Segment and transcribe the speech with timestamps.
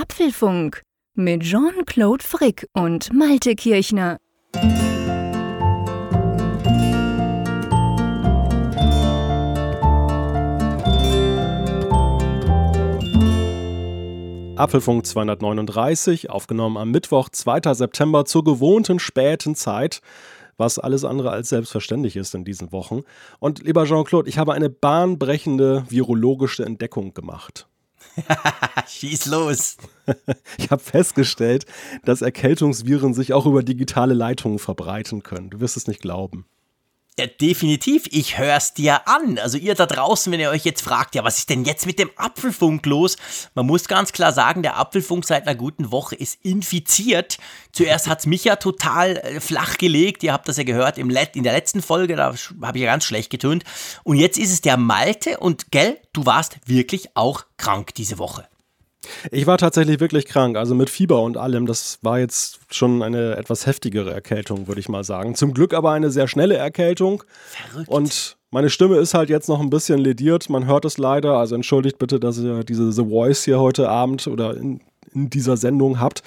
[0.00, 0.82] Apfelfunk
[1.16, 4.18] mit Jean-Claude Frick und Malte Kirchner.
[14.54, 17.74] Apfelfunk 239, aufgenommen am Mittwoch, 2.
[17.74, 20.00] September zur gewohnten späten Zeit
[20.60, 23.02] was alles andere als selbstverständlich ist in diesen Wochen.
[23.38, 27.67] Und lieber Jean-Claude, ich habe eine bahnbrechende virologische Entdeckung gemacht.
[28.88, 29.76] Schieß los.
[30.56, 31.66] Ich habe festgestellt,
[32.02, 35.50] dass Erkältungsviren sich auch über digitale Leitungen verbreiten können.
[35.50, 36.46] Du wirst es nicht glauben.
[37.18, 38.04] Ja, definitiv.
[38.12, 39.40] Ich hör's dir an.
[39.40, 41.98] Also ihr da draußen, wenn ihr euch jetzt fragt, ja, was ist denn jetzt mit
[41.98, 43.16] dem Apfelfunk los?
[43.56, 47.38] Man muss ganz klar sagen, der Apfelfunk seit einer guten Woche ist infiziert.
[47.72, 50.22] Zuerst hat's mich ja total äh, flach gelegt.
[50.22, 52.32] Ihr habt das ja gehört im Let in der letzten Folge, da
[52.62, 53.64] habe ich ja ganz schlecht getönt.
[54.04, 58.46] Und jetzt ist es der Malte und gell, du warst wirklich auch krank diese Woche.
[59.30, 61.66] Ich war tatsächlich wirklich krank, also mit Fieber und allem.
[61.66, 65.34] Das war jetzt schon eine etwas heftigere Erkältung, würde ich mal sagen.
[65.34, 67.22] Zum Glück aber eine sehr schnelle Erkältung.
[67.46, 67.88] Verrückt.
[67.88, 70.50] Und meine Stimme ist halt jetzt noch ein bisschen lediert.
[70.50, 71.36] Man hört es leider.
[71.38, 74.80] Also entschuldigt bitte, dass ihr diese The Voice hier heute Abend oder in,
[75.14, 76.22] in dieser Sendung habt.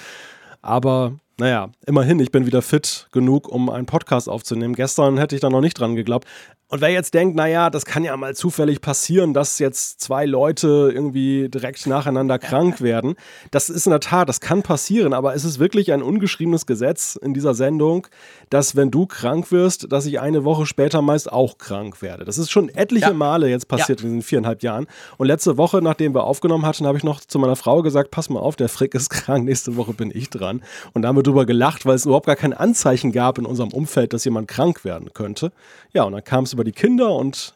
[0.61, 4.75] Aber naja, immerhin, ich bin wieder fit genug, um einen Podcast aufzunehmen.
[4.75, 6.27] Gestern hätte ich da noch nicht dran geglaubt.
[6.71, 10.89] Und wer jetzt denkt, naja, das kann ja mal zufällig passieren, dass jetzt zwei Leute
[10.93, 13.15] irgendwie direkt nacheinander krank werden,
[13.51, 17.19] das ist in der Tat, das kann passieren, aber es ist wirklich ein ungeschriebenes Gesetz
[17.21, 18.07] in dieser Sendung,
[18.49, 22.23] dass wenn du krank wirst, dass ich eine Woche später meist auch krank werde.
[22.23, 23.13] Das ist schon etliche ja.
[23.13, 24.07] Male jetzt passiert ja.
[24.07, 24.87] in den viereinhalb Jahren.
[25.17, 28.29] Und letzte Woche, nachdem wir aufgenommen hatten, habe ich noch zu meiner Frau gesagt, pass
[28.29, 30.63] mal auf, der Frick ist krank, nächste Woche bin ich dran.
[30.93, 33.71] Und da haben wir drüber gelacht, weil es überhaupt gar kein Anzeichen gab in unserem
[33.71, 35.51] Umfeld, dass jemand krank werden könnte.
[35.93, 37.55] Ja, und dann kam es über die Kinder und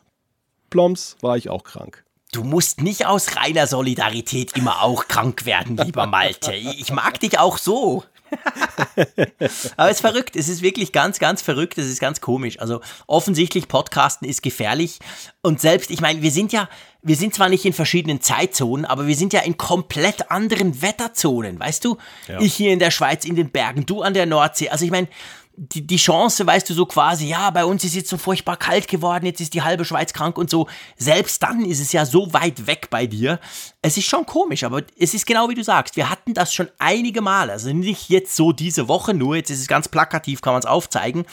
[0.70, 2.04] ploms war ich auch krank.
[2.32, 6.54] Du musst nicht aus reiner Solidarität immer auch krank werden, lieber Malte.
[6.54, 8.04] Ich mag dich auch so.
[9.78, 10.36] Aber es ist verrückt.
[10.36, 11.78] Es ist wirklich ganz, ganz verrückt.
[11.78, 12.60] Es ist ganz komisch.
[12.60, 15.00] Also offensichtlich Podcasten ist gefährlich.
[15.42, 16.68] Und selbst, ich meine, wir sind ja,
[17.06, 21.60] wir sind zwar nicht in verschiedenen Zeitzonen, aber wir sind ja in komplett anderen Wetterzonen.
[21.60, 21.98] Weißt du?
[22.28, 22.42] Ja.
[22.42, 24.70] Ich hier in der Schweiz in den Bergen, du an der Nordsee.
[24.70, 25.08] Also ich meine,
[25.56, 28.88] die, die Chance, weißt du, so quasi, ja, bei uns ist jetzt so furchtbar kalt
[28.88, 30.68] geworden, jetzt ist die halbe Schweiz krank und so.
[30.98, 33.40] Selbst dann ist es ja so weit weg bei dir.
[33.84, 35.96] Es ist schon komisch, aber es ist genau wie du sagst.
[35.96, 37.52] Wir hatten das schon einige Male.
[37.52, 40.66] Also nicht jetzt so diese Woche nur, jetzt ist es ganz plakativ, kann man es
[40.66, 41.26] aufzeigen.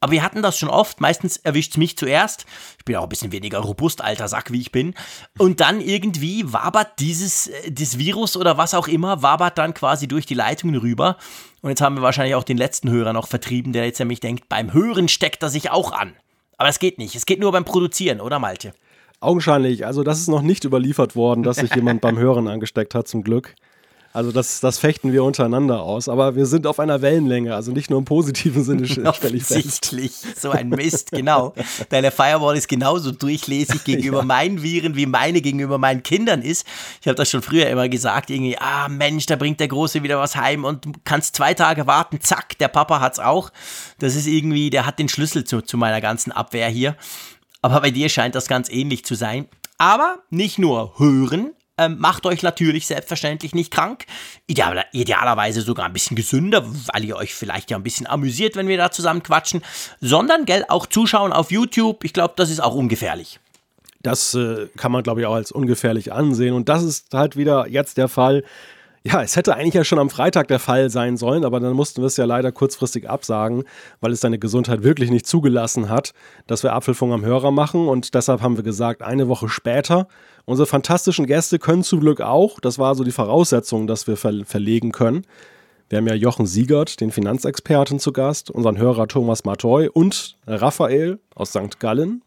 [0.00, 1.00] Aber wir hatten das schon oft.
[1.00, 2.46] Meistens erwischt es mich zuerst.
[2.78, 4.94] Ich bin auch ein bisschen weniger robust, alter Sack, wie ich bin.
[5.38, 10.06] Und dann irgendwie wabert dieses äh, das Virus oder was auch immer, wabert dann quasi
[10.06, 11.16] durch die Leitungen rüber.
[11.62, 14.48] Und jetzt haben wir wahrscheinlich auch den letzten Hörer noch vertrieben, der jetzt nämlich denkt,
[14.48, 16.14] beim Hören steckt er sich auch an.
[16.56, 17.14] Aber es geht nicht.
[17.14, 18.72] Es geht nur beim Produzieren, oder Malte?
[19.20, 19.84] Augenscheinlich.
[19.84, 23.24] Also das ist noch nicht überliefert worden, dass sich jemand beim Hören angesteckt hat, zum
[23.24, 23.54] Glück.
[24.12, 26.08] Also das, das fechten wir untereinander aus.
[26.08, 29.94] Aber wir sind auf einer Wellenlänge, also nicht nur im positiven Sinne stelle ich fest.
[30.36, 31.54] so ein Mist, genau.
[31.90, 34.24] Deine Firewall ist genauso durchlässig gegenüber ja.
[34.24, 36.66] meinen Viren, wie meine gegenüber meinen Kindern ist.
[37.00, 40.18] Ich habe das schon früher immer gesagt, irgendwie, ah Mensch, da bringt der Große wieder
[40.18, 43.50] was heim und du kannst zwei Tage warten, zack, der Papa hat's auch.
[43.98, 46.96] Das ist irgendwie, der hat den Schlüssel zu, zu meiner ganzen Abwehr hier.
[47.60, 49.46] Aber bei dir scheint das ganz ähnlich zu sein.
[49.78, 54.04] Aber nicht nur hören, ähm, macht euch natürlich selbstverständlich nicht krank.
[54.46, 58.68] Ideal, idealerweise sogar ein bisschen gesünder, weil ihr euch vielleicht ja ein bisschen amüsiert, wenn
[58.68, 59.62] wir da zusammen quatschen.
[60.00, 62.04] Sondern, gell, auch zuschauen auf YouTube.
[62.04, 63.40] Ich glaube, das ist auch ungefährlich.
[64.02, 66.54] Das äh, kann man, glaube ich, auch als ungefährlich ansehen.
[66.54, 68.44] Und das ist halt wieder jetzt der Fall.
[69.04, 72.02] Ja, es hätte eigentlich ja schon am Freitag der Fall sein sollen, aber dann mussten
[72.02, 73.64] wir es ja leider kurzfristig absagen,
[74.00, 76.12] weil es seine Gesundheit wirklich nicht zugelassen hat,
[76.46, 77.88] dass wir Apfelfunk am Hörer machen.
[77.88, 80.08] Und deshalb haben wir gesagt, eine Woche später.
[80.48, 82.58] Unsere fantastischen Gäste können zum Glück auch.
[82.58, 85.26] Das war so die Voraussetzung, dass wir ver verlegen können.
[85.90, 91.18] Wir haben ja Jochen Siegert, den Finanzexperten, zu Gast, unseren Hörer Thomas Matoy und Raphael
[91.34, 91.78] aus St.
[91.80, 92.22] Gallen.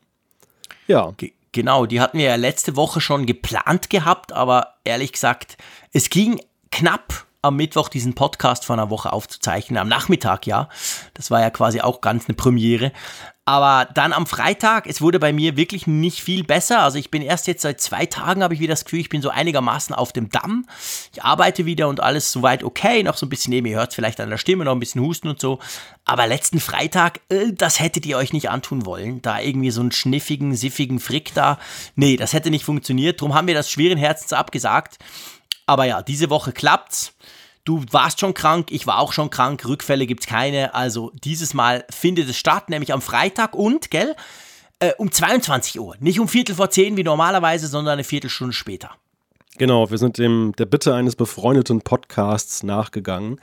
[0.86, 1.14] Ja.
[1.52, 5.58] Genau, die hatten wir ja letzte Woche schon geplant gehabt, aber ehrlich gesagt,
[5.92, 6.40] es ging
[6.70, 10.70] knapp am Mittwoch diesen Podcast vor einer Woche aufzuzeichnen, am Nachmittag, ja.
[11.14, 12.92] Das war ja quasi auch ganz eine Premiere.
[13.44, 16.82] Aber dann am Freitag, es wurde bei mir wirklich nicht viel besser.
[16.82, 19.24] Also ich bin erst jetzt seit zwei Tagen, habe ich wieder das Gefühl, ich bin
[19.24, 20.68] so einigermaßen auf dem Damm.
[21.12, 23.02] Ich arbeite wieder und alles soweit okay.
[23.02, 25.02] Noch so ein bisschen neben, ihr hört es vielleicht an der Stimme, noch ein bisschen
[25.02, 25.58] Husten und so.
[26.06, 29.24] Aber letzten Freitag, äh, das hättet ihr euch nicht antun wollen.
[29.24, 31.58] Da irgendwie so einen schniffigen, siffigen Frick da.
[31.96, 33.22] Nee, das hätte nicht funktioniert.
[33.22, 35.00] Darum haben wir das schweren Herzens abgesagt.
[35.66, 37.16] Aber ja, diese Woche klappt's.
[37.64, 40.74] Du warst schon krank, ich war auch schon krank, Rückfälle gibt's keine.
[40.74, 44.16] Also dieses Mal findet es statt, nämlich am Freitag und, gell,
[44.80, 45.96] äh, um 22 Uhr.
[46.00, 48.92] Nicht um Viertel vor zehn wie normalerweise, sondern eine Viertelstunde später.
[49.58, 53.40] Genau, wir sind dem, der Bitte eines befreundeten Podcasts nachgegangen,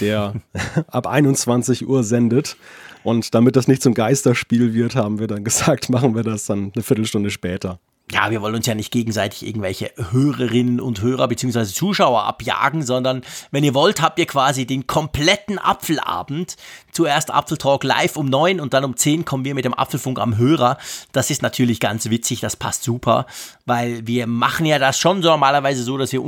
[0.00, 0.34] der
[0.88, 2.56] ab 21 Uhr sendet.
[3.04, 6.72] Und damit das nicht zum Geisterspiel wird, haben wir dann gesagt, machen wir das dann
[6.74, 7.78] eine Viertelstunde später
[8.12, 11.64] ja, wir wollen uns ja nicht gegenseitig irgendwelche Hörerinnen und Hörer bzw.
[11.64, 16.56] Zuschauer abjagen, sondern wenn ihr wollt, habt ihr quasi den kompletten Apfelabend.
[16.92, 20.36] Zuerst Apfeltalk live um neun und dann um zehn kommen wir mit dem Apfelfunk am
[20.36, 20.76] Hörer.
[21.12, 23.26] Das ist natürlich ganz witzig, das passt super,
[23.64, 26.22] weil wir machen ja das schon so normalerweise so, dass wir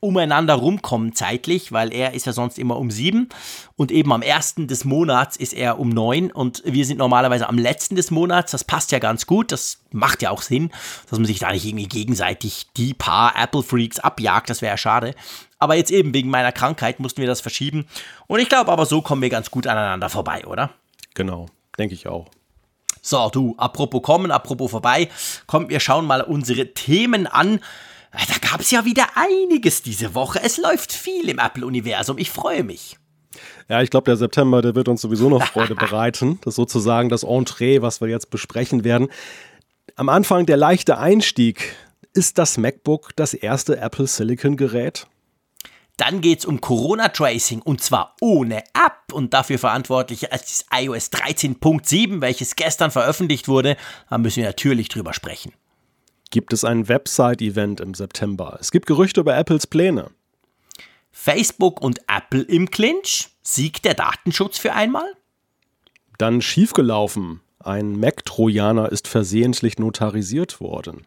[0.00, 3.28] umeinander rumkommen zeitlich, weil er ist ja sonst immer um sieben
[3.76, 7.58] und eben am ersten des Monats ist er um neun und wir sind normalerweise am
[7.58, 8.52] letzten des Monats.
[8.52, 9.52] Das passt ja ganz gut.
[9.52, 10.70] Das macht ja auch Sinn,
[11.08, 14.50] dass man sich da nicht irgendwie gegenseitig die paar Apple Freaks abjagt.
[14.50, 15.14] Das wäre ja schade.
[15.58, 17.86] Aber jetzt eben wegen meiner Krankheit mussten wir das verschieben.
[18.26, 20.70] Und ich glaube aber so kommen wir ganz gut aneinander vorbei, oder?
[21.14, 21.46] Genau,
[21.78, 22.28] denke ich auch.
[23.06, 25.08] So, du, apropos kommen, apropos vorbei,
[25.46, 27.60] kommt, wir schauen mal unsere Themen an.
[28.28, 30.40] Da gab es ja wieder einiges diese Woche.
[30.42, 32.18] Es läuft viel im Apple-Universum.
[32.18, 32.96] Ich freue mich.
[33.68, 36.38] Ja, ich glaube, der September, der wird uns sowieso noch Freude bereiten.
[36.42, 39.08] Das ist sozusagen das Entree, was wir jetzt besprechen werden.
[39.96, 41.74] Am Anfang der leichte Einstieg.
[42.14, 45.06] Ist das MacBook das erste Apple Silicon-Gerät?
[45.98, 52.22] Dann geht es um Corona-Tracing und zwar ohne App und dafür verantwortlich als iOS 13.7,
[52.22, 53.76] welches gestern veröffentlicht wurde.
[54.08, 55.52] Da müssen wir natürlich drüber sprechen
[56.36, 58.58] gibt es ein Website-Event im September.
[58.60, 60.10] Es gibt Gerüchte über Apples Pläne.
[61.10, 63.30] Facebook und Apple im Clinch.
[63.42, 65.10] Siegt der Datenschutz für einmal?
[66.18, 67.40] Dann schiefgelaufen.
[67.58, 71.06] Ein Mac-Trojaner ist versehentlich notarisiert worden.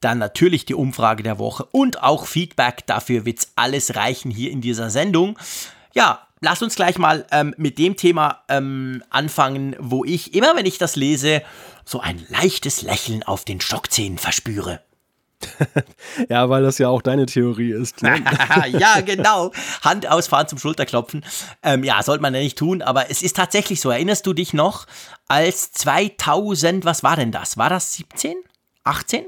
[0.00, 2.86] Dann natürlich die Umfrage der Woche und auch Feedback.
[2.86, 5.38] Dafür wird es alles reichen hier in dieser Sendung.
[5.94, 10.66] Ja, lass uns gleich mal ähm, mit dem Thema ähm, anfangen, wo ich immer, wenn
[10.66, 11.42] ich das lese,
[11.84, 14.80] so ein leichtes Lächeln auf den Stockzähnen verspüre.
[16.28, 18.02] ja, weil das ja auch deine Theorie ist.
[18.02, 18.22] Ne?
[18.70, 19.52] ja, genau.
[19.82, 21.24] Hand ausfahren zum Schulterklopfen.
[21.62, 23.90] Ähm, ja, sollte man ja nicht tun, aber es ist tatsächlich so.
[23.90, 24.86] Erinnerst du dich noch,
[25.28, 27.56] als 2000, was war denn das?
[27.56, 28.34] War das 17?
[28.84, 29.26] 18?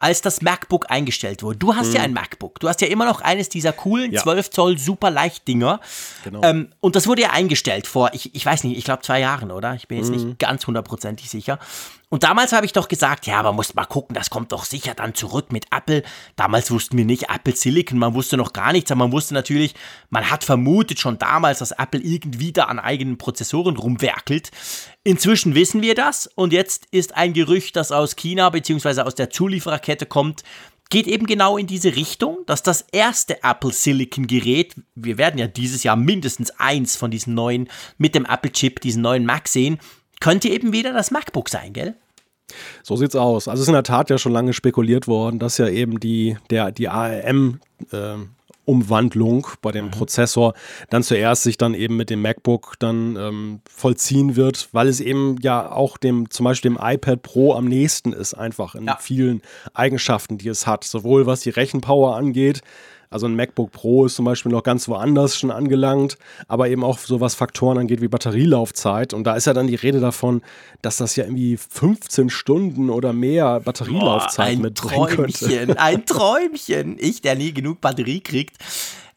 [0.00, 1.58] Als das MacBook eingestellt wurde.
[1.58, 1.94] Du hast mhm.
[1.94, 2.58] ja ein MacBook.
[2.58, 4.22] Du hast ja immer noch eines dieser coolen ja.
[4.22, 5.78] 12 Zoll super leicht Dinger.
[6.24, 6.42] Genau.
[6.42, 9.50] Ähm, und das wurde ja eingestellt vor, ich, ich weiß nicht, ich glaube zwei Jahren,
[9.50, 9.74] oder?
[9.74, 10.16] Ich bin jetzt mhm.
[10.16, 11.58] nicht ganz hundertprozentig sicher.
[12.10, 14.94] Und damals habe ich doch gesagt, ja, man muss mal gucken, das kommt doch sicher
[14.94, 16.02] dann zurück mit Apple.
[16.34, 19.74] Damals wussten wir nicht Apple Silicon, man wusste noch gar nichts, aber man wusste natürlich,
[20.10, 24.50] man hat vermutet schon damals, dass Apple irgendwie da an eigenen Prozessoren rumwerkelt.
[25.04, 29.02] Inzwischen wissen wir das und jetzt ist ein Gerücht, das aus China bzw.
[29.02, 30.42] aus der Zuliefererkette kommt,
[30.90, 35.46] geht eben genau in diese Richtung, dass das erste Apple Silicon Gerät, wir werden ja
[35.46, 39.78] dieses Jahr mindestens eins von diesen neuen mit dem Apple Chip, diesen neuen Mac sehen,
[40.20, 41.94] könnte eben wieder das MacBook sein, gell?
[42.82, 43.48] So sieht's aus.
[43.48, 46.36] Also es ist in der Tat ja schon lange spekuliert worden, dass ja eben die,
[46.50, 47.60] der, die ARM
[47.92, 48.16] äh,
[48.64, 49.90] Umwandlung bei dem mhm.
[49.90, 50.54] Prozessor
[50.90, 55.36] dann zuerst sich dann eben mit dem MacBook dann ähm, vollziehen wird, weil es eben
[55.42, 58.96] ja auch dem zum Beispiel dem iPad Pro am nächsten ist, einfach in ja.
[59.00, 59.42] vielen
[59.74, 62.60] Eigenschaften, die es hat, sowohl was die Rechenpower angeht,
[63.10, 66.16] also ein MacBook Pro ist zum Beispiel noch ganz woanders schon angelangt,
[66.46, 69.12] aber eben auch so was Faktoren angeht wie Batterielaufzeit.
[69.12, 70.42] Und da ist ja dann die Rede davon,
[70.80, 75.80] dass das ja irgendwie 15 Stunden oder mehr Batterielaufzeit Boah, mitbringen Träumchen, könnte.
[75.80, 76.96] Ein Träumchen.
[77.00, 78.56] Ich, der nie genug Batterie kriegt.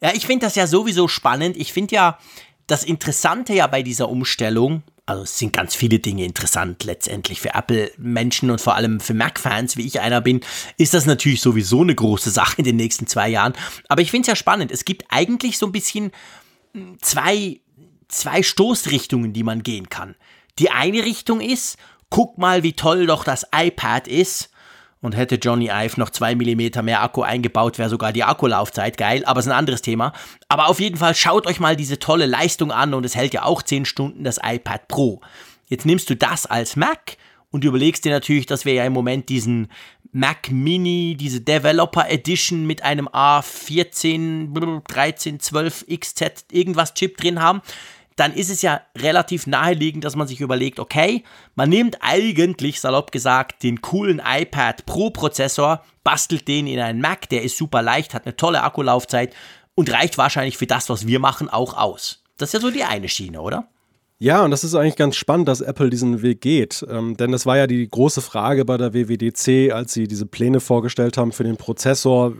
[0.00, 1.56] Ja, ich finde das ja sowieso spannend.
[1.56, 2.18] Ich finde ja
[2.66, 7.54] das Interessante ja bei dieser Umstellung, also es sind ganz viele Dinge interessant letztendlich für
[7.54, 10.40] Apple-Menschen und vor allem für Mac-Fans, wie ich einer bin,
[10.78, 13.52] ist das natürlich sowieso eine große Sache in den nächsten zwei Jahren.
[13.88, 14.72] Aber ich finde es ja spannend.
[14.72, 16.10] Es gibt eigentlich so ein bisschen
[16.72, 17.60] hm, zwei,
[18.08, 20.14] zwei Stoßrichtungen, die man gehen kann.
[20.58, 21.76] Die eine Richtung ist,
[22.08, 24.50] guck mal, wie toll doch das iPad ist
[25.04, 29.22] und hätte Johnny Ive noch 2 mm mehr Akku eingebaut, wäre sogar die Akkulaufzeit geil,
[29.26, 30.14] aber ist ein anderes Thema.
[30.48, 33.42] Aber auf jeden Fall schaut euch mal diese tolle Leistung an und es hält ja
[33.42, 35.20] auch 10 Stunden das iPad Pro.
[35.68, 37.18] Jetzt nimmst du das als Mac
[37.50, 39.68] und überlegst dir natürlich, dass wir ja im Moment diesen
[40.10, 47.60] Mac Mini, diese Developer Edition mit einem A14, 13, 12 XZ irgendwas Chip drin haben
[48.16, 53.10] dann ist es ja relativ naheliegend, dass man sich überlegt, okay, man nimmt eigentlich, salopp
[53.10, 58.14] gesagt, den coolen iPad Pro Prozessor, bastelt den in einen Mac, der ist super leicht,
[58.14, 59.34] hat eine tolle Akkulaufzeit
[59.74, 62.22] und reicht wahrscheinlich für das, was wir machen, auch aus.
[62.36, 63.68] Das ist ja so die eine Schiene, oder?
[64.18, 66.86] Ja, und das ist eigentlich ganz spannend, dass Apple diesen Weg geht.
[66.88, 70.60] Ähm, denn das war ja die große Frage bei der WWDC, als sie diese Pläne
[70.60, 72.32] vorgestellt haben für den Prozessor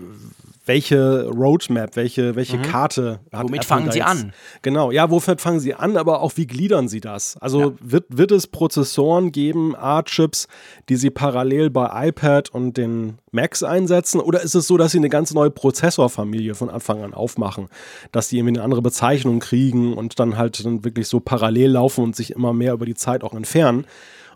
[0.67, 2.63] welche Roadmap, welche, welche mhm.
[2.63, 4.33] Karte hat Womit Apple fangen sie an?
[4.63, 7.37] Genau, ja, wofür fangen sie an, aber auch wie gliedern sie das?
[7.39, 7.73] Also ja.
[7.81, 10.49] wird, wird es Prozessoren geben, A-Chips,
[10.89, 14.21] die sie parallel bei iPad und den Macs einsetzen?
[14.21, 17.69] Oder ist es so, dass sie eine ganz neue Prozessorfamilie von Anfang an aufmachen?
[18.13, 22.05] Dass die irgendwie eine andere Bezeichnung kriegen und dann halt dann wirklich so parallel laufen
[22.05, 23.87] und sich immer mehr über die Zeit auch entfernen?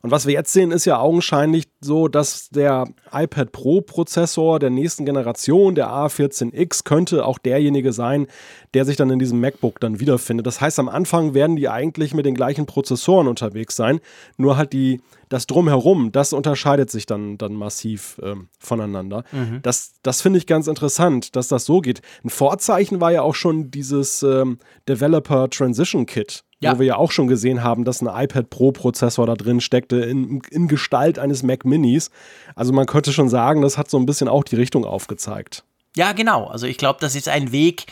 [0.03, 4.71] Und was wir jetzt sehen, ist ja augenscheinlich so, dass der iPad Pro Prozessor der
[4.71, 8.27] nächsten Generation, der A14X, könnte auch derjenige sein,
[8.75, 10.47] der sich dann in diesem MacBook dann wiederfindet.
[10.47, 14.01] Das heißt, am Anfang werden die eigentlich mit den gleichen Prozessoren unterwegs sein,
[14.37, 19.25] nur halt die, das Drumherum, das unterscheidet sich dann, dann massiv ähm, voneinander.
[19.33, 19.61] Mhm.
[19.63, 22.03] Das, das finde ich ganz interessant, dass das so geht.
[22.25, 26.75] Ein Vorzeichen war ja auch schon dieses ähm, Developer Transition Kit ja.
[26.75, 29.97] wo wir ja auch schon gesehen haben, dass ein iPad Pro Prozessor da drin steckte,
[29.97, 32.11] in, in Gestalt eines Mac Minis.
[32.55, 35.65] Also man könnte schon sagen, das hat so ein bisschen auch die Richtung aufgezeigt.
[35.97, 36.47] Ja, genau.
[36.47, 37.87] Also ich glaube, das ist ein Weg,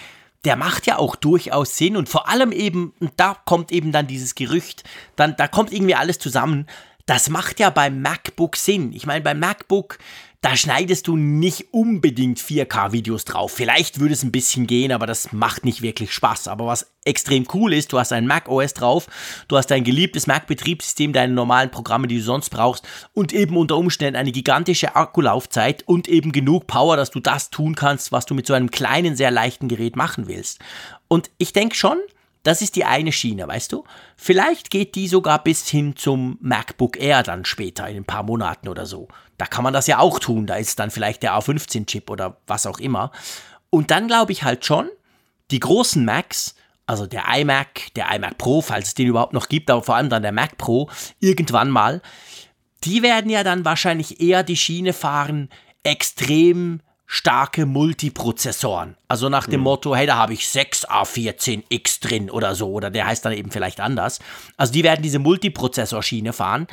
[0.44, 4.06] der macht ja auch durchaus Sinn und vor allem eben, und da kommt eben dann
[4.06, 4.84] dieses Gerücht,
[5.16, 6.66] dann, da kommt irgendwie alles zusammen.
[7.06, 8.92] Das macht ja beim MacBook Sinn.
[8.92, 9.98] Ich meine, beim MacBook
[10.46, 13.50] da schneidest du nicht unbedingt 4K-Videos drauf.
[13.50, 16.46] Vielleicht würde es ein bisschen gehen, aber das macht nicht wirklich Spaß.
[16.46, 19.08] Aber was extrem cool ist, du hast ein Mac OS drauf,
[19.48, 23.76] du hast dein geliebtes Mac-Betriebssystem, deine normalen Programme, die du sonst brauchst und eben unter
[23.76, 28.34] Umständen eine gigantische Akkulaufzeit und eben genug Power, dass du das tun kannst, was du
[28.34, 30.60] mit so einem kleinen, sehr leichten Gerät machen willst.
[31.08, 31.98] Und ich denke schon,
[32.46, 33.84] das ist die eine Schiene, weißt du?
[34.16, 38.68] Vielleicht geht die sogar bis hin zum MacBook Air dann später, in ein paar Monaten
[38.68, 39.08] oder so.
[39.36, 40.46] Da kann man das ja auch tun.
[40.46, 43.10] Da ist dann vielleicht der A15-Chip oder was auch immer.
[43.70, 44.88] Und dann glaube ich halt schon,
[45.50, 46.54] die großen Macs,
[46.86, 50.08] also der iMac, der iMac Pro, falls es den überhaupt noch gibt, aber vor allem
[50.08, 50.88] dann der Mac Pro,
[51.18, 52.00] irgendwann mal,
[52.84, 55.50] die werden ja dann wahrscheinlich eher die Schiene fahren,
[55.82, 58.96] extrem starke Multiprozessoren.
[59.08, 59.64] Also nach dem mhm.
[59.64, 63.50] Motto, hey, da habe ich 6 A14X drin oder so, oder der heißt dann eben
[63.50, 64.18] vielleicht anders.
[64.56, 66.66] Also die werden diese Multiprozessorschiene fahren,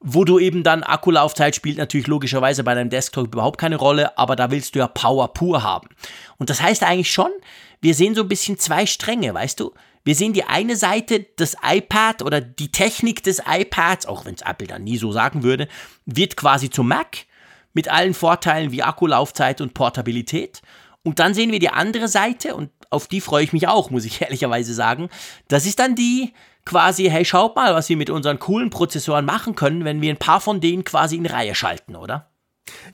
[0.00, 4.36] wo du eben dann Akkulaufzeit spielt natürlich logischerweise bei deinem Desktop überhaupt keine Rolle, aber
[4.36, 5.88] da willst du ja Power pur haben.
[6.38, 7.30] Und das heißt eigentlich schon,
[7.80, 9.72] wir sehen so ein bisschen zwei Stränge, weißt du?
[10.04, 14.42] Wir sehen die eine Seite des iPad oder die Technik des iPads, auch wenn es
[14.42, 15.68] Apple dann nie so sagen würde,
[16.06, 17.26] wird quasi zum Mac
[17.74, 20.62] mit allen Vorteilen wie Akkulaufzeit und Portabilität.
[21.02, 24.04] Und dann sehen wir die andere Seite und auf die freue ich mich auch, muss
[24.04, 25.08] ich ehrlicherweise sagen.
[25.48, 26.32] Das ist dann die
[26.64, 30.18] quasi, hey, schaut mal, was wir mit unseren coolen Prozessoren machen können, wenn wir ein
[30.18, 32.31] paar von denen quasi in Reihe schalten, oder?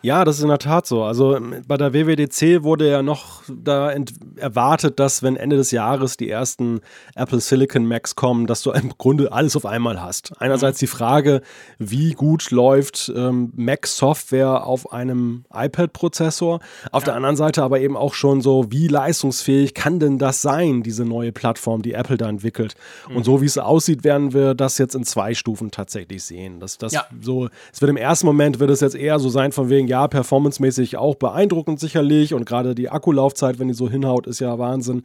[0.02, 1.02] Ja, das ist in der Tat so.
[1.02, 3.92] Also ähm, bei der WWDC wurde ja noch da
[4.36, 6.80] erwartet, dass wenn Ende des Jahres die ersten
[7.14, 10.32] Apple Silicon Macs kommen, dass du im Grunde alles auf einmal hast.
[10.40, 10.84] Einerseits mhm.
[10.84, 11.42] die Frage,
[11.78, 16.60] wie gut läuft ähm, Mac-Software auf einem iPad-Prozessor.
[16.92, 17.06] Auf ja.
[17.06, 21.04] der anderen Seite aber eben auch schon so, wie leistungsfähig kann denn das sein, diese
[21.04, 22.74] neue Plattform, die Apple da entwickelt.
[23.08, 23.16] Mhm.
[23.16, 26.60] Und so wie es aussieht, werden wir das jetzt in zwei Stufen tatsächlich sehen.
[26.60, 27.04] Das, das ja.
[27.20, 30.06] so, es wird im ersten Moment wird es jetzt eher so sein, von wegen, ja,
[30.06, 35.02] performancemäßig auch beeindruckend sicherlich und gerade die Akkulaufzeit, wenn die so hinhaut, ist ja Wahnsinn.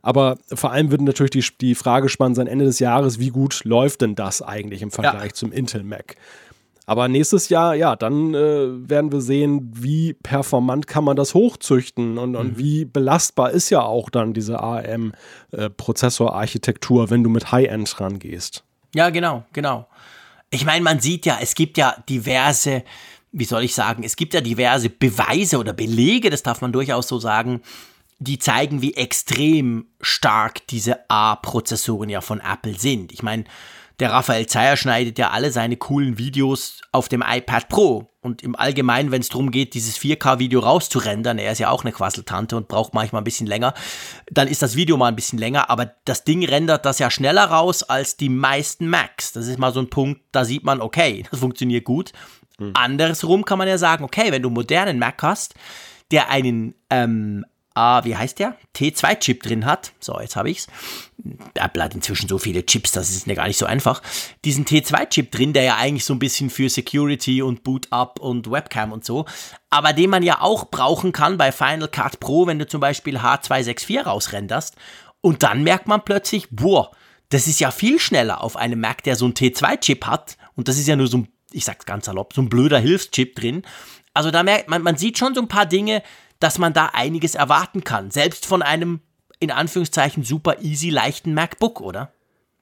[0.00, 3.64] Aber vor allem wird natürlich die, die Frage spannend sein, Ende des Jahres, wie gut
[3.64, 5.34] läuft denn das eigentlich im Vergleich ja.
[5.34, 6.14] zum Intel Mac?
[6.88, 12.16] Aber nächstes Jahr, ja, dann äh, werden wir sehen, wie performant kann man das hochzüchten
[12.16, 12.36] und, mhm.
[12.36, 18.62] und wie belastbar ist ja auch dann diese ARM-Prozessorarchitektur, äh, wenn du mit High-End rangehst.
[18.94, 19.88] Ja, genau, genau.
[20.50, 22.84] Ich meine, man sieht ja, es gibt ja diverse
[23.38, 27.06] wie soll ich sagen, es gibt ja diverse Beweise oder Belege, das darf man durchaus
[27.06, 27.60] so sagen,
[28.18, 33.12] die zeigen, wie extrem stark diese A-Prozessoren ja von Apple sind.
[33.12, 33.44] Ich meine,
[33.98, 38.10] der Raphael Zeyer schneidet ja alle seine coolen Videos auf dem iPad Pro.
[38.22, 41.92] Und im Allgemeinen, wenn es darum geht, dieses 4K-Video rauszurendern, er ist ja auch eine
[41.92, 43.72] Quasseltante und braucht manchmal ein bisschen länger,
[44.30, 47.44] dann ist das Video mal ein bisschen länger, aber das Ding rendert das ja schneller
[47.44, 49.32] raus als die meisten Macs.
[49.32, 52.12] Das ist mal so ein Punkt, da sieht man, okay, das funktioniert gut.
[52.58, 52.72] Mhm.
[52.74, 55.54] Andersrum kann man ja sagen, okay, wenn du einen modernen Mac hast,
[56.10, 57.44] der einen, ähm,
[57.74, 58.56] ah, wie heißt der?
[58.74, 59.92] T2-Chip drin hat.
[60.00, 60.66] So, jetzt habe ich's.
[61.54, 64.02] Apple hat inzwischen so viele Chips, das ist mir gar nicht so einfach.
[64.44, 68.92] Diesen T2-Chip drin, der ja eigentlich so ein bisschen für Security und Boot-Up und Webcam
[68.92, 69.26] und so,
[69.68, 73.18] aber den man ja auch brauchen kann bei Final Cut Pro, wenn du zum Beispiel
[73.18, 74.76] H264 rausrenderst.
[75.20, 76.92] Und dann merkt man plötzlich, boah,
[77.30, 80.36] das ist ja viel schneller auf einem Mac, der so einen T2-Chip hat.
[80.54, 83.36] Und das ist ja nur so ein ich sag's ganz salopp, so ein blöder Hilfschip
[83.36, 83.62] drin.
[84.14, 86.02] Also da merkt man, man sieht schon so ein paar Dinge,
[86.40, 88.10] dass man da einiges erwarten kann.
[88.10, 89.00] Selbst von einem,
[89.38, 92.12] in Anführungszeichen, super easy leichten MacBook, oder?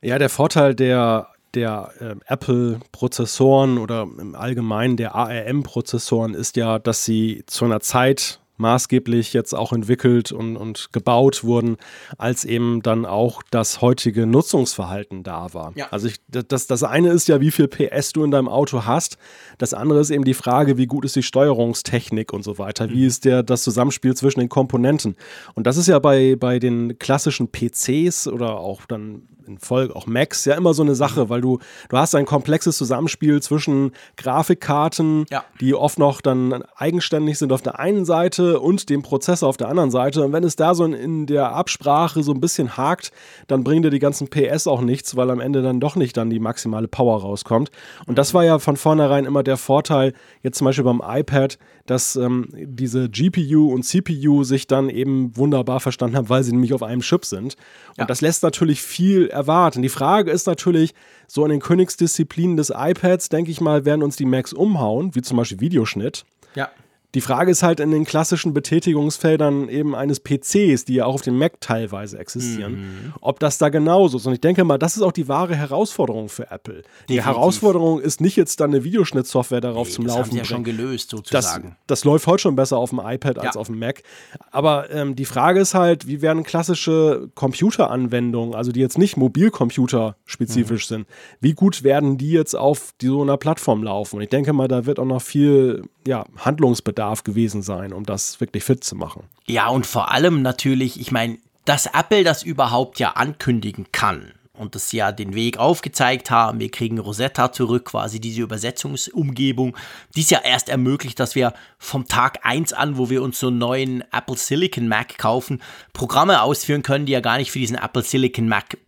[0.03, 7.05] Ja, der Vorteil der, der äh, Apple-Prozessoren oder im Allgemeinen der ARM-Prozessoren ist ja, dass
[7.05, 11.77] sie zu einer Zeit maßgeblich jetzt auch entwickelt und, und gebaut wurden,
[12.19, 15.73] als eben dann auch das heutige Nutzungsverhalten da war.
[15.75, 15.89] Ja.
[15.91, 19.19] Also ich, das, das eine ist ja, wie viel PS du in deinem Auto hast.
[19.59, 22.91] Das andere ist eben die Frage, wie gut ist die Steuerungstechnik und so weiter.
[22.91, 23.09] Wie mhm.
[23.09, 25.17] ist der, das Zusammenspiel zwischen den Komponenten?
[25.55, 30.07] Und das ist ja bei, bei den klassischen PCs oder auch dann in Folge auch
[30.07, 31.29] Macs ja immer so eine Sache, mhm.
[31.29, 31.59] weil du,
[31.89, 35.45] du hast ein komplexes Zusammenspiel zwischen Grafikkarten, ja.
[35.61, 39.69] die oft noch dann eigenständig sind auf der einen Seite und dem Prozessor auf der
[39.69, 40.25] anderen Seite.
[40.25, 43.13] Und wenn es da so in der Absprache so ein bisschen hakt,
[43.47, 46.31] dann bringen dir die ganzen PS auch nichts, weil am Ende dann doch nicht dann
[46.31, 47.71] die maximale Power rauskommt.
[48.07, 48.37] Und das mhm.
[48.37, 53.11] war ja von vornherein immer der Vorteil, jetzt zum Beispiel beim iPad, dass ähm, diese
[53.11, 57.25] GPU und CPU sich dann eben wunderbar verstanden haben, weil sie nämlich auf einem Chip
[57.25, 57.57] sind.
[57.91, 58.05] Und ja.
[58.07, 59.83] das lässt natürlich viel erwarten.
[59.83, 60.95] Die Frage ist natürlich,
[61.27, 65.23] so in den Königsdisziplinen des iPads, denke ich mal, werden uns die Macs umhauen, wie
[65.23, 66.25] zum Beispiel Videoschnitt.
[66.55, 66.71] Ja.
[67.15, 71.23] Die Frage ist halt in den klassischen Betätigungsfeldern eben eines PCs, die ja auch auf
[71.23, 73.15] dem Mac teilweise existieren, mhm.
[73.21, 74.27] ob das da genauso ist.
[74.27, 76.75] Und ich denke mal, das ist auch die wahre Herausforderung für Apple.
[76.75, 77.07] Definitiv.
[77.09, 80.23] Die Herausforderung ist nicht jetzt dann eine Videoschnittsoftware darauf nee, zum das Laufen.
[80.23, 81.77] Das haben sie ja schon gelöst, sozusagen.
[81.87, 83.61] Das, das, läuft heute schon besser auf dem iPad als ja.
[83.61, 84.03] auf dem Mac.
[84.51, 90.91] Aber ähm, die Frage ist halt, wie werden klassische Computeranwendungen, also die jetzt nicht Mobilcomputer-spezifisch
[90.91, 90.95] mhm.
[90.95, 91.07] sind,
[91.41, 94.17] wie gut werden die jetzt auf die, so einer Plattform laufen?
[94.17, 98.41] Und ich denke mal, da wird auch noch viel ja, Handlungsbedarf gewesen sein, um das
[98.41, 99.25] wirklich fit zu machen.
[99.47, 104.75] Ja, und vor allem natürlich, ich meine, dass Apple das überhaupt ja ankündigen kann und
[104.75, 109.77] dass sie ja den Weg aufgezeigt haben, wir kriegen Rosetta zurück, quasi diese Übersetzungsumgebung,
[110.15, 113.49] die es ja erst ermöglicht, dass wir vom Tag 1 an, wo wir uns so
[113.49, 115.61] einen neuen Apple Silicon Mac kaufen,
[115.93, 118.79] Programme ausführen können, die ja gar nicht für diesen Apple Silicon Mac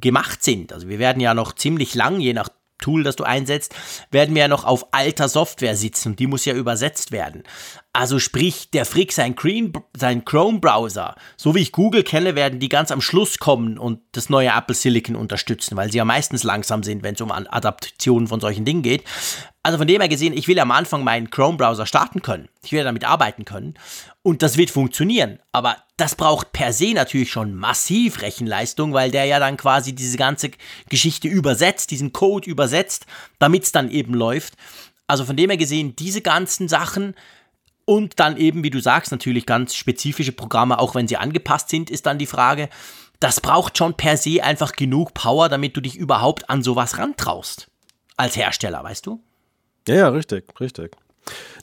[0.00, 0.72] gemacht sind.
[0.72, 3.74] Also wir werden ja noch ziemlich lang, je nach Tool, das du einsetzt,
[4.10, 7.42] werden wir ja noch auf alter Software sitzen die muss ja übersetzt werden.
[7.98, 9.34] Also sprich, der Frick, sein,
[9.96, 14.28] sein Chrome-Browser, so wie ich Google kenne, werden die ganz am Schluss kommen und das
[14.28, 18.38] neue Apple Silicon unterstützen, weil sie ja meistens langsam sind, wenn es um Adaptionen von
[18.38, 19.02] solchen Dingen geht.
[19.62, 22.50] Also von dem her gesehen, ich will am Anfang meinen Chrome-Browser starten können.
[22.62, 23.72] Ich will damit arbeiten können.
[24.20, 25.38] Und das wird funktionieren.
[25.52, 30.18] Aber das braucht per se natürlich schon massiv Rechenleistung, weil der ja dann quasi diese
[30.18, 30.50] ganze
[30.90, 33.06] Geschichte übersetzt, diesen Code übersetzt,
[33.38, 34.52] damit es dann eben läuft.
[35.06, 37.14] Also von dem her gesehen, diese ganzen Sachen
[37.86, 41.88] und dann eben, wie du sagst, natürlich ganz spezifische Programme, auch wenn sie angepasst sind,
[41.88, 42.68] ist dann die Frage.
[43.20, 47.68] Das braucht schon per se einfach genug Power, damit du dich überhaupt an sowas rantraust.
[48.18, 49.20] Als Hersteller, weißt du?
[49.88, 50.96] Ja, ja, richtig, richtig.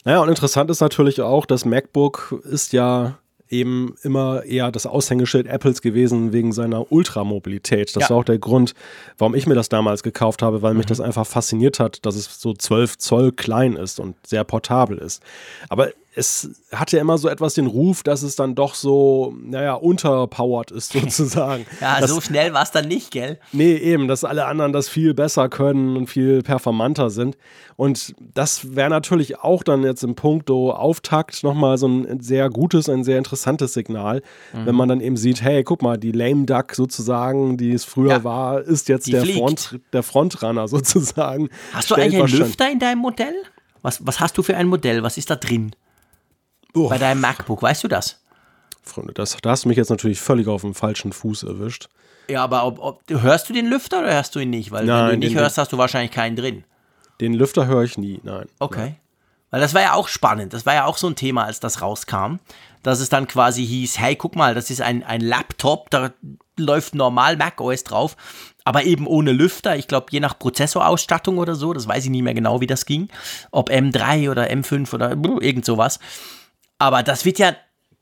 [0.06, 3.18] Naja, und interessant ist natürlich auch, das MacBook ist ja
[3.50, 7.96] eben immer eher das Aushängeschild Apples gewesen wegen seiner Ultramobilität.
[7.96, 8.10] Das ja.
[8.10, 8.74] war auch der Grund,
[9.18, 10.78] warum ich mir das damals gekauft habe, weil mhm.
[10.78, 14.98] mich das einfach fasziniert hat, dass es so 12 Zoll klein ist und sehr portabel
[14.98, 15.22] ist.
[15.70, 19.74] Aber es hat ja immer so etwas den Ruf, dass es dann doch so, naja,
[19.74, 21.66] unterpowered ist sozusagen.
[21.82, 23.40] ja, das, so schnell war es dann nicht, gell?
[23.52, 27.38] Nee, eben, dass alle anderen das viel besser können und viel performanter sind.
[27.76, 32.90] Und das wäre natürlich auch dann jetzt im Punkto Auftakt nochmal so ein sehr gutes,
[32.90, 34.22] ein sehr interessantes Signal,
[34.54, 34.66] mhm.
[34.66, 38.12] wenn man dann eben sieht, hey, guck mal, die Lame Duck sozusagen, die es früher
[38.12, 41.50] ja, war, ist jetzt der, Front, der Frontrunner sozusagen.
[41.74, 43.34] Hast du eigentlich einen Lüfter in deinem Modell?
[43.82, 45.04] Was, was hast du für ein Modell?
[45.04, 45.76] Was ist da drin?
[46.76, 46.90] Oh.
[46.90, 48.20] Bei deinem MacBook, weißt du das?
[48.84, 51.88] Freunde, das, da hast du mich jetzt natürlich völlig auf dem falschen Fuß erwischt.
[52.28, 54.72] Ja, aber ob, ob, hörst du den Lüfter oder hörst du ihn nicht?
[54.72, 56.64] Weil nein, wenn du ihn nicht hörst, hast du wahrscheinlich keinen drin.
[57.22, 58.48] Den Lüfter höre ich nie, nein.
[58.60, 58.80] Okay.
[58.80, 58.96] Nein.
[59.52, 60.54] Weil das war ja auch spannend.
[60.54, 62.40] Das war ja auch so ein Thema, als das rauskam.
[62.82, 66.12] Dass es dann quasi hieß, hey, guck mal, das ist ein, ein Laptop, da
[66.58, 68.18] läuft normal macOS drauf,
[68.66, 69.78] aber eben ohne Lüfter.
[69.78, 72.86] Ich glaube, je nach Prozessorausstattung oder so, das weiß ich nicht mehr genau, wie das
[72.86, 73.10] ging.
[73.52, 76.00] Ob M3 oder M5 oder irgend sowas.
[76.84, 77.56] Aber das wird ja,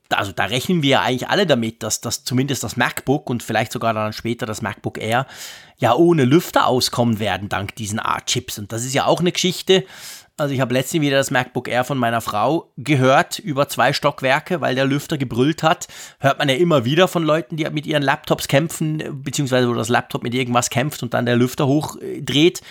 [0.08, 3.70] also da rechnen wir ja eigentlich alle damit, dass das zumindest das MacBook und vielleicht
[3.70, 5.24] sogar dann später das MacBook Air
[5.78, 8.58] ja ohne Lüfter auskommen werden dank diesen A-Chips.
[8.58, 9.84] Und das ist ja auch eine Geschichte.
[10.36, 14.60] Also ich habe letztens wieder das MacBook Air von meiner Frau gehört über zwei Stockwerke,
[14.60, 15.86] weil der Lüfter gebrüllt hat.
[16.18, 19.90] Hört man ja immer wieder von Leuten, die mit ihren Laptops kämpfen, beziehungsweise wo das
[19.90, 22.62] Laptop mit irgendwas kämpft und dann der Lüfter hochdreht.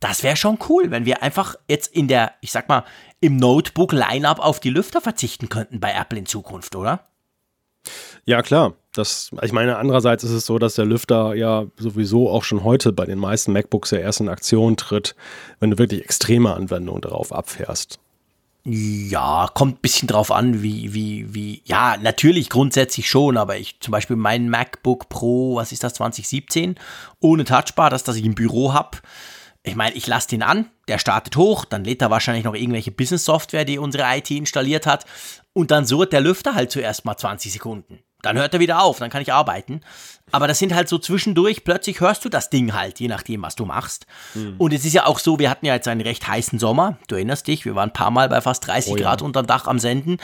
[0.00, 2.84] Das wäre schon cool, wenn wir einfach jetzt in der, ich sag mal,
[3.20, 7.04] im Notebook-Lineup auf die Lüfter verzichten könnten bei Apple in Zukunft, oder?
[8.24, 8.74] Ja, klar.
[8.92, 12.92] Das, ich meine, andererseits ist es so, dass der Lüfter ja sowieso auch schon heute
[12.92, 15.14] bei den meisten MacBooks ja erst in Aktion tritt,
[15.60, 18.00] wenn du wirklich extreme Anwendungen darauf abfährst.
[18.64, 23.78] Ja, kommt ein bisschen drauf an, wie, wie, wie, ja, natürlich grundsätzlich schon, aber ich
[23.80, 26.74] zum Beispiel mein MacBook Pro, was ist das, 2017,
[27.20, 28.98] ohne Touchbar, das, das ich im Büro habe,
[29.68, 32.90] ich meine, ich lasse den an, der startet hoch, dann lädt er wahrscheinlich noch irgendwelche
[32.90, 35.04] Business-Software, die unsere IT installiert hat.
[35.52, 38.00] Und dann surrt der Lüfter halt zuerst mal 20 Sekunden.
[38.22, 39.80] Dann hört er wieder auf, dann kann ich arbeiten.
[40.32, 43.54] Aber das sind halt so zwischendurch, plötzlich hörst du das Ding halt, je nachdem, was
[43.54, 44.06] du machst.
[44.34, 44.56] Mhm.
[44.58, 46.98] Und es ist ja auch so, wir hatten ja jetzt einen recht heißen Sommer.
[47.06, 49.24] Du erinnerst dich, wir waren ein paar Mal bei fast 30 oh, Grad ja.
[49.24, 50.18] unterm Dach am Senden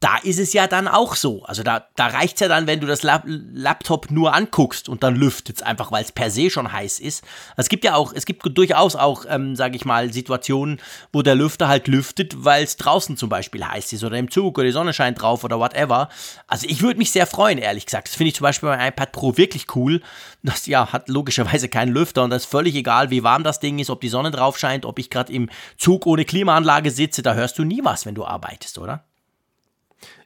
[0.00, 1.44] da ist es ja dann auch so.
[1.44, 5.02] Also da, da reicht es ja dann, wenn du das Lap Laptop nur anguckst und
[5.02, 7.22] dann lüftet es einfach, weil es per se schon heiß ist.
[7.58, 10.80] Es gibt ja auch, es gibt durchaus auch, ähm, sage ich mal, Situationen,
[11.12, 14.56] wo der Lüfter halt lüftet, weil es draußen zum Beispiel heiß ist oder im Zug
[14.56, 16.08] oder die Sonne scheint drauf oder whatever.
[16.46, 18.08] Also ich würde mich sehr freuen, ehrlich gesagt.
[18.08, 20.00] Das finde ich zum Beispiel beim iPad Pro wirklich cool.
[20.42, 23.78] Das ja hat logischerweise keinen Lüfter und das ist völlig egal, wie warm das Ding
[23.78, 27.34] ist, ob die Sonne drauf scheint, ob ich gerade im Zug ohne Klimaanlage sitze, da
[27.34, 29.04] hörst du nie was, wenn du arbeitest, oder?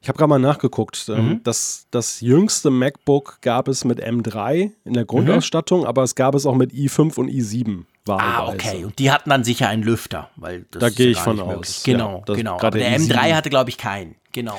[0.01, 1.09] Ich habe gerade mal nachgeguckt.
[1.09, 1.43] Ähm, mhm.
[1.45, 5.87] Das, das jüngste MacBook gab es mit M3 in der Grundausstattung, mhm.
[5.87, 7.85] aber es gab es auch mit i5 und i7.
[8.09, 8.85] Ah, okay.
[8.85, 11.49] Und die hatten dann sicher einen Lüfter, weil da gehe ich von aus.
[11.49, 11.83] Möglich.
[11.85, 12.57] Genau, ja, genau.
[12.59, 14.17] Aber der, der M3 hatte, glaube ich, keinen.
[14.33, 14.59] Genau.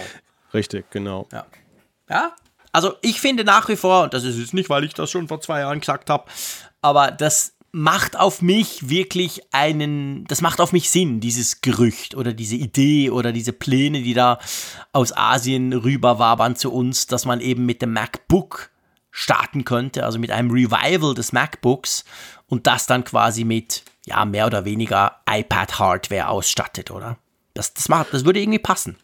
[0.53, 1.27] Richtig, genau.
[1.31, 1.45] Ja.
[2.09, 2.31] ja.
[2.71, 5.27] Also ich finde nach wie vor, und das ist jetzt nicht, weil ich das schon
[5.27, 6.25] vor zwei Jahren gesagt habe,
[6.81, 12.31] aber das macht auf mich wirklich einen, das macht auf mich Sinn, dieses Gerücht oder
[12.31, 14.39] diese Idee oder diese Pläne, die da
[14.93, 18.69] aus Asien rüber wabern zu uns, dass man eben mit dem MacBook
[19.11, 22.05] starten könnte, also mit einem Revival des MacBooks
[22.47, 27.17] und das dann quasi mit, ja, mehr oder weniger iPad-Hardware ausstattet, oder?
[27.55, 28.95] Das, das, macht, das würde irgendwie passen.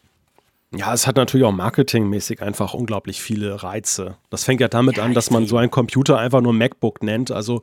[0.74, 4.16] Ja, es hat natürlich auch marketingmäßig einfach unglaublich viele Reize.
[4.30, 7.30] Das fängt ja damit ja, an, dass man so einen Computer einfach nur MacBook nennt.
[7.30, 7.62] Also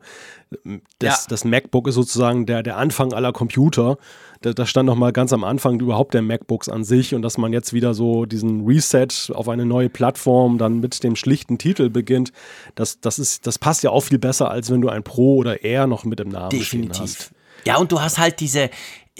[0.98, 1.28] das, ja.
[1.28, 3.98] das MacBook ist sozusagen der, der Anfang aller Computer.
[4.42, 7.36] Da, da stand noch mal ganz am Anfang überhaupt der MacBooks an sich und dass
[7.36, 11.90] man jetzt wieder so diesen Reset auf eine neue Plattform dann mit dem schlichten Titel
[11.90, 12.32] beginnt,
[12.76, 15.64] das, das, ist, das passt ja auch viel besser, als wenn du ein Pro oder
[15.64, 16.94] R noch mit dem Namen Definitiv.
[16.94, 17.32] stehen hast.
[17.66, 18.70] Ja, und du hast halt diese,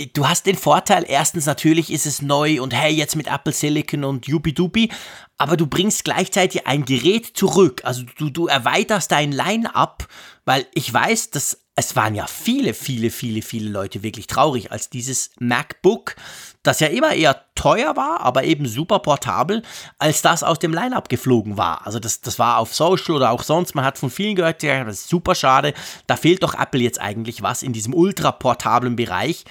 [0.06, 4.04] du hast den Vorteil, erstens natürlich ist es neu und hey, jetzt mit Apple Silicon
[4.04, 4.90] und Yubi
[5.38, 7.80] aber du bringst gleichzeitig ein Gerät zurück.
[7.84, 10.06] Also du, du erweiterst dein Line-up,
[10.44, 14.90] weil ich weiß, dass es waren ja viele, viele, viele, viele Leute wirklich traurig, als
[14.90, 16.14] dieses MacBook,
[16.62, 19.62] das ja immer eher teuer war, aber eben super portabel,
[19.98, 21.86] als das aus dem Line-Up geflogen war.
[21.86, 24.84] Also das, das war auf Social oder auch sonst, man hat von vielen gehört, ja,
[24.84, 25.72] das ist super schade,
[26.06, 29.44] da fehlt doch Apple jetzt eigentlich was in diesem ultra portablen Bereich.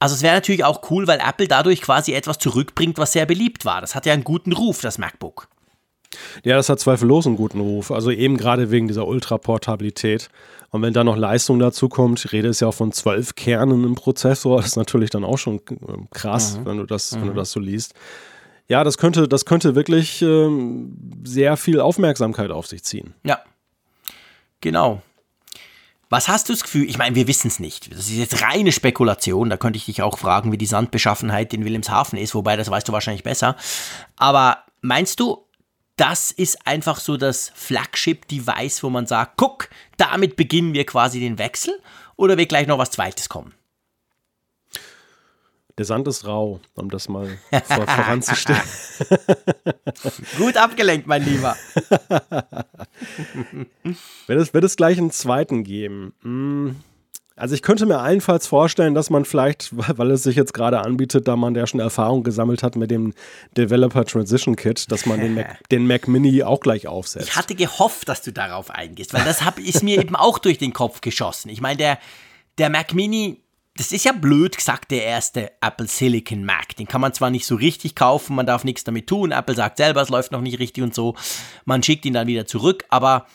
[0.00, 3.64] Also es wäre natürlich auch cool, weil Apple dadurch quasi etwas zurückbringt, was sehr beliebt
[3.66, 3.82] war.
[3.82, 5.46] Das hat ja einen guten Ruf, das MacBook.
[6.42, 7.90] Ja, das hat zweifellos einen guten Ruf.
[7.90, 10.30] Also eben gerade wegen dieser Ultraportabilität.
[10.70, 13.84] Und wenn da noch Leistung dazu kommt, ich rede es ja auch von zwölf Kernen
[13.84, 16.66] im Prozessor, das ist natürlich dann auch schon ähm, krass, mhm.
[16.66, 17.16] wenn, du das, mhm.
[17.16, 17.36] wenn du mhm.
[17.36, 17.94] das so liest.
[18.68, 23.14] Ja, das könnte, das könnte wirklich ähm, sehr viel Aufmerksamkeit auf sich ziehen.
[23.24, 23.40] Ja.
[24.60, 25.02] Genau.
[26.10, 26.90] Was hast du das Gefühl?
[26.90, 27.92] Ich meine, wir wissen es nicht.
[27.92, 29.48] Das ist jetzt reine Spekulation.
[29.48, 32.88] Da könnte ich dich auch fragen, wie die Sandbeschaffenheit in Wilhelmshaven ist, wobei das weißt
[32.88, 33.56] du wahrscheinlich besser.
[34.16, 35.46] Aber meinst du,
[35.94, 41.38] das ist einfach so das Flagship-Device, wo man sagt, guck, damit beginnen wir quasi den
[41.38, 41.80] Wechsel?
[42.16, 43.54] Oder wird gleich noch was Zweites kommen?
[45.80, 47.26] Der Sand ist rau, um das mal
[47.64, 48.60] vor, voranzustellen.
[50.36, 51.56] Gut abgelenkt, mein Lieber.
[54.26, 56.12] wird, es, wird es gleich einen zweiten geben?
[56.20, 56.76] Hm.
[57.34, 61.26] Also ich könnte mir allenfalls vorstellen, dass man vielleicht, weil es sich jetzt gerade anbietet,
[61.26, 63.14] da man ja schon Erfahrung gesammelt hat mit dem
[63.56, 67.28] Developer Transition Kit, dass man den Mac, den Mac Mini auch gleich aufsetzt.
[67.28, 70.58] Ich hatte gehofft, dass du darauf eingehst, weil das hab, ist mir eben auch durch
[70.58, 71.48] den Kopf geschossen.
[71.48, 71.98] Ich meine, der,
[72.58, 73.40] der Mac Mini
[73.76, 76.76] das ist ja blöd gesagt, der erste Apple Silicon Mac.
[76.76, 79.32] Den kann man zwar nicht so richtig kaufen, man darf nichts damit tun.
[79.32, 81.14] Apple sagt selber, es läuft noch nicht richtig und so.
[81.64, 83.26] Man schickt ihn dann wieder zurück, aber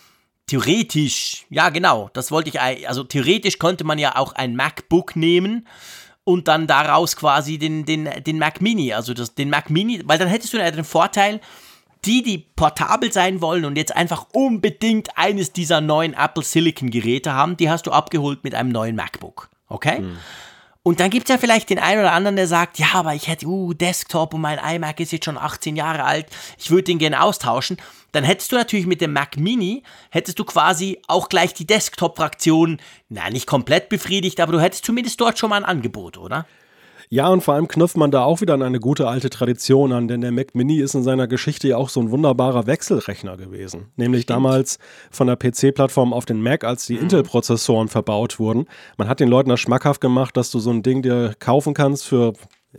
[0.47, 5.67] theoretisch, ja genau, das wollte ich, also theoretisch könnte man ja auch ein MacBook nehmen
[6.23, 10.19] und dann daraus quasi den, den, den Mac Mini, also das, den Mac Mini, weil
[10.19, 11.39] dann hättest du ja den Vorteil,
[12.03, 17.33] die, die portabel sein wollen und jetzt einfach unbedingt eines dieser neuen Apple Silicon Geräte
[17.33, 19.49] haben, die hast du abgeholt mit einem neuen MacBook.
[19.67, 19.99] Okay?
[19.99, 20.17] Mhm.
[20.87, 23.27] Und dann gibt es ja vielleicht den einen oder anderen, der sagt, ja, aber ich
[23.27, 26.27] hätte, uh, Desktop und mein iMac ist jetzt schon 18 Jahre alt,
[26.59, 27.77] ich würde den gerne austauschen.
[28.11, 32.79] Dann hättest du natürlich mit dem Mac Mini, hättest du quasi auch gleich die Desktop-Fraktion,
[33.09, 36.45] na, nicht komplett befriedigt, aber du hättest zumindest dort schon mal ein Angebot, oder?
[37.09, 40.07] Ja, und vor allem knüpft man da auch wieder an eine gute alte Tradition an,
[40.07, 43.87] denn der Mac Mini ist in seiner Geschichte ja auch so ein wunderbarer Wechselrechner gewesen.
[43.95, 44.37] Nämlich Stimmt.
[44.37, 44.79] damals
[45.11, 47.03] von der PC-Plattform auf den Mac, als die mhm.
[47.03, 48.67] Intel-Prozessoren verbaut wurden.
[48.97, 52.05] Man hat den Leuten das schmackhaft gemacht, dass du so ein Ding dir kaufen kannst
[52.05, 52.33] für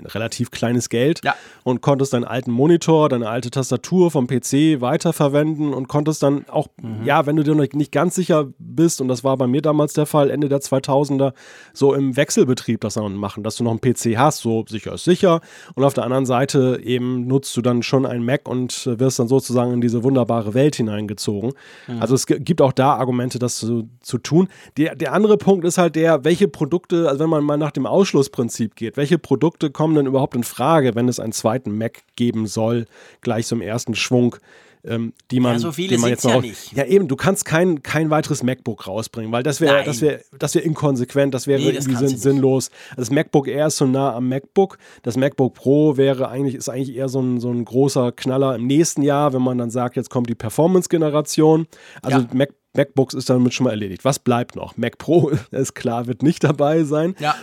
[0.04, 1.34] relativ kleines Geld Ja.
[1.64, 6.68] und konntest deinen alten Monitor, deine alte Tastatur vom PC weiterverwenden und konntest dann auch,
[7.04, 9.92] ja, wenn du dir noch nicht ganz sicher bist, und das war bei mir damals
[9.92, 11.32] der Fall, Ende der 2000er,
[11.72, 15.04] so im Wechselbetrieb das dann machen, dass du noch einen PC hast, so sicher ist
[15.04, 15.40] sicher,
[15.74, 19.28] und auf der anderen Seite eben nutzt du dann schon einen Mac und wirst dann
[19.28, 21.52] sozusagen in diese wunderbare Welt hineingezogen.
[22.00, 24.48] Also es gi- gibt auch da Argumente, das zu, zu tun.
[24.76, 27.86] Der, der andere Punkt ist halt der, welche Produkte, also wenn man mal nach dem
[27.86, 32.46] Ausschlussprinzip geht, welche Produkte kommen denn überhaupt in Frage, wenn es einen zweiten Mac geben
[32.46, 32.86] soll,
[33.20, 34.36] gleich im ersten Schwung,
[34.84, 36.72] ähm, die man, Ja, so viele die man jetzt noch ja nicht.
[36.72, 40.54] Ja, eben, du kannst kein, kein weiteres MacBook rausbringen, weil das wäre das wäre das
[40.54, 42.70] wäre inkonsequent, das wäre Nee, irgendwie sinn, sinnlos.
[42.96, 44.78] Das MacBook Air ist so nah am MacBook.
[45.02, 48.66] Das MacBook Pro wäre eigentlich ist eigentlich eher so ein, so ein großer Knaller im
[48.66, 51.66] nächsten Jahr, wenn man dann sagt, jetzt kommt die Performance Generation.
[52.02, 52.28] Also Ja.
[52.32, 54.04] Mac MacBooks ist damit schon mal erledigt.
[54.04, 54.76] Was bleibt noch?
[54.76, 57.16] Mac Pro ist klar, wird nicht dabei sein.
[57.18, 57.34] Ja.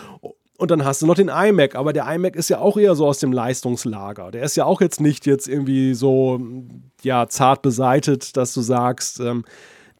[0.64, 3.06] Und dann hast du noch den iMac, aber der iMac ist ja auch eher so
[3.06, 4.32] aus dem Leistungslager.
[4.32, 6.40] Der ist ja auch jetzt nicht jetzt irgendwie so
[7.02, 9.44] ja, zart beseitet, dass du sagst, ähm,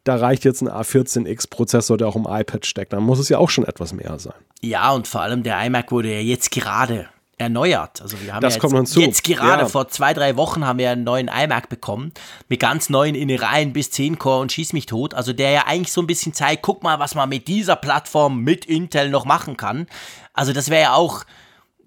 [0.04, 2.94] da reicht jetzt ein A14X-Prozessor, der auch im iPad steckt.
[2.94, 4.32] Dann muss es ja auch schon etwas mehr sein.
[4.62, 8.00] Ja, und vor allem der iMac wurde ja jetzt gerade erneuert.
[8.00, 9.68] Also wir haben Das ja kommt jetzt, jetzt gerade Ja.
[9.68, 12.12] vor zwei, drei Wochen haben wir einen neuen iMac bekommen
[12.48, 15.12] mit ganz neuen Innereien bis 10 Core und schieß mich tot.
[15.14, 18.40] Also der ja eigentlich so ein bisschen zeigt, guck mal, was man mit dieser Plattform
[18.40, 19.86] mit Intel noch machen kann.
[20.34, 21.24] Also das wäre ja auch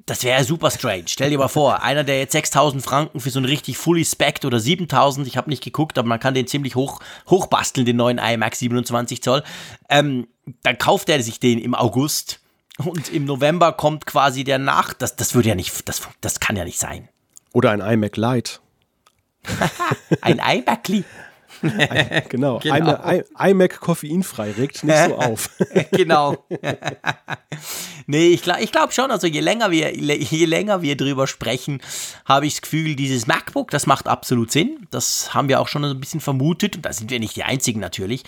[0.07, 1.03] das wäre ja super strange.
[1.07, 4.45] Stell dir mal vor, einer, der jetzt 6000 Franken für so ein richtig fully spec'd
[4.45, 7.97] oder 7000, ich habe nicht geguckt, aber man kann den ziemlich hoch, hoch basteln, den
[7.97, 9.43] neuen iMac 27 Zoll,
[9.89, 10.27] ähm,
[10.63, 12.39] dann kauft er sich den im August
[12.77, 14.93] und im November kommt quasi der nach.
[14.93, 17.09] Das, das würde ja nicht, das, das kann ja nicht sein.
[17.51, 18.59] Oder ein iMac Lite.
[20.21, 20.89] Ein iMac,
[22.29, 22.59] Genau.
[22.59, 22.99] Genau.
[23.39, 25.49] iMac, koffeinfrei, regt nicht so auf.
[25.91, 26.45] genau.
[28.07, 31.81] nee, ich glaube ich glaub schon, also je länger, wir, je länger wir drüber sprechen,
[32.25, 34.87] habe ich das Gefühl, dieses MacBook, das macht absolut Sinn.
[34.91, 37.79] Das haben wir auch schon ein bisschen vermutet und da sind wir nicht die Einzigen
[37.79, 38.23] natürlich.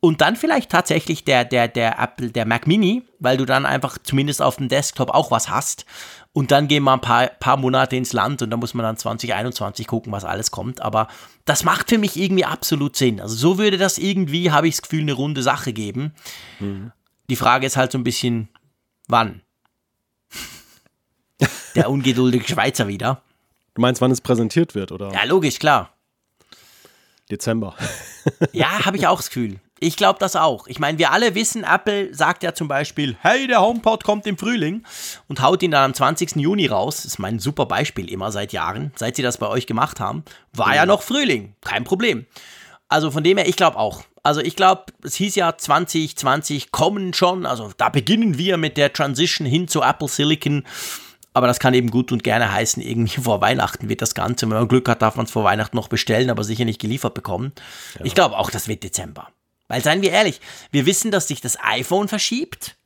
[0.00, 3.96] Und dann vielleicht tatsächlich der, der, der Apple, der Mac Mini, weil du dann einfach
[4.02, 5.86] zumindest auf dem Desktop auch was hast.
[6.34, 8.96] Und dann gehen wir ein paar, paar Monate ins Land und dann muss man dann
[8.96, 10.82] 2021 gucken, was alles kommt.
[10.82, 11.06] Aber
[11.44, 13.20] das macht für mich irgendwie absolut Sinn.
[13.20, 16.12] Also so würde das irgendwie, habe ich das Gefühl, eine runde Sache geben.
[17.30, 18.48] Die Frage ist halt so ein bisschen,
[19.06, 19.42] wann?
[21.76, 23.22] Der ungeduldige Schweizer wieder.
[23.74, 25.12] Du meinst, wann es präsentiert wird, oder?
[25.12, 25.94] Ja, logisch, klar.
[27.30, 27.76] Dezember.
[28.52, 29.60] Ja, habe ich auch das Gefühl.
[29.84, 30.66] Ich glaube das auch.
[30.66, 34.38] Ich meine, wir alle wissen, Apple sagt ja zum Beispiel, hey, der HomePod kommt im
[34.38, 34.82] Frühling
[35.28, 36.36] und haut ihn dann am 20.
[36.36, 36.96] Juni raus.
[36.96, 40.24] Das ist mein super Beispiel immer seit Jahren, seit sie das bei euch gemacht haben.
[40.54, 42.24] War ja noch Frühling, kein Problem.
[42.88, 44.04] Also von dem her, ich glaube auch.
[44.22, 48.90] Also ich glaube, es hieß ja 2020 kommen schon, also da beginnen wir mit der
[48.90, 50.64] Transition hin zu Apple Silicon.
[51.34, 54.48] Aber das kann eben gut und gerne heißen, irgendwie vor Weihnachten wird das Ganze.
[54.48, 57.12] Wenn man Glück hat, darf man es vor Weihnachten noch bestellen, aber sicher nicht geliefert
[57.12, 57.52] bekommen.
[58.02, 59.28] Ich glaube auch, das wird Dezember.
[59.68, 62.76] Weil, seien wir ehrlich, wir wissen, dass sich das iPhone verschiebt.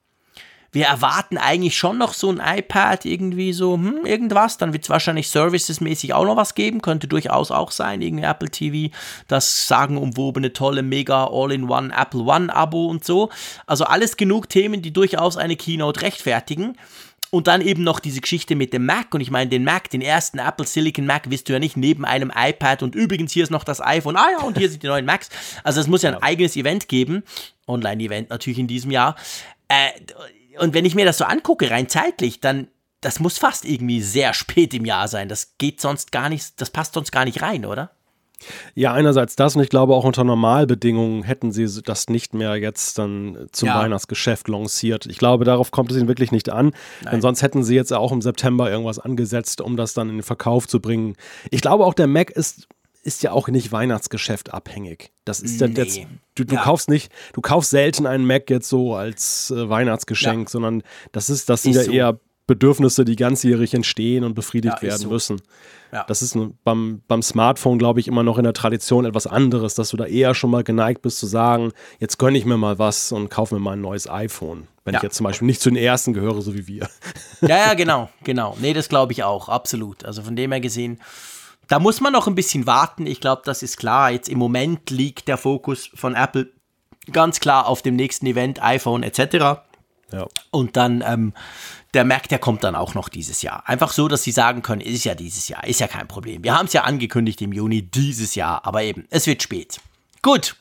[0.70, 4.58] Wir erwarten eigentlich schon noch so ein iPad, irgendwie so, hm, irgendwas.
[4.58, 6.82] Dann wird es wahrscheinlich servicesmäßig auch noch was geben.
[6.82, 8.02] Könnte durchaus auch sein.
[8.02, 8.94] Irgendwie Apple TV,
[9.28, 13.30] das sagenumwobene, tolle, mega All-in-One Apple One-Abo und so.
[13.66, 16.76] Also alles genug Themen, die durchaus eine Keynote rechtfertigen.
[17.30, 19.14] Und dann eben noch diese Geschichte mit dem Mac.
[19.14, 22.04] Und ich meine, den Mac, den ersten Apple Silicon Mac, wirst du ja nicht neben
[22.04, 24.16] einem iPad und übrigens hier ist noch das iPhone.
[24.16, 25.28] Ah ja, und hier sind die neuen Macs.
[25.62, 27.22] Also es muss ja ein eigenes Event geben.
[27.66, 29.16] Online-Event natürlich in diesem Jahr.
[29.68, 29.90] Äh,
[30.58, 32.68] und wenn ich mir das so angucke, rein zeitlich, dann
[33.00, 35.28] das muss fast irgendwie sehr spät im Jahr sein.
[35.28, 37.92] Das geht sonst gar nicht, das passt sonst gar nicht rein, oder?
[38.74, 42.98] Ja, einerseits das und ich glaube auch unter Normalbedingungen hätten sie das nicht mehr jetzt
[42.98, 43.81] dann zum Ja.
[43.81, 45.07] Weihnachtsgeschäft lanciert.
[45.07, 46.72] Ich glaube, darauf kommt es ihnen wirklich nicht an,
[47.11, 50.22] denn sonst hätten sie jetzt auch im September irgendwas angesetzt, um das dann in den
[50.22, 51.16] Verkauf zu bringen.
[51.51, 52.68] Ich glaube auch der Mac ist
[53.05, 55.12] ist ja auch nicht Weihnachtsgeschäft abhängig.
[55.24, 55.74] Das ist ja Nee.
[55.77, 56.01] jetzt,
[56.35, 56.62] du, du Ja.
[56.62, 60.51] kaufst nicht, du kaufst selten einen Mac jetzt so als äh, Weihnachtsgeschenk, Ja.
[60.51, 61.92] sondern das ist, das sind Ist ja so.
[61.92, 65.08] eher Bedürfnisse, die ganzjährig entstehen und befriedigt Ja, werden so.
[65.11, 65.40] müssen.
[65.92, 66.04] Ja.
[66.08, 69.90] Das ist beim, beim Smartphone, glaube ich, immer noch in der Tradition etwas anderes, dass
[69.90, 73.12] du da eher schon mal geneigt bist zu sagen, jetzt gönne ich mir mal was
[73.12, 74.66] und kaufe mir mal ein neues iPhone.
[74.84, 74.98] Wenn Ja.
[74.98, 76.88] ich jetzt zum Beispiel nicht zu den ersten gehöre, so wie wir.
[77.42, 78.56] Ja, ja, genau, genau.
[78.61, 80.04] Nee, das glaube ich auch, absolut.
[80.04, 80.98] Also von dem her gesehen,
[81.68, 83.06] da muss man noch ein bisschen warten.
[83.06, 84.11] Ich glaube, das ist klar.
[84.11, 86.50] Jetzt im Moment liegt der Fokus von Apple
[87.12, 89.61] ganz klar auf dem nächsten Event, iPhone etc.
[90.11, 90.26] Ja.
[90.50, 91.34] Und dann ähm,
[91.94, 93.66] der Mac, der kommt dann auch noch dieses Jahr.
[93.68, 96.44] Einfach so, dass sie sagen können, ist ja dieses Jahr, ist ja kein Problem.
[96.44, 99.81] Wir haben es ja angekündigt im Juni dieses Jahr, aber eben, es wird spät.
[100.22, 100.57] Gut.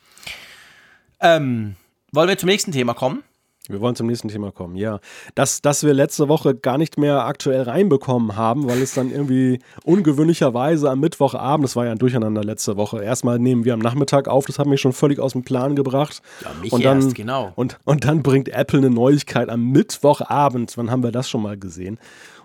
[1.20, 1.76] Ähm,
[2.12, 3.22] wollen wir zum nächsten Thema kommen?
[3.68, 4.98] Wir wollen zum nächsten Thema kommen, ja.
[5.34, 9.60] Dass, dass wir letzte Woche gar nicht mehr aktuell reinbekommen haben, weil es dann irgendwie
[9.84, 14.26] ungewöhnlicherweise am Mittwochabend, das war ja ein Durcheinander letzte Woche, erstmal nehmen wir am Nachmittag
[14.26, 16.22] auf, das hat mich schon völlig aus dem Plan gebracht.
[16.42, 17.52] Ja, mich und dann, erst, genau.
[17.56, 20.76] Und, und dann bringt Apple eine Neuigkeit am Mittwochabend.
[20.76, 21.98] Wann haben wir das schon mal gesehen?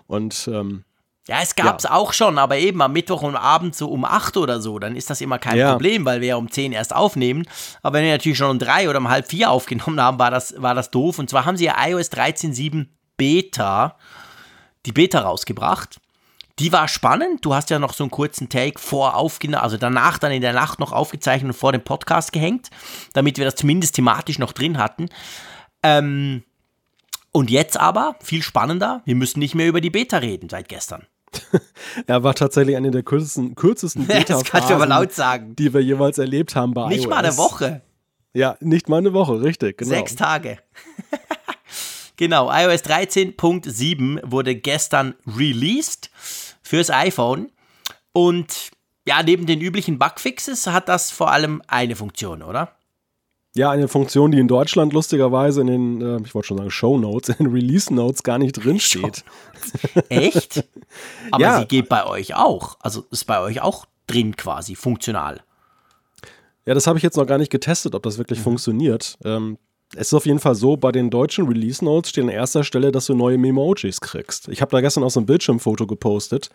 [0.06, 0.84] Und ähm,
[1.26, 4.60] Ja, es gab's auch schon, aber eben am Mittwoch und Abend so um 8 oder
[4.60, 5.72] so, dann ist das immer kein Ja.
[5.72, 7.46] Problem, weil wir ja um 10 erst aufnehmen.
[7.82, 10.54] Aber wenn wir natürlich schon um 3 oder um halb 4 aufgenommen haben, war das,
[10.60, 11.18] war das doof.
[11.18, 13.96] Und zwar haben sie ja iOS 13.7 Beta,
[14.84, 15.98] die Beta rausgebracht.
[16.58, 17.44] Die war spannend.
[17.44, 20.52] Du hast ja noch so einen kurzen Take vor aufgenommen, also danach dann in der
[20.52, 22.68] Nacht noch aufgezeichnet und vor dem Podcast gehängt,
[23.14, 25.08] damit wir das zumindest thematisch noch drin hatten.
[25.82, 26.44] Ähm,
[27.32, 31.06] und jetzt aber, viel spannender, wir müssen nicht mehr über die Beta reden seit gestern.
[32.06, 35.56] er war tatsächlich eine der kürzesten, kürzesten Das beta kannst du aber laut sagen.
[35.56, 37.10] die wir jeweils erlebt haben bei Nicht iOS.
[37.10, 37.82] mal eine Woche.
[38.32, 39.90] Ja, nicht mal eine Woche, richtig, genau.
[39.90, 40.58] Sechs Tage.
[42.16, 46.10] genau, iOS 13.7 wurde gestern released
[46.62, 47.50] fürs iPhone.
[48.12, 48.70] Und
[49.06, 52.74] ja, neben den üblichen Bugfixes hat das vor allem eine Funktion, oder?
[53.56, 56.98] Ja, eine Funktion, die in Deutschland lustigerweise in den, äh, ich wollte schon sagen Show
[56.98, 59.24] Notes, in den Release Notes gar nicht drin steht.
[60.08, 60.64] Echt?
[61.30, 61.58] Aber Ja.
[61.60, 62.76] sie geht bei euch auch.
[62.80, 65.40] Also ist bei euch auch drin quasi, funktional.
[66.66, 68.18] Ja, das habe ich jetzt noch gar nicht getestet, ob das Mhm.
[68.22, 69.16] wirklich funktioniert.
[69.24, 69.58] Ähm,
[69.94, 72.90] es ist auf jeden Fall so, bei den deutschen Release Notes steht an erster Stelle,
[72.90, 74.48] dass du neue Memojis kriegst.
[74.48, 76.50] Ich habe da gestern auch so ein Bildschirmfoto gepostet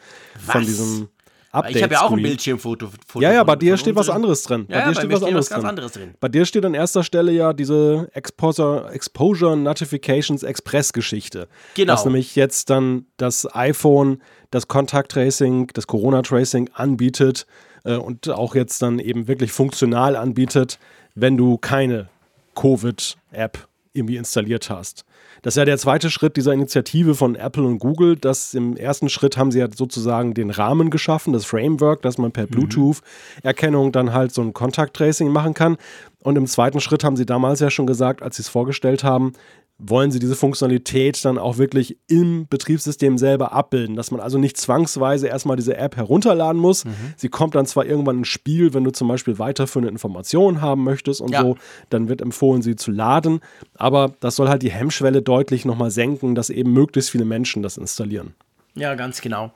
[0.45, 0.67] von Was?
[0.67, 1.07] diesem
[1.51, 1.75] Weil Update.
[1.77, 2.21] Ich habe ja auch ein.
[2.21, 2.89] Bildschirmfoto.
[3.07, 4.65] Foto Ja, ja, von- bei dir steht was anderes drin.
[4.69, 5.69] Ja, ja, bei dir bei steht was steht anderes was ganz drin.
[5.69, 6.13] anderes drin.
[6.19, 11.47] Bei dir steht an erster Stelle ja diese Exposure, Exposure Notifications Express Geschichte.
[11.75, 11.93] Genau.
[11.93, 17.45] Dass nämlich jetzt dann das iPhone das Contact Tracing, das Corona Tracing anbietet
[17.83, 20.79] äh, und auch jetzt dann eben wirklich funktional anbietet,
[21.15, 22.09] wenn du keine
[22.55, 25.05] Covid-App irgendwie installiert hast.
[25.41, 28.15] Das ist ja der zweite Schritt dieser Initiative von Apple und Google.
[28.15, 32.31] Das im ersten Schritt haben sie ja sozusagen den Rahmen geschaffen, das Framework, dass man
[32.31, 35.77] per Bluetooth-Erkennung dann halt so ein Contact-Tracing machen kann.
[36.21, 39.33] Und im zweiten Schritt haben sie damals ja schon gesagt, als sie es vorgestellt haben,
[39.81, 44.57] wollen sie diese Funktionalität dann auch wirklich im Betriebssystem selber abbilden, dass man also nicht
[44.57, 46.83] zwangsweise erstmal diese App herunterladen muss.
[47.15, 51.21] Sie kommt dann zwar irgendwann ins Spiel, wenn du zum Beispiel weiterführende Informationen haben möchtest
[51.21, 51.41] und Ja.
[51.41, 51.55] so,
[51.89, 53.39] dann wird empfohlen, sie zu laden.
[53.75, 57.77] Aber das soll halt die Hemmschwelle deutlich nochmal senken, dass eben möglichst viele Menschen das
[57.77, 58.35] installieren.
[58.75, 59.53] Ja, ganz genau.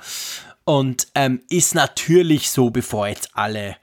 [0.63, 3.75] Und ähm, ist natürlich so, bevor jetzt alle,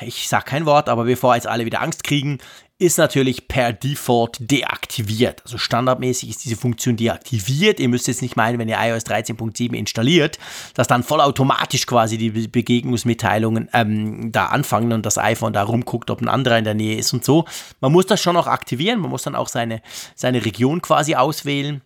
[0.00, 2.38] ich sag kein Wort, aber bevor jetzt alle wieder Angst kriegen,
[2.82, 5.42] ist natürlich per Default deaktiviert.
[5.44, 7.80] Also standardmäßig ist diese Funktion deaktiviert.
[7.80, 10.38] Ihr müsst jetzt nicht meinen, wenn ihr iOS 13.7 installiert,
[10.74, 16.10] dass dann vollautomatisch quasi die Be- Begegnungsmitteilungen ähm, da anfangen und das iPhone da rumguckt,
[16.10, 17.46] ob ein anderer in der Nähe ist und so.
[17.80, 19.00] Man muss das schon noch aktivieren.
[19.00, 19.80] Man muss dann auch seine,
[20.14, 21.80] seine Region quasi auswählen.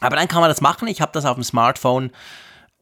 [0.00, 0.88] Aber dann kann man das machen.
[0.88, 2.10] Ich habe das auf dem Smartphone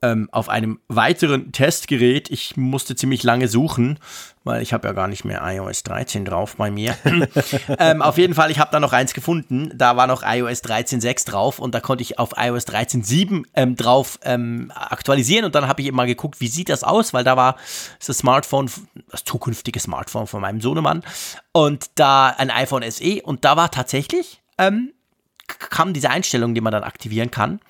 [0.03, 2.31] ähm, auf einem weiteren Testgerät.
[2.31, 3.99] Ich musste ziemlich lange suchen,
[4.45, 6.97] weil ich habe ja gar nicht mehr iOS 13 drauf bei mir.
[7.79, 9.71] ähm, auf jeden Fall, ich habe da noch eins gefunden.
[9.75, 14.19] Da war noch iOS 13.6 drauf und da konnte ich auf iOS 13.7 ähm, drauf
[14.25, 17.37] ähm, aktualisieren und dann habe ich eben mal geguckt, wie sieht das aus, weil da
[17.37, 17.57] war
[18.05, 18.71] das Smartphone,
[19.11, 21.03] das zukünftige Smartphone von meinem Sohnemann
[21.53, 24.93] und da ein iPhone SE und da war tatsächlich ähm,
[25.47, 27.61] kam diese Einstellung, die man dann aktivieren kann.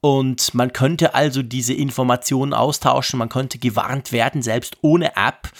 [0.00, 5.50] Und man könnte also diese Informationen austauschen, man könnte gewarnt werden, selbst ohne App.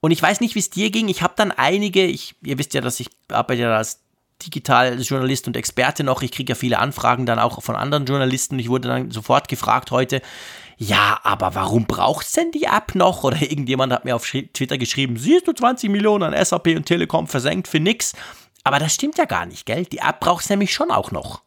[0.00, 1.08] Und ich weiß nicht, wie es dir ging.
[1.08, 4.00] Ich habe dann einige, ich, ihr wisst ja, dass ich arbeite ja als
[4.42, 6.22] Digitaljournalist und Experte noch.
[6.22, 8.58] Ich kriege ja viele Anfragen dann auch von anderen Journalisten.
[8.58, 10.22] Ich wurde dann sofort gefragt heute,
[10.78, 13.22] ja, aber warum braucht's denn die App noch?
[13.24, 17.26] Oder irgendjemand hat mir auf Twitter geschrieben, siehst du 20 Millionen an SAP und Telekom
[17.26, 18.14] versenkt für nix.
[18.64, 19.84] Aber das stimmt ja gar nicht, gell?
[19.84, 21.42] Die App braucht's nämlich schon auch noch.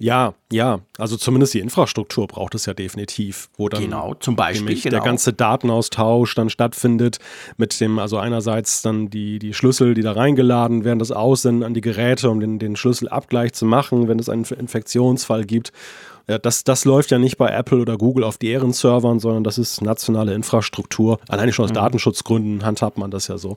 [0.00, 4.76] Ja, ja, also zumindest die Infrastruktur braucht es ja definitiv, wo dann Genau, zum Beispiel,
[4.76, 4.90] genau.
[4.90, 7.18] der ganze Datenaustausch dann stattfindet
[7.56, 11.74] mit dem, also einerseits dann die, die Schlüssel, die da reingeladen werden, das Aussenden an
[11.74, 15.72] die Geräte, um den, den Schlüsselabgleich zu machen, wenn es einen Infektionsfall gibt.
[16.42, 19.80] Das, das läuft ja nicht bei Apple oder Google auf deren Servern, sondern das ist
[19.80, 21.18] nationale Infrastruktur.
[21.26, 23.56] Alleine schon aus Datenschutzgründen handhabt man das ja so,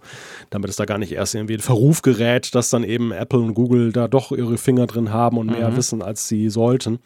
[0.51, 3.55] damit es da gar nicht erst irgendwie in Verruf gerät, dass dann eben Apple und
[3.55, 6.99] Google da doch ihre Finger drin haben und mehr wissen, als sie sollten.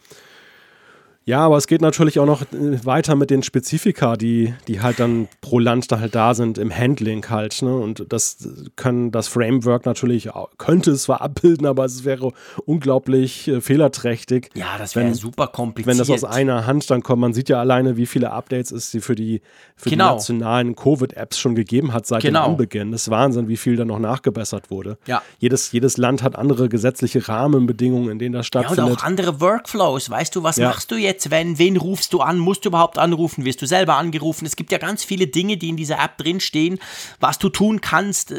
[1.28, 5.00] Ja, aber es geht natürlich auch noch äh, weiter mit den Spezifika, die, die halt
[5.00, 7.62] dann pro Land da halt da sind, im Handling halt.
[7.62, 7.76] Ne?
[7.76, 12.30] Und das können das Framework natürlich, könnte es zwar abbilden, aber es wäre
[12.64, 14.50] unglaublich äh, fehlerträchtig.
[14.54, 15.98] Ja, das wäre super kompliziert.
[15.98, 18.96] Wenn das aus einer Hand dann kommt, man sieht ja alleine, wie viele Updates es
[19.00, 19.42] für die,
[19.74, 20.10] für genau.
[20.10, 22.44] die nationalen Covid-Apps schon gegeben hat seit genau.
[22.44, 22.92] dem Anbeginn.
[22.92, 24.96] Das ist Wahnsinn, wie viel da noch nachgebessert wurde.
[25.08, 25.22] Ja.
[25.40, 28.78] Jedes, jedes Land hat andere gesetzliche Rahmenbedingungen, in denen das stattfindet.
[28.78, 30.08] Ja, und auch andere Workflows.
[30.08, 30.68] Weißt du, was ja.
[30.68, 31.15] machst du jetzt?
[31.16, 32.38] Jetzt, wenn, wen rufst du an?
[32.38, 33.44] Musst du überhaupt anrufen?
[33.44, 34.44] Wirst du selber angerufen?
[34.46, 36.78] Es gibt ja ganz viele Dinge, die in dieser App drinstehen,
[37.20, 38.34] was du tun kannst.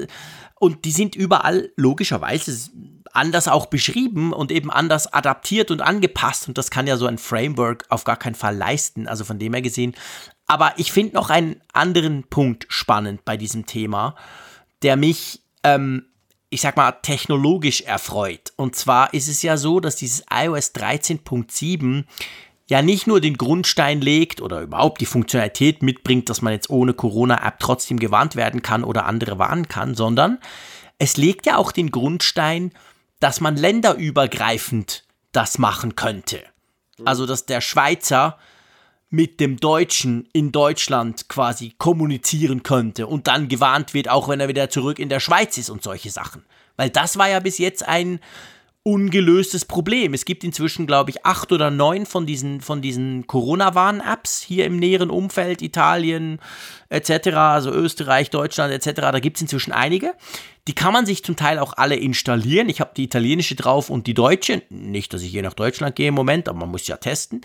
[0.60, 2.70] Und die sind überall logischerweise
[3.12, 6.48] anders auch beschrieben und eben anders adaptiert und angepasst.
[6.48, 9.08] Und das kann ja so ein Framework auf gar keinen Fall leisten.
[9.08, 9.96] Also von dem her gesehen.
[10.46, 14.16] Aber ich finde noch einen anderen Punkt spannend bei diesem Thema,
[14.84, 16.06] der mich ähm,
[16.50, 18.54] ich sag mal, technologisch erfreut.
[18.56, 22.06] Und zwar ist es ja so, dass dieses iOS 13.7
[22.70, 26.94] ja nicht nur den Grundstein legt oder überhaupt die Funktionalität mitbringt, dass man jetzt ohne
[26.94, 30.40] Corona-App trotzdem gewarnt werden kann oder andere warnen kann, sondern
[31.00, 32.72] es legt ja auch den Grundstein,
[33.20, 36.44] dass man länderübergreifend das machen könnte.
[37.06, 38.38] Also, dass der Schweizer
[39.10, 44.48] mit dem Deutschen in Deutschland quasi kommunizieren könnte und dann gewarnt wird, auch wenn er
[44.48, 46.44] wieder zurück in der Schweiz ist und solche Sachen.
[46.76, 48.20] Weil das war ja bis jetzt ein
[48.88, 50.14] ungelöstes Problem.
[50.14, 54.78] Es gibt inzwischen, glaube ich, acht oder neun von diesen, von diesen Corona-Warn-Apps hier im
[54.78, 56.40] näheren Umfeld, Italien
[56.88, 59.02] etc., also Österreich, Deutschland etc.
[59.02, 60.14] Da gibt es inzwischen einige.
[60.70, 62.70] Die kann man sich zum Teil auch alle installieren.
[62.70, 64.64] Ich habe die italienische drauf und die deutsche.
[64.70, 67.42] Nicht, dass ich hier nach Deutschland gehe im Moment, aber man muss ja testen.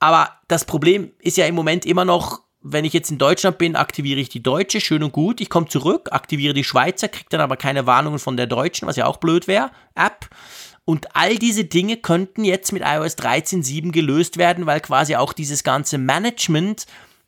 [0.00, 3.74] Aber das Problem ist ja im Moment immer noch, wenn ich jetzt in Deutschland bin,
[3.74, 5.40] aktiviere ich die deutsche, schön und gut.
[5.40, 8.96] Ich komme zurück, aktiviere die Schweizer, kriege dann aber keine Warnungen von der deutschen, was
[8.96, 10.28] ja auch blöd wäre, App.
[10.84, 15.64] Und all diese Dinge könnten jetzt mit iOS 13.7 gelöst werden, weil quasi auch dieses
[15.64, 16.86] ganze Management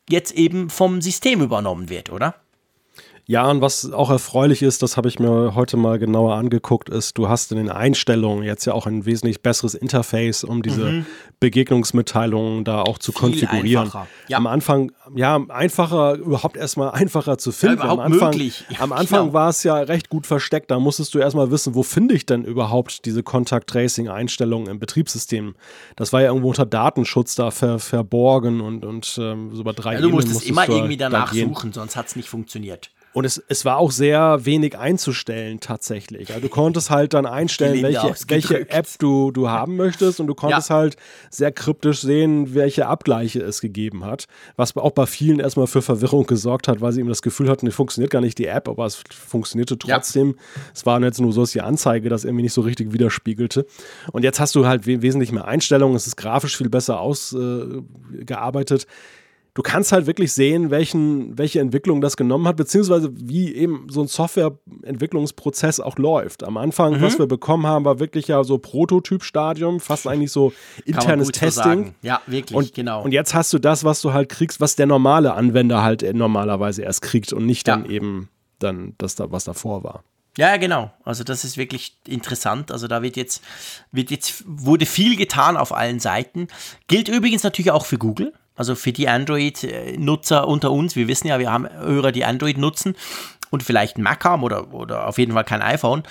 [0.09, 2.35] jetzt eben vom System übernommen wird, oder?
[3.29, 7.17] Ja, und was auch erfreulich ist, das habe ich mir heute mal genauer angeguckt, ist,
[7.17, 11.05] du hast in den Einstellungen jetzt ja auch ein wesentlich besseres Interface, um diese mhm.
[11.41, 13.91] Begegnungsmitteilungen da auch zu Viel konfigurieren.
[14.29, 14.37] Ja.
[14.37, 17.79] Am Anfang, ja, einfacher, überhaupt erstmal einfacher zu finden.
[17.79, 18.63] Ja, am Anfang, möglich.
[18.69, 19.33] Ja, am Anfang genau.
[19.33, 20.71] war es ja recht gut versteckt.
[20.71, 24.79] Da musstest du erstmal wissen, wo finde ich denn überhaupt diese Contact Tracing Einstellungen im
[24.79, 25.55] Betriebssystem.
[25.97, 29.95] Das war ja irgendwo unter Datenschutz da ver, verborgen und, und ähm, so bei drei
[29.95, 32.89] ja, Du musstest immer irgendwie danach suchen, sonst hat es nicht funktioniert.
[33.17, 36.29] Und es, es war auch sehr wenig einzustellen tatsächlich.
[36.29, 40.35] Also du konntest halt dann einstellen, welche, welche App du, du haben möchtest und du
[40.35, 40.75] konntest ja.
[40.75, 40.97] halt
[41.31, 44.27] sehr kryptisch sehen, welche Abgleiche es gegeben hat.
[44.55, 47.65] Was auch bei vielen erstmal für Verwirrung gesorgt hat, weil sie eben das Gefühl hatten,
[47.65, 50.35] es funktioniert gar nicht die App, aber es funktionierte trotzdem.
[50.37, 50.61] Ja.
[50.75, 53.65] Es war jetzt nur so, dass die Anzeige das irgendwie nicht so richtig widerspiegelte.
[54.11, 58.83] Und jetzt hast du halt wesentlich mehr Einstellungen, es ist grafisch viel besser ausgearbeitet.
[58.83, 58.85] Äh,
[59.57, 64.01] du kannst halt wirklich sehen, welchen, welche Entwicklung das genommen hat, beziehungsweise wie eben so
[64.01, 66.43] ein Softwareentwicklungsprozess auch läuft.
[66.43, 67.01] Am Anfang, mhm.
[67.01, 70.53] was wir bekommen haben, war wirklich ja so Prototypstadium, fast eigentlich so
[70.85, 71.85] internes Testing.
[71.85, 73.01] So ja, wirklich, und, genau.
[73.01, 76.83] Und jetzt hast du das, was du halt kriegst, was der normale Anwender halt normalerweise
[76.83, 77.91] erst kriegt und nicht dann ja.
[77.93, 78.29] eben
[78.59, 80.03] dann das da, was davor war.
[80.37, 80.91] Ja, genau.
[81.03, 82.71] Also das ist wirklich interessant.
[82.71, 83.43] Also da wird jetzt,
[83.91, 86.47] wird jetzt, wurde viel getan auf allen Seiten.
[86.85, 88.33] Gilt übrigens natürlich auch für Google.
[88.57, 92.95] Also für die Android-Nutzer unter uns, wir wissen ja, wir haben Hörer, die Android nutzen
[93.51, 96.03] und vielleicht ein Mac haben oder, oder auf jeden Fall kein iPhone.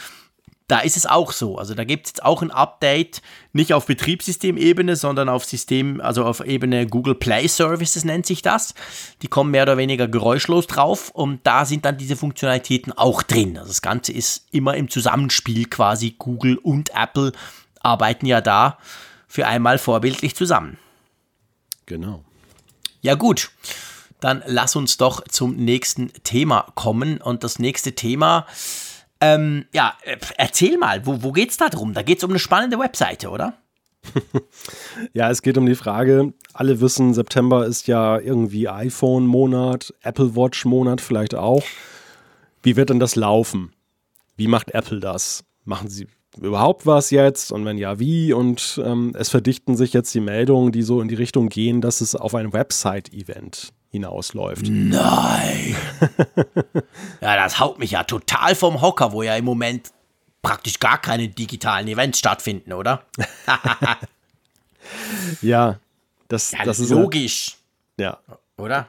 [0.68, 1.58] Da ist es auch so.
[1.58, 3.22] Also da gibt es jetzt auch ein Update,
[3.52, 8.74] nicht auf Betriebssystemebene, sondern auf System, also auf Ebene Google Play Services nennt sich das.
[9.22, 13.58] Die kommen mehr oder weniger geräuschlos drauf und da sind dann diese Funktionalitäten auch drin.
[13.58, 16.16] Also das Ganze ist immer im Zusammenspiel quasi.
[16.18, 17.30] Google und Apple
[17.80, 18.78] arbeiten ja da
[19.28, 20.78] für einmal vorbildlich zusammen.
[21.86, 22.24] Genau.
[23.06, 23.52] Ja gut,
[24.18, 27.20] dann lass uns doch zum nächsten Thema kommen.
[27.20, 28.46] Und das nächste Thema,
[29.20, 31.94] ähm, ja, äh, erzähl mal, wo, wo es da drum?
[31.94, 33.54] Da geht es um eine spannende Webseite, oder?
[35.12, 41.00] ja, es geht um die Frage, alle wissen, September ist ja irgendwie iPhone-Monat, Apple Watch-Monat
[41.00, 41.62] vielleicht auch.
[42.64, 43.72] Wie wird denn das laufen?
[44.36, 45.44] Wie macht Apple das?
[45.64, 46.08] Machen sie
[46.40, 48.32] überhaupt was jetzt und wenn ja, wie?
[48.32, 52.00] Und ähm, es verdichten sich jetzt die Meldungen, die so in die Richtung gehen, dass
[52.00, 54.66] es auf ein Website-Event hinausläuft.
[54.68, 55.76] Nein!
[57.20, 59.90] ja, das haut mich ja total vom Hocker, wo ja im Moment
[60.42, 63.02] praktisch gar keine digitalen Events stattfinden, oder?
[65.42, 65.78] ja,
[66.28, 67.56] das, ja, das ist logisch.
[67.98, 68.18] Ja.
[68.56, 68.88] Oder?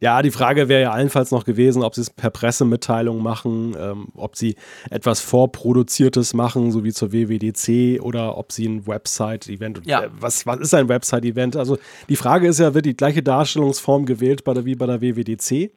[0.00, 4.08] Ja, die Frage wäre ja allenfalls noch gewesen, ob sie es per Pressemitteilung machen, ähm,
[4.14, 4.54] ob sie
[4.90, 9.80] etwas Vorproduziertes machen, so wie zur WWDC, oder ob sie ein Website-Event.
[9.86, 10.04] Ja.
[10.04, 11.56] Äh, was, was ist ein Website-Event?
[11.56, 11.78] Also
[12.08, 15.72] die Frage ist ja, wird die gleiche Darstellungsform gewählt bei der, wie bei der WWDC?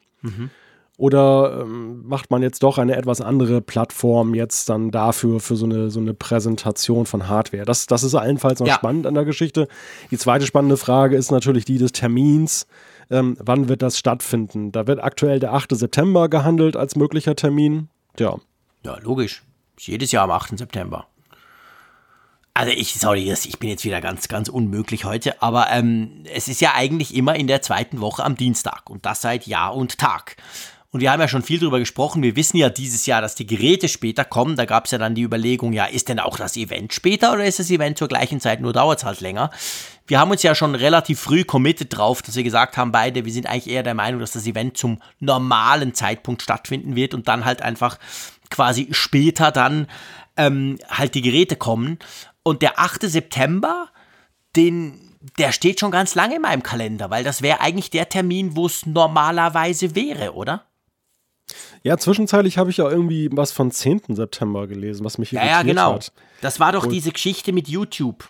[0.97, 5.65] Oder ähm, macht man jetzt doch eine etwas andere Plattform jetzt dann dafür, für so
[5.65, 7.65] eine, so eine Präsentation von Hardware?
[7.65, 8.75] Das, das ist allenfalls noch Ja.
[8.75, 9.67] spannend an der Geschichte.
[10.11, 12.67] Die zweite spannende Frage ist natürlich die des Termins.
[13.11, 14.71] Ähm, wann wird das stattfinden?
[14.71, 15.75] Da wird aktuell der 8.
[15.75, 17.89] September gehandelt als möglicher Termin.
[18.17, 18.37] Ja,
[18.83, 19.43] Ja, logisch.
[19.77, 20.57] Jedes Jahr am 8.
[20.57, 21.07] September.
[22.53, 26.59] Also ich, sorry, ich bin jetzt wieder ganz, ganz unmöglich heute, aber ähm, es ist
[26.61, 30.35] ja eigentlich immer in der zweiten Woche am Dienstag und das seit Jahr und Tag.
[30.91, 32.21] Und wir haben ja schon viel drüber gesprochen.
[32.21, 34.57] Wir wissen ja dieses Jahr, dass die Geräte später kommen.
[34.57, 37.45] Da gab es ja dann die Überlegung, ja, ist denn auch das Event später oder
[37.45, 39.51] ist das Event zur gleichen Zeit, nur dauert es halt länger?
[40.11, 43.31] Wir haben uns ja schon relativ früh committed drauf, dass wir gesagt haben, beide, wir
[43.31, 47.45] sind eigentlich eher der Meinung, dass das Event zum normalen Zeitpunkt stattfinden wird und dann
[47.45, 47.97] halt einfach
[48.49, 49.87] quasi später dann
[50.35, 51.97] ähm, halt die Geräte kommen.
[52.43, 53.03] Und der 8.
[53.03, 53.87] September,
[54.57, 54.99] den,
[55.37, 58.65] der steht schon ganz lange in meinem Kalender, weil das wäre eigentlich der Termin, wo
[58.65, 60.65] es normalerweise wäre, oder?
[61.83, 64.01] ja zwischenzeitlich habe ich ja irgendwie was von 10.
[64.09, 65.93] September gelesen, was mich Ja, irritiert ja, genau.
[65.93, 66.11] hat.
[66.41, 68.29] Das war doch diese Geschichte mit YouTube.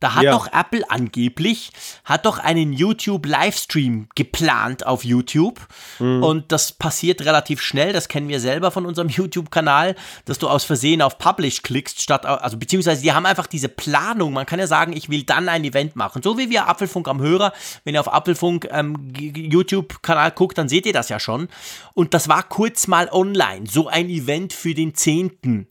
[0.00, 0.30] Da hat Ja.
[0.30, 1.70] doch Apple angeblich,
[2.04, 5.66] hat doch einen YouTube-Livestream geplant auf YouTube.
[5.98, 6.22] Mhm.
[6.22, 10.64] Und das passiert relativ schnell, das kennen wir selber von unserem YouTube-Kanal, dass du aus
[10.64, 14.32] Versehen auf Publish klickst, statt, also beziehungsweise die haben einfach diese Planung.
[14.32, 16.22] Man kann ja sagen, ich will dann ein Event machen.
[16.22, 17.52] So wie wir Apfelfunk am Hörer,
[17.84, 21.48] wenn ihr auf Apfelfunk ähm, YouTube-Kanal guckt, dann seht ihr das ja schon.
[21.94, 25.66] Und das war kurz mal online, so ein Event für den 10.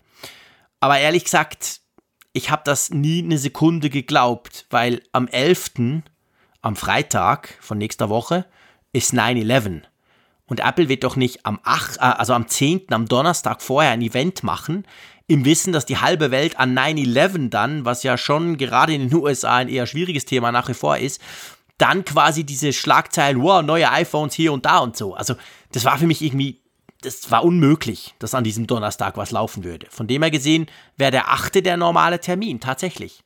[0.80, 1.80] Aber ehrlich gesagt,
[2.34, 6.02] ich habe das nie eine Sekunde geglaubt, weil am 11.,
[6.62, 8.46] am Freitag von nächster Woche,
[8.94, 9.82] ist 9-11.
[10.48, 14.02] Und Apple wird doch nicht am 8., äh, also am 10., am Donnerstag vorher ein
[14.02, 14.86] Event machen,
[15.28, 19.14] im Wissen, dass die halbe Welt an 9-11 dann, was ja schon gerade in den
[19.14, 21.22] USA ein eher schwieriges Thema nach wie vor ist,
[21.78, 25.16] dann quasi diese Schlagzeilen, wow, neue iPhones hier und da und so.
[25.16, 25.36] Also
[25.74, 26.62] das war für mich irgendwie,
[27.08, 29.88] das war unmöglich, dass an diesem Donnerstag was laufen würde.
[29.90, 31.62] Von dem her gesehen wäre der 8.
[31.66, 33.24] der normale Termin, tatsächlich.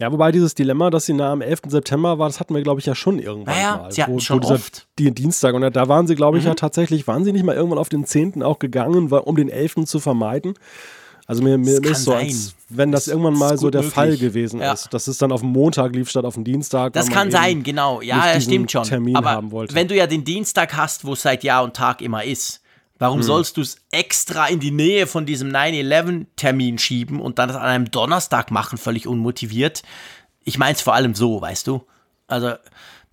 [0.00, 1.62] Ja, wobei dieses Dilemma, dass sie nah am 11.
[1.68, 3.92] September war, das hatten wir, glaube ich, ja schon irgendwann Naja, mal.
[3.92, 4.88] sie hatten schon dieser, oft.
[4.98, 5.04] Mhm.
[5.04, 5.54] Die Dienstag.
[5.54, 7.88] Und da- da waren sie, glaube ich, ja tatsächlich, waren sie nicht mal irgendwann auf
[7.90, 8.42] den 10.
[8.42, 9.86] auch gegangen, weil- um den 11.
[9.86, 10.54] zu vermeiden?
[11.26, 13.94] Also mir, mir ist so, als wenn das Das irgendwann mal so der möglich.
[13.94, 14.72] Fall gewesen Ja.
[14.72, 14.92] ist.
[14.92, 16.92] Dass es dann auf dem Montag lief statt auf dem Dienstag.
[16.92, 18.02] Das kann sein, genau.
[18.02, 18.84] Ja, diesen stimmt schon.
[18.84, 19.74] Termin Aber haben wollte.
[19.74, 22.60] wenn du ja den Dienstag hast, wo es seit Jahr und Tag immer ist,
[22.98, 23.22] warum Hm.
[23.24, 27.62] sollst du es extra in die Nähe von diesem 9-11-Termin schieben und dann das an
[27.64, 29.82] einem Donnerstag machen, völlig unmotiviert?
[30.44, 31.82] Ich meine es vor allem so, weißt du?
[32.26, 32.52] Also,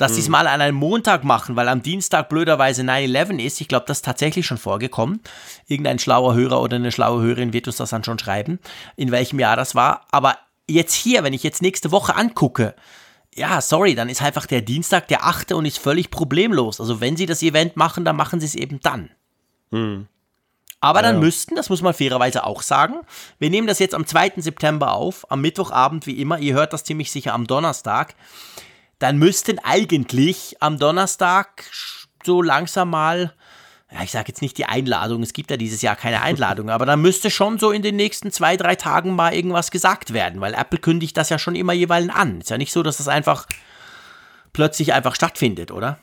[0.01, 3.67] dass sie es mal an einem Montag machen, weil am Dienstag blöderweise 9-11 ist, ich
[3.67, 5.21] glaube, das ist tatsächlich schon vorgekommen.
[5.67, 8.59] Irgendein schlauer Hörer oder eine schlaue Hörerin wird uns das dann schon schreiben,
[8.95, 10.07] in welchem Jahr das war.
[10.11, 10.37] Aber
[10.67, 12.75] jetzt hier, wenn ich jetzt nächste Woche angucke,
[13.35, 15.53] ja, sorry, dann ist einfach der Dienstag der 8.
[15.53, 16.81] und ist völlig problemlos.
[16.81, 19.09] Also wenn sie das Event machen, dann machen sie es eben dann.
[20.81, 21.21] Aber dann Ja.
[21.21, 22.95] müssten, das muss man fairerweise auch sagen,
[23.37, 24.33] wir nehmen das jetzt am 2.
[24.37, 28.15] September auf, am Mittwochabend wie immer, ihr hört das ziemlich sicher am Donnerstag,
[29.01, 31.63] dann müssten eigentlich am Donnerstag
[32.23, 33.33] so langsam mal,
[33.91, 36.85] ja, ich sage jetzt nicht die Einladung, es gibt ja dieses Jahr keine Einladung, aber
[36.85, 40.53] dann müsste schon so in den nächsten zwei, drei Tagen mal irgendwas gesagt werden, weil
[40.53, 42.41] Apple kündigt das ja schon immer jeweils an.
[42.41, 43.47] Ist ja nicht so, dass das einfach
[44.53, 45.97] plötzlich einfach stattfindet, oder?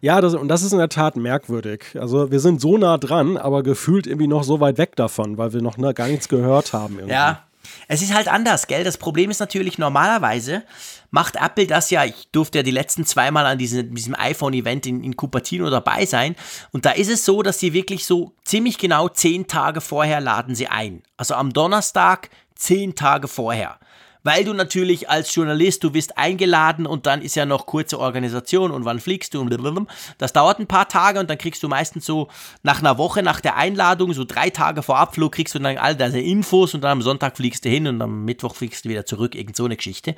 [0.00, 1.96] Ja, das, und das ist in der Tat merkwürdig.
[1.98, 5.52] Also wir sind so nah dran, aber gefühlt irgendwie noch so weit weg davon, weil
[5.52, 6.96] wir noch ne, gar nichts gehört haben.
[6.96, 7.14] Irgendwie.
[7.14, 7.42] Ja.
[7.88, 8.84] Es ist halt anders, gell?
[8.84, 10.64] Das Problem ist natürlich, normalerweise
[11.10, 15.04] macht Apple das ja, ich durfte ja die letzten zweimal an diesem, diesem iPhone-Event in,
[15.04, 16.34] in Cupertino dabei sein.
[16.72, 20.54] Und da ist es so, dass sie wirklich so ziemlich genau zehn Tage vorher laden
[20.54, 21.02] sie ein.
[21.16, 23.78] Also am Donnerstag zehn Tage vorher.
[24.24, 28.70] Weil du natürlich als Journalist, du wirst eingeladen und dann ist ja noch kurze Organisation
[28.70, 29.86] und wann fliegst du und blablabla.
[30.18, 32.28] Das dauert ein paar Tage und dann kriegst du meistens so
[32.62, 35.96] nach einer Woche nach der Einladung, so drei Tage vor Abflug, kriegst du dann all
[35.96, 39.06] deine Infos und dann am Sonntag fliegst du hin und am Mittwoch fliegst du wieder
[39.06, 40.14] zurück, irgend so eine Geschichte.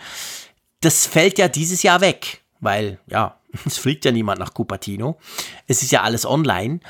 [0.80, 5.18] Das fällt ja dieses Jahr weg, weil ja, es fliegt ja niemand nach Cupertino.
[5.66, 6.80] Es ist ja alles online.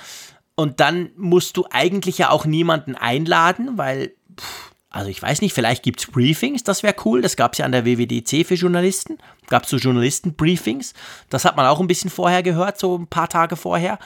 [0.57, 5.53] Und dann musst du eigentlich ja auch niemanden einladen, weil pff, also ich weiß nicht,
[5.55, 7.21] vielleicht gibt es Briefings, das wäre cool.
[7.21, 9.19] Das gab es ja an der WWDC für Journalisten.
[9.49, 10.95] Gab es so Journalisten-Briefings.
[11.31, 13.99] Das hat man auch ein bisschen vorher gehört, so ein paar Tage vorher.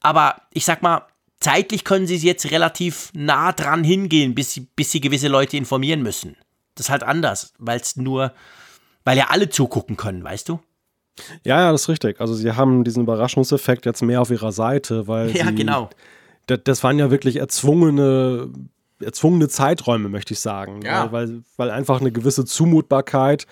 [0.00, 1.02] Aber ich sag mal,
[1.40, 6.02] zeitlich können sie jetzt relativ nah dran hingehen, bis sie, bis sie gewisse Leute informieren
[6.02, 6.36] müssen.
[6.74, 8.32] Das ist halt anders, weil es nur,
[9.04, 10.58] weil ja alle zugucken können, weißt du?
[11.44, 12.18] Ja, ja, das ist richtig.
[12.18, 15.90] Also sie haben diesen Überraschungseffekt jetzt mehr auf ihrer Seite, weil Ja, sie, genau.
[16.46, 18.48] das, das waren ja wirklich erzwungene,
[19.02, 20.80] erzwungene Zeiträume, möchte ich sagen.
[20.84, 21.10] Ja.
[21.12, 23.46] Weil, weil, einfach eine gewisse Zumutbarkeit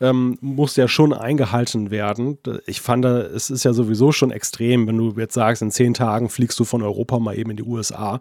[0.00, 2.36] ähm, muss ja schon eingehalten werden.
[2.66, 6.28] Ich fand, es ist ja sowieso schon extrem, wenn du jetzt sagst, in zehn Tagen
[6.28, 8.18] fliegst du von Europa mal eben in die USA.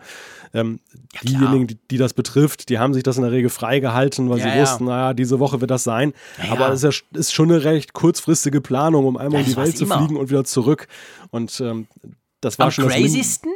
[0.54, 0.80] Ähm,
[1.24, 4.44] diejenigen, die, die das betrifft, die haben sich das in der Regel freigehalten, weil Ja,
[4.44, 4.62] sie ja.
[4.62, 6.14] wussten, naja, diese Woche wird das sein.
[6.44, 6.74] Ja, Aber ja.
[6.74, 9.68] es ist, ja, ist schon eine recht kurzfristige Planung, um einmal um Das die war's
[9.70, 9.98] Welt zu immer.
[9.98, 10.88] fliegen und wieder zurück.
[11.32, 11.88] Und ähm,
[12.40, 13.50] das war Am schon das Min- crazysten,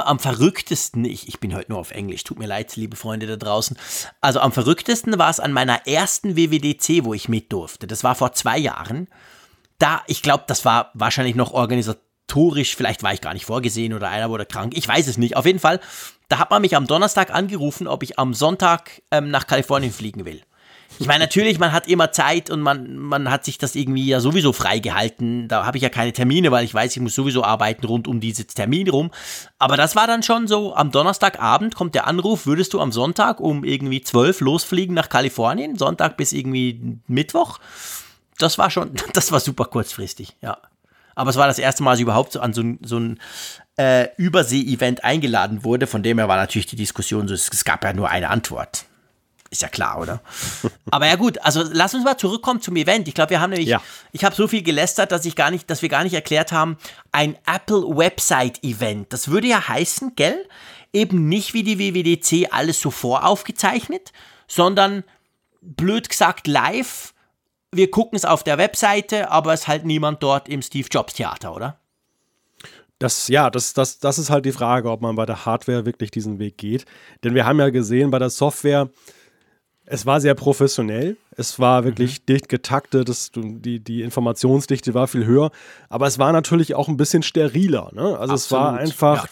[0.00, 3.36] am verrücktesten, ich, ich bin heute nur auf Englisch, tut mir leid, liebe Freunde da
[3.36, 3.76] draußen.
[4.20, 7.86] Also am verrücktesten war es an meiner ersten WWDC, wo ich mit durfte.
[7.86, 9.08] Das war vor zwei Jahren.
[9.78, 14.08] Da, ich glaube, das war wahrscheinlich noch organisatorisch, vielleicht war ich gar nicht vorgesehen oder
[14.08, 15.36] einer wurde krank, ich weiß es nicht.
[15.36, 15.80] Auf jeden Fall,
[16.28, 20.24] da hat man mich am Donnerstag angerufen, ob ich am Sonntag ähm, nach Kalifornien fliegen
[20.24, 20.42] will.
[20.98, 24.20] Ich meine, natürlich, man hat immer Zeit und man, man hat sich das irgendwie ja
[24.20, 25.48] sowieso freigehalten.
[25.48, 28.20] Da habe ich ja keine Termine, weil ich weiß, ich muss sowieso arbeiten rund um
[28.20, 29.10] diese Termine rum.
[29.58, 33.40] Aber das war dann schon so, am Donnerstagabend kommt der Anruf, würdest du am Sonntag
[33.40, 35.76] um irgendwie 12 losfliegen nach Kalifornien?
[35.76, 37.58] Sonntag bis irgendwie Mittwoch?
[38.38, 40.58] Das war schon, das war super kurzfristig, ja.
[41.14, 43.18] Aber es war das erste Mal, dass ich überhaupt so an so, ein- so ein
[43.76, 45.86] äh, Übersee-Event eingeladen wurde.
[45.86, 48.84] Von dem her war natürlich die Diskussion so, es gab ja nur eine Antwort.
[49.52, 50.22] Ist ja klar, oder?
[50.90, 53.06] Aber ja gut, also lass uns mal zurückkommen zum Event.
[53.06, 53.82] Ich glaube, wir haben nämlich, Ja.
[54.10, 56.78] ich habe so viel gelästert, dass ich gar nicht, dass wir gar nicht erklärt haben,
[57.12, 59.12] ein Apple Website Event.
[59.12, 60.48] Das würde ja heißen, gell?
[60.94, 64.12] Eben nicht wie die WWDC alles so voraufgezeichnet,
[64.48, 65.04] sondern
[65.60, 67.12] blöd gesagt live.
[67.72, 71.12] Wir gucken es auf der Webseite, aber es ist halt niemand dort im Steve Jobs
[71.12, 71.78] Theater, oder?
[72.98, 76.10] Das, ja, das, das, das ist halt die Frage, ob man bei der Hardware wirklich
[76.10, 76.86] diesen Weg geht.
[77.24, 78.88] Denn wir haben ja gesehen, bei der Software,
[79.94, 85.26] es war sehr professionell, es war wirklich dicht getaktet, das, die, die Informationsdichte war viel
[85.26, 85.50] höher,
[85.90, 87.90] aber es war natürlich auch ein bisschen steriler.
[87.92, 88.18] Ne?
[88.18, 89.26] Also es war Absolut, einfach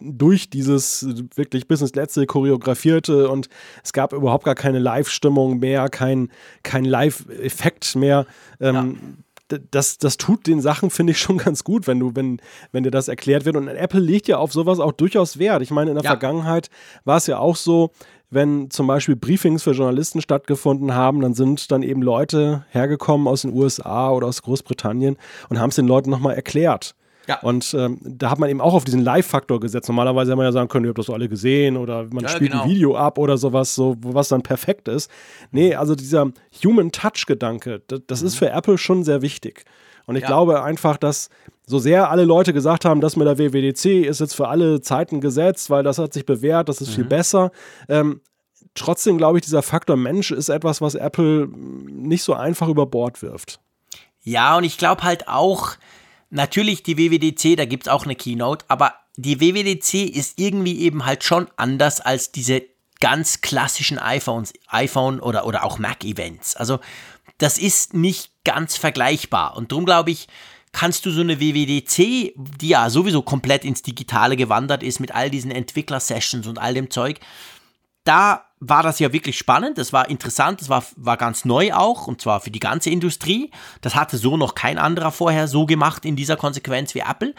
[0.00, 1.06] durch dieses
[1.36, 3.48] wirklich bis ins Letzte choreografierte und
[3.84, 6.30] es gab überhaupt gar keine Live-Stimmung mehr, kein,
[6.64, 8.26] kein Live-Effekt mehr.
[8.60, 9.18] Ähm,
[9.50, 12.40] d- das, das tut den Sachen, finde ich, schon ganz gut, wenn du, wenn,
[12.72, 13.56] wenn dir das erklärt wird.
[13.56, 15.62] Und Apple legt ja auf sowas auch durchaus Wert.
[15.62, 16.10] Ich meine, in der Ja.
[16.10, 16.68] Vergangenheit
[17.04, 17.92] war es ja auch so,
[18.30, 23.42] wenn zum Beispiel Briefings für Journalisten stattgefunden haben, dann sind dann eben Leute hergekommen aus
[23.42, 25.16] den USA oder aus Großbritannien
[25.48, 26.94] und haben es den Leuten nochmal erklärt.
[27.26, 27.38] Ja.
[27.40, 29.88] Und ähm, da hat man eben auch auf diesen Live-Faktor gesetzt.
[29.88, 32.30] Normalerweise hätte man ja sagen können, ihr habt das so alle gesehen oder man Ja,
[32.30, 32.64] spielt genau.
[32.64, 35.10] ein Video ab oder sowas, so, wo was dann perfekt ist.
[35.52, 36.32] Nee, also dieser
[36.64, 39.64] Human Touch-Gedanke, das, das ist für Apple schon sehr wichtig.
[40.06, 40.28] Und ich Ja.
[40.28, 41.28] glaube einfach, dass
[41.70, 45.20] so sehr alle Leute gesagt haben, das mit der WWDC ist jetzt für alle Zeiten
[45.20, 47.52] gesetzt, weil das hat sich bewährt, das ist viel besser.
[47.88, 48.20] Ähm,
[48.74, 53.22] trotzdem glaube ich, dieser Faktor Mensch ist etwas, was Apple nicht so einfach über Bord
[53.22, 53.60] wirft.
[54.22, 55.76] Ja, und ich glaube halt auch,
[56.28, 61.06] natürlich die WWDC, da gibt es auch eine Keynote, aber die WWDC ist irgendwie eben
[61.06, 62.62] halt schon anders als diese
[62.98, 66.56] ganz klassischen iPhones, iPhone oder, oder auch Mac-Events.
[66.56, 66.80] Also
[67.38, 69.56] das ist nicht ganz vergleichbar.
[69.56, 70.26] Und darum glaube ich,
[70.72, 75.30] kannst du so eine WWDC, die ja sowieso komplett ins Digitale gewandert ist mit all
[75.30, 77.20] diesen Entwickler-Sessions und all dem Zeug,
[78.04, 82.06] da war das ja wirklich spannend, das war interessant, das war, war ganz neu auch,
[82.06, 83.50] und zwar für die ganze Industrie.
[83.80, 87.34] Das hatte so noch kein anderer vorher so gemacht in dieser Konsequenz wie Apple.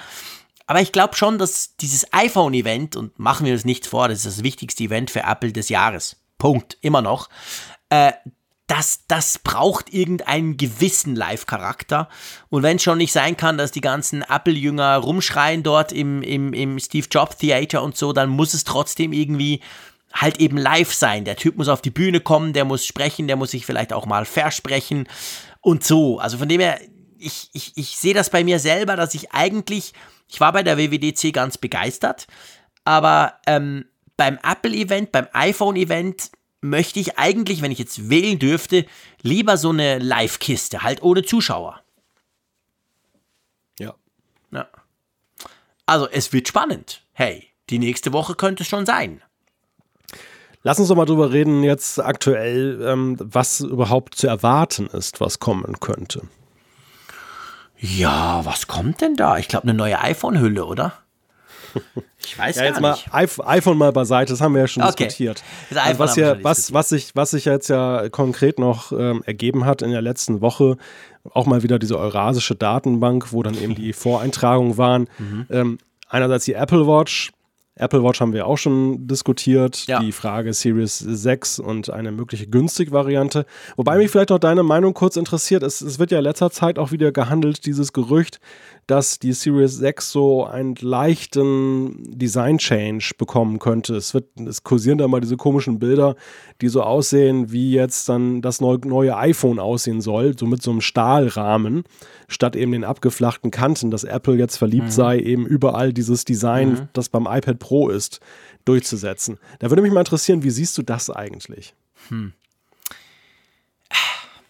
[0.66, 4.38] Aber ich glaube schon, dass dieses iPhone-Event, und machen wir uns nichts vor, das ist
[4.38, 6.18] das wichtigste Event für Apple des Jahres.
[6.38, 6.78] Punkt.
[6.82, 7.30] Immer noch.
[7.90, 8.14] Äh,
[8.72, 12.08] das, das braucht irgendeinen gewissen Live-Charakter.
[12.48, 16.54] Und wenn es schon nicht sein kann, dass die ganzen Apple-Jünger rumschreien dort im, im,
[16.54, 19.60] im Steve Jobs Theater und so, dann muss es trotzdem irgendwie
[20.14, 21.26] halt eben live sein.
[21.26, 24.06] Der Typ muss auf die Bühne kommen, der muss sprechen, der muss sich vielleicht auch
[24.06, 25.06] mal versprechen
[25.60, 26.20] und so.
[26.20, 26.80] Also von dem her,
[27.18, 29.92] ich, ich, ich sehe das bei mir selber, dass ich eigentlich,
[30.30, 32.26] ich war bei der WWDC ganz begeistert,
[32.86, 33.84] aber ähm,
[34.16, 36.32] beim Apple-Event, beim iPhone-Event
[36.62, 38.86] möchte ich eigentlich, wenn ich jetzt wählen dürfte,
[39.22, 41.82] lieber so eine Live-Kiste, halt ohne Zuschauer.
[43.80, 43.96] Ja.
[44.52, 44.68] Ja.
[45.86, 47.04] Also es wird spannend.
[47.14, 49.22] Hey, die nächste Woche könnte es schon sein.
[50.64, 55.40] Lass uns doch mal drüber reden, jetzt aktuell, ähm, was überhaupt zu erwarten ist, was
[55.40, 56.22] kommen könnte.
[57.80, 59.40] Ja, was kommt denn da?
[59.40, 60.94] Ich glaube, eine neue iPhone-Hülle, oder?
[62.24, 65.06] Ich weiß Ja, jetzt mal iPhone mal beiseite, das haben wir ja schon Okay.
[65.06, 65.44] diskutiert.
[65.76, 66.74] Also was, ja, was, diskutiert.
[66.76, 70.78] was, sich, was sich jetzt ja konkret noch ähm, ergeben hat in der letzten Woche,
[71.34, 75.08] auch mal wieder diese Eurasische Datenbank, wo dann eben die Voreintragungen waren.
[75.18, 75.46] Mhm.
[75.50, 75.78] Ähm,
[76.10, 77.32] einerseits die Apple Watch,
[77.76, 79.88] Apple Watch haben wir auch schon diskutiert.
[79.88, 80.00] Ja.
[80.02, 83.46] Die Frage Series 6 und eine mögliche günstig Variante.
[83.78, 85.64] Wobei mich vielleicht noch deine Meinung kurz interessiert.
[85.64, 88.40] Es, es wird ja in letzter Zeit auch wieder gehandelt, dieses Gerücht,
[88.88, 93.96] dass die Series 6 so einen leichten Design-Change bekommen könnte.
[93.96, 96.16] Es, wird, es kursieren da mal diese komischen Bilder,
[96.62, 100.72] die so aussehen, wie jetzt dann das neu, neue iPhone aussehen soll, so mit so
[100.72, 101.84] einem Stahlrahmen,
[102.28, 107.10] statt eben den abgeflachten Kanten, dass Apple jetzt verliebt sei, eben überall dieses Design, das
[107.10, 108.20] beim iPad Pro ist,
[108.66, 109.38] durchzusetzen.
[109.60, 111.76] Da würde mich mal interessieren, wie siehst du das eigentlich?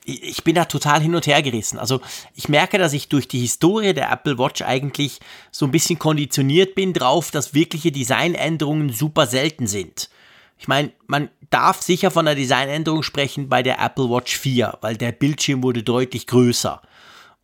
[0.05, 1.77] Ich bin da total hin und her gerissen.
[1.77, 2.01] Also
[2.35, 5.19] ich merke, dass ich durch die Historie der Apple Watch eigentlich
[5.51, 10.09] so ein bisschen konditioniert bin drauf, dass wirkliche Designänderungen super selten sind.
[10.57, 14.97] Ich meine, man darf sicher von einer Designänderung sprechen bei der Apple Watch 4, weil
[14.97, 16.81] der Bildschirm wurde deutlich größer.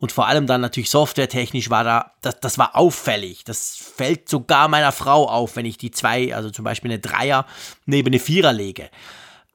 [0.00, 3.42] Und vor allem dann natürlich softwaretechnisch war da, das, das war auffällig.
[3.44, 7.46] Das fällt sogar meiner Frau auf, wenn ich die zwei, also zum Beispiel eine Dreier
[7.84, 8.90] neben eine Vierer lege.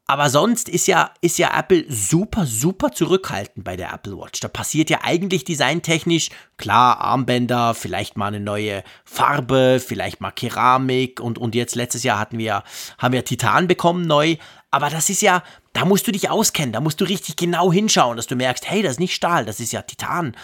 [0.06, 4.41] Aber sonst ist ja, ist ja Apple super, super zurückhaltend bei der Apple Watch.
[4.41, 11.22] Da passiert ja eigentlich designtechnisch, klar, Armbänder, vielleicht mal eine neue Farbe, vielleicht mal Keramik
[11.22, 12.64] und, und jetzt letztes Jahr hatten wir,
[12.97, 14.36] haben wir Titan bekommen neu.
[14.72, 15.41] Aber das ist ja,
[15.72, 18.82] da musst du dich auskennen, da musst du richtig genau hinschauen, dass du merkst, hey,
[18.82, 20.36] das ist nicht Stahl, das ist ja Titan.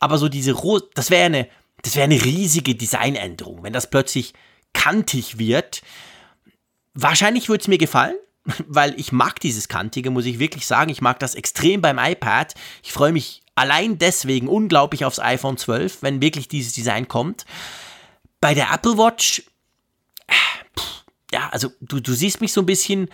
[0.00, 1.48] Aber so diese Ro das wäre eine,
[1.82, 4.34] das wäre eine riesige Designänderung, wenn das plötzlich
[4.72, 5.82] kantig wird.
[6.94, 8.16] Wahrscheinlich würde es mir gefallen,
[8.66, 10.90] weil ich mag dieses Kantige, muss ich wirklich sagen.
[10.90, 12.54] Ich mag das extrem beim iPad.
[12.82, 17.44] Ich freue mich allein deswegen unglaublich aufs iPhone 12, wenn wirklich dieses Design kommt.
[18.40, 19.44] Bei der Apple Watch,
[20.78, 23.08] pff, ja, also du, du siehst mich so ein bisschen,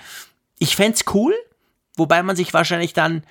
[0.59, 1.35] ich fände es cool,
[1.97, 3.25] wobei man sich wahrscheinlich dann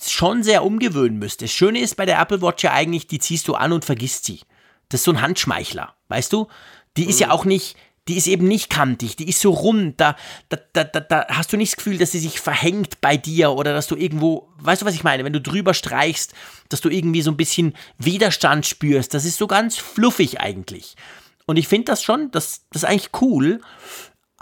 [0.00, 1.44] schon sehr umgewöhnen müsste.
[1.44, 4.24] Das Schöne ist bei der Apple Watch ja eigentlich, die ziehst du an und vergisst
[4.24, 4.40] sie.
[4.88, 6.48] Das ist so ein Handschmeichler, weißt du?
[6.96, 7.76] Die ist ja auch nicht,
[8.08, 10.16] die ist eben nicht kantig, die ist so rund, da,
[10.48, 13.72] da, da, da, hast du nicht das Gefühl, dass sie sich verhängt bei dir oder
[13.72, 16.34] dass du irgendwo, weißt du, was ich meine, wenn du drüber streichst,
[16.68, 20.96] dass du irgendwie so ein bisschen Widerstand spürst, das ist so ganz fluffig eigentlich.
[21.46, 23.60] Und ich finde das schon, das, das ist eigentlich cool,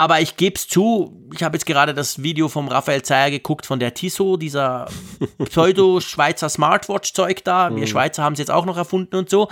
[0.01, 3.67] aber ich gebe es zu, ich habe jetzt gerade das Video vom Raphael Zeyer geguckt
[3.67, 4.89] von der Tissot, dieser
[5.45, 7.77] Pseudo-Schweizer Smartwatch-Zeug da.
[7.77, 9.51] Wir Schweizer haben es jetzt auch noch erfunden und so.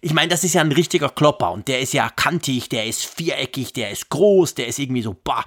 [0.00, 3.06] Ich meine, das ist ja ein richtiger Klopper und der ist ja kantig, der ist
[3.06, 5.44] viereckig, der ist groß, der ist irgendwie so, bah.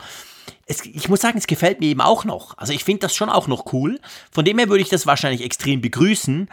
[0.65, 2.57] Es, ich muss sagen, es gefällt mir eben auch noch.
[2.57, 4.01] Also ich finde das schon auch noch cool.
[4.33, 6.49] Von dem her würde ich das wahrscheinlich extrem begrüßen.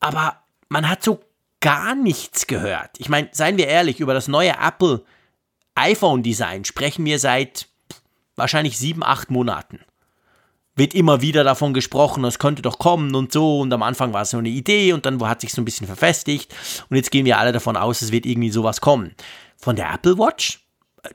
[0.00, 1.20] Aber man hat so
[1.60, 2.90] gar nichts gehört.
[2.98, 5.04] Ich meine, seien wir ehrlich, über das neue Apple
[5.74, 7.68] iPhone-Design sprechen wir seit
[8.36, 9.80] wahrscheinlich sieben, acht Monaten.
[10.74, 13.60] Wird immer wieder davon gesprochen, es könnte doch kommen und so.
[13.60, 15.86] Und am Anfang war es so eine Idee und dann hat sich so ein bisschen
[15.86, 16.54] verfestigt.
[16.88, 19.14] Und jetzt gehen wir alle davon aus, es wird irgendwie sowas kommen.
[19.58, 20.66] Von der Apple Watch,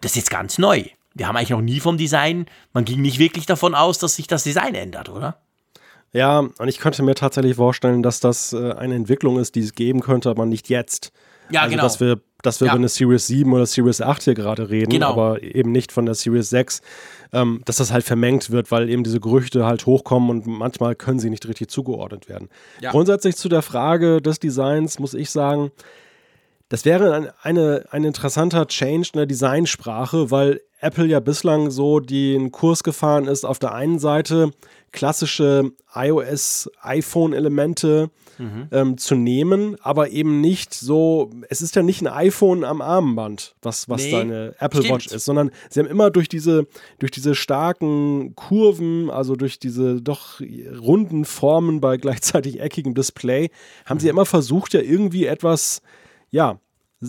[0.01, 0.85] das ist jetzt ganz neu.
[1.15, 4.27] Wir haben eigentlich noch nie vom Design, man ging nicht wirklich davon aus, dass sich
[4.27, 5.39] das Design ändert, oder?
[6.13, 9.73] Ja, und ich könnte mir tatsächlich vorstellen, dass das äh, eine Entwicklung ist, die es
[9.73, 11.11] geben könnte, aber nicht jetzt.
[11.49, 11.83] Ja, also, genau.
[11.83, 12.73] Dass wir, dass wir Ja.
[12.73, 15.09] über eine Series 7 oder Series 8 hier gerade reden, Genau.
[15.11, 16.81] aber eben nicht von der Series 6,
[17.33, 21.19] ähm, dass das halt vermengt wird, weil eben diese Gerüchte halt hochkommen und manchmal können
[21.19, 22.49] sie nicht richtig zugeordnet werden.
[22.79, 22.91] Ja.
[22.91, 25.71] Grundsätzlich zu der Frage des Designs muss ich sagen,
[26.69, 31.99] das wäre ein, eine, ein interessanter Change in der Designsprache, weil Apple ja bislang so
[31.99, 34.51] den Kurs gefahren ist, auf der einen Seite
[34.91, 38.09] klassische iOS-iPhone-Elemente
[38.71, 43.55] ähm, zu nehmen, aber eben nicht so, es ist ja nicht ein iPhone am Armband,
[43.61, 44.93] was, was Nee, deine Apple stimmt.
[44.95, 46.67] Watch ist, sondern sie haben immer durch diese,
[46.99, 50.39] durch diese starken Kurven, also durch diese doch
[50.81, 53.49] runden Formen bei gleichzeitig eckigem Display,
[53.85, 54.01] haben Mhm.
[54.01, 55.81] sie immer versucht, ja irgendwie etwas,
[56.29, 56.59] ja,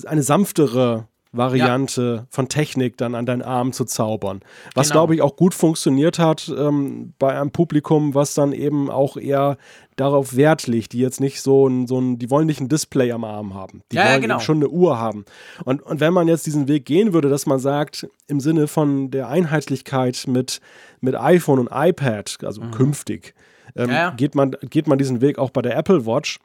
[0.05, 4.41] eine sanftere Variante von Technik dann an deinen Arm zu zaubern.
[4.75, 5.01] Was, Genau.
[5.01, 9.59] glaube ich, auch gut funktioniert hat ähm, bei einem Publikum, was dann eben auch eher
[9.99, 13.13] darauf Wert legt, die jetzt nicht so ein, so ein, die wollen nicht ein Display
[13.13, 13.83] am Arm haben.
[13.93, 14.35] Die Ja, ja, wollen genau.
[14.37, 15.25] eben schon eine Uhr haben.
[15.65, 19.11] Und, und wenn man jetzt diesen Weg gehen würde, dass man sagt, im Sinne von
[19.11, 20.61] der Einheitlichkeit mit,
[21.01, 23.35] mit iPhone und iPad, also künftig,
[23.77, 23.91] ähm, Mhm.
[23.91, 24.11] Ja, ja.
[24.17, 26.39] Geht, man, geht man diesen Weg auch bei der Apple Watch,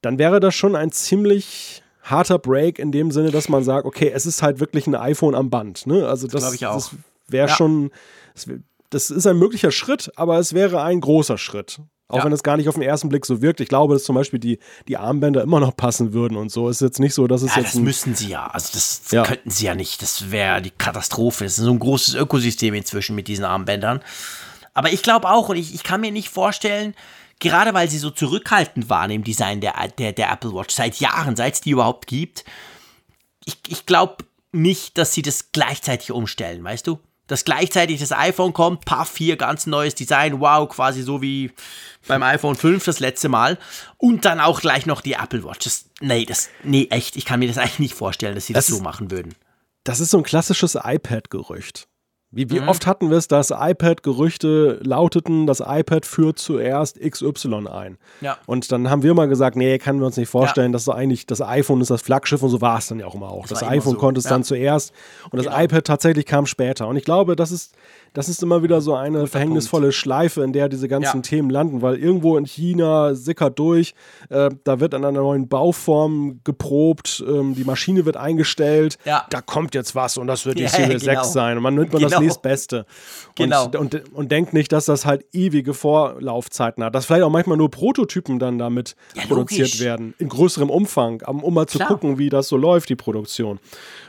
[0.00, 4.10] dann wäre das schon ein ziemlich harter Break in dem Sinne, dass man sagt, okay,
[4.14, 5.86] es ist halt wirklich ein iPhone am Band.
[5.86, 6.06] Ne?
[6.06, 6.74] Also das, auch.
[6.74, 6.94] das
[7.28, 7.54] wäre Ja.
[7.54, 7.90] schon,
[8.34, 8.46] das,
[8.92, 11.80] das ist ein möglicher Schritt, aber es wäre ein großer Schritt.
[12.08, 12.24] Auch Ja.
[12.24, 13.60] wenn es gar nicht auf den ersten Blick so wirkt.
[13.60, 16.68] Ich glaube, dass zum Beispiel die, die Armbänder immer noch passen würden und so.
[16.68, 18.46] Ist jetzt nicht so, dass es Ja, jetzt das müssen sie ja.
[18.48, 19.22] Also das Ja.
[19.22, 20.02] könnten sie ja nicht.
[20.02, 21.44] Das wäre die Katastrophe.
[21.44, 24.02] Das ist so ein großes Ökosystem inzwischen mit diesen Armbändern.
[24.74, 26.94] Aber ich glaube auch, und ich, ich kann mir nicht vorstellen,
[27.40, 31.34] gerade weil sie so zurückhaltend waren im Design der, der, der Apple Watch, seit Jahren,
[31.34, 32.44] seit es die überhaupt gibt,
[33.46, 36.98] ich, ich glaube, nicht, dass sie das gleichzeitig umstellen, weißt du?
[37.32, 41.50] Dass gleichzeitig das iPhone kommt, paff, hier ganz neues Design, wow, quasi so wie
[42.06, 43.56] beim iPhone 5 das letzte Mal.
[43.96, 45.64] Und dann auch gleich noch die Apple Watch.
[45.64, 48.66] Das, nee, das, nee, echt, ich kann mir das eigentlich nicht vorstellen, dass sie das,
[48.66, 49.34] das so machen würden.
[49.82, 51.88] Das ist so ein klassisches iPad-Gerücht.
[52.34, 52.68] Wie, wie mhm.
[52.68, 57.98] oft hatten wir es, dass iPad-Gerüchte lauteten, das iPad führt zuerst XY ein.
[58.22, 58.38] Ja.
[58.46, 60.72] Und dann haben wir mal gesagt, nee, können wir uns nicht vorstellen, ja.
[60.72, 63.14] dass so eigentlich das iPhone ist das Flaggschiff und so war es dann ja auch
[63.14, 63.46] immer auch.
[63.46, 63.98] Das, das iPhone so.
[63.98, 64.30] konnte es ja.
[64.30, 64.94] dann zuerst
[65.30, 65.62] und das genau.
[65.62, 66.88] iPad tatsächlich kam später.
[66.88, 67.74] Und ich glaube, das ist
[68.12, 69.94] das ist immer wieder so eine Guter verhängnisvolle Punkt.
[69.94, 71.22] Schleife, in der diese ganzen ja.
[71.22, 73.94] Themen landen, weil irgendwo in China sickert durch,
[74.28, 79.26] äh, da wird an einer neuen Bauform geprobt, ähm, die Maschine wird eingestellt, ja.
[79.30, 81.22] da kommt jetzt was und das wird die ja, Series genau.
[81.22, 82.10] 6 sein und man nimmt man genau.
[82.10, 82.86] das nächstbeste.
[83.34, 83.66] Genau.
[83.66, 87.56] Und, und, und, denkt nicht, dass das halt ewige Vorlaufzeiten hat, dass vielleicht auch manchmal
[87.56, 88.94] nur Prototypen dann damit
[89.26, 89.80] produziert logisch.
[89.80, 91.88] werden, in größerem Umfang, um mal zu Klar.
[91.88, 93.58] gucken, wie das so läuft, die Produktion.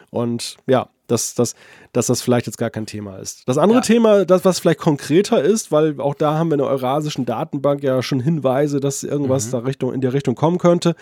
[0.09, 1.55] Und ja, dass, dass,
[1.91, 3.47] dass das vielleicht jetzt gar kein Thema ist.
[3.47, 3.83] Das andere ja.
[3.83, 7.83] Thema, das, was vielleicht konkreter ist, weil auch da haben wir in der Eurasischen Datenbank
[7.83, 9.51] ja schon Hinweise, dass irgendwas mhm.
[9.51, 10.95] da Richtung, in der Richtung kommen könnte.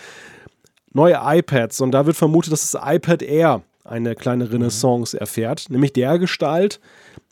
[0.93, 1.81] Neue iPads.
[1.81, 4.51] Und da wird vermutet, dass das iPad Air eine kleine mhm.
[4.51, 5.21] Renaissance mhm.
[5.21, 6.79] erfährt, nämlich der Gestalt,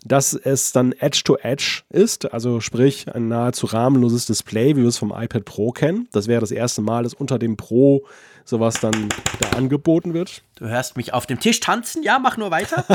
[0.05, 4.97] dass es dann Edge-to-Edge -Edge ist, also sprich ein nahezu rahmenloses Display, wie wir es
[4.97, 6.07] vom iPad Pro kennen.
[6.13, 8.05] Das wäre das erste Mal, dass unter dem Pro
[8.49, 10.43] sowas dann da angeboten wird.
[10.55, 12.85] Du hörst mich auf dem Tisch tanzen, ja, mach nur weiter.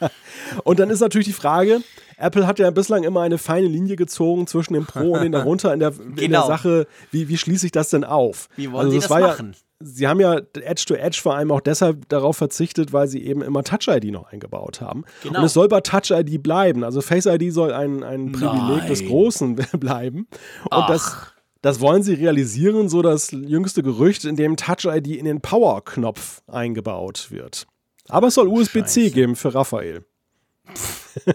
[0.64, 1.80] und dann ist natürlich die Frage,
[2.16, 5.72] Apple hat ja bislang immer eine feine Linie gezogen zwischen dem Pro und dem darunter
[5.72, 6.04] in der, genau.
[6.04, 6.46] in der genau.
[6.46, 8.48] Sache, wie, wie schließe ich das denn auf?
[8.56, 9.52] Wie wollen also, Sie das, das machen?
[9.52, 13.62] Ja, Sie haben ja Edge-to-Edge vor allem auch deshalb darauf verzichtet, weil sie eben immer
[13.62, 15.04] Touch-ID noch eingebaut haben.
[15.22, 15.38] Genau.
[15.38, 16.82] Und es soll bei Touch-ID bleiben.
[16.82, 18.88] Also Face-ID soll ein, ein Privileg Nein.
[18.88, 20.26] des Großen bleiben.
[20.64, 20.88] Und Ach.
[20.88, 21.16] das
[21.62, 27.30] das wollen sie realisieren, so das jüngste Gerücht, in dem Touch-ID in den Power-Knopf eingebaut
[27.30, 27.66] wird.
[28.08, 30.04] Aber es soll USB-C geben für Raphael.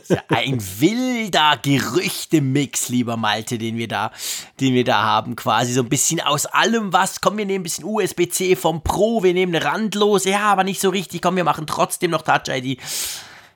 [0.08, 4.12] Ja ein wilder Gerüchtemix, lieber Malte, den wir da,
[4.60, 7.22] den wir da haben, quasi so ein bisschen aus allem was.
[7.22, 10.80] Komm, wir nehmen ein bisschen USB-C vom Pro, wir nehmen eine randlose, ja, aber nicht
[10.80, 11.22] so richtig.
[11.22, 12.80] Komm, wir machen trotzdem noch Touch ID.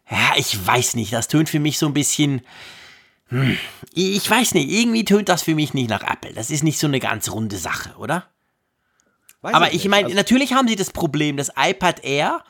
[0.10, 2.42] Ja, ich weiß nicht, das tönt für mich so ein bisschen,
[3.30, 3.58] hm,
[3.94, 6.34] ich weiß nicht, irgendwie tönt das für mich nicht nach Apple.
[6.34, 8.26] Das ist nicht so eine ganz runde Sache, oder?
[9.42, 12.44] Weiß Aber ich, ich meine, also natürlich haben sie das Problem, das iPad Air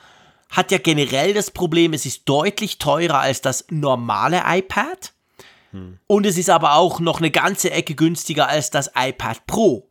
[0.49, 5.13] hat ja generell das Problem, es ist deutlich teurer als das normale iPad.
[5.71, 5.99] Hm.
[6.07, 9.89] Und es ist aber auch noch eine ganze Ecke günstiger als das iPad Pro.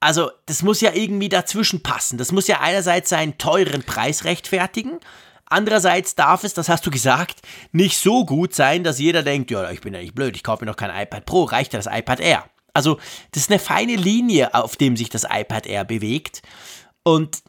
[0.00, 2.18] Also, das muss ja irgendwie dazwischen passen.
[2.18, 5.00] Das muss ja einerseits seinen teuren Preis rechtfertigen,
[5.46, 7.40] Andererseits darf es, das hast du gesagt,
[7.72, 10.64] nicht so gut sein, dass jeder denkt, ja, ich bin ja nicht blöd, ich kaufe
[10.64, 12.44] mir noch kein iPad Pro, reicht ja das iPad Air.
[12.72, 12.98] Also,
[13.30, 16.42] das ist eine feine Linie, auf dem sich das iPad Air bewegt.
[17.04, 17.42] Und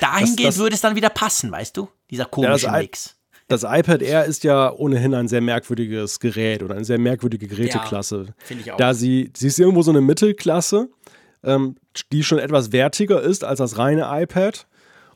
[0.00, 1.88] dahingehend das, das, würde es dann wieder passen, weißt du?
[2.10, 3.16] Dieser komische ja, Mix.
[3.48, 8.26] Das iPad Air ist ja ohnehin ein sehr merkwürdiges Gerät oder eine sehr merkwürdige Geräteklasse.
[8.28, 8.76] Ja, Finde ich auch.
[8.76, 10.88] Da sie, sie ist irgendwo so eine Mittelklasse,
[11.42, 11.76] ähm,
[12.12, 14.66] die schon etwas wertiger ist als das reine iPad.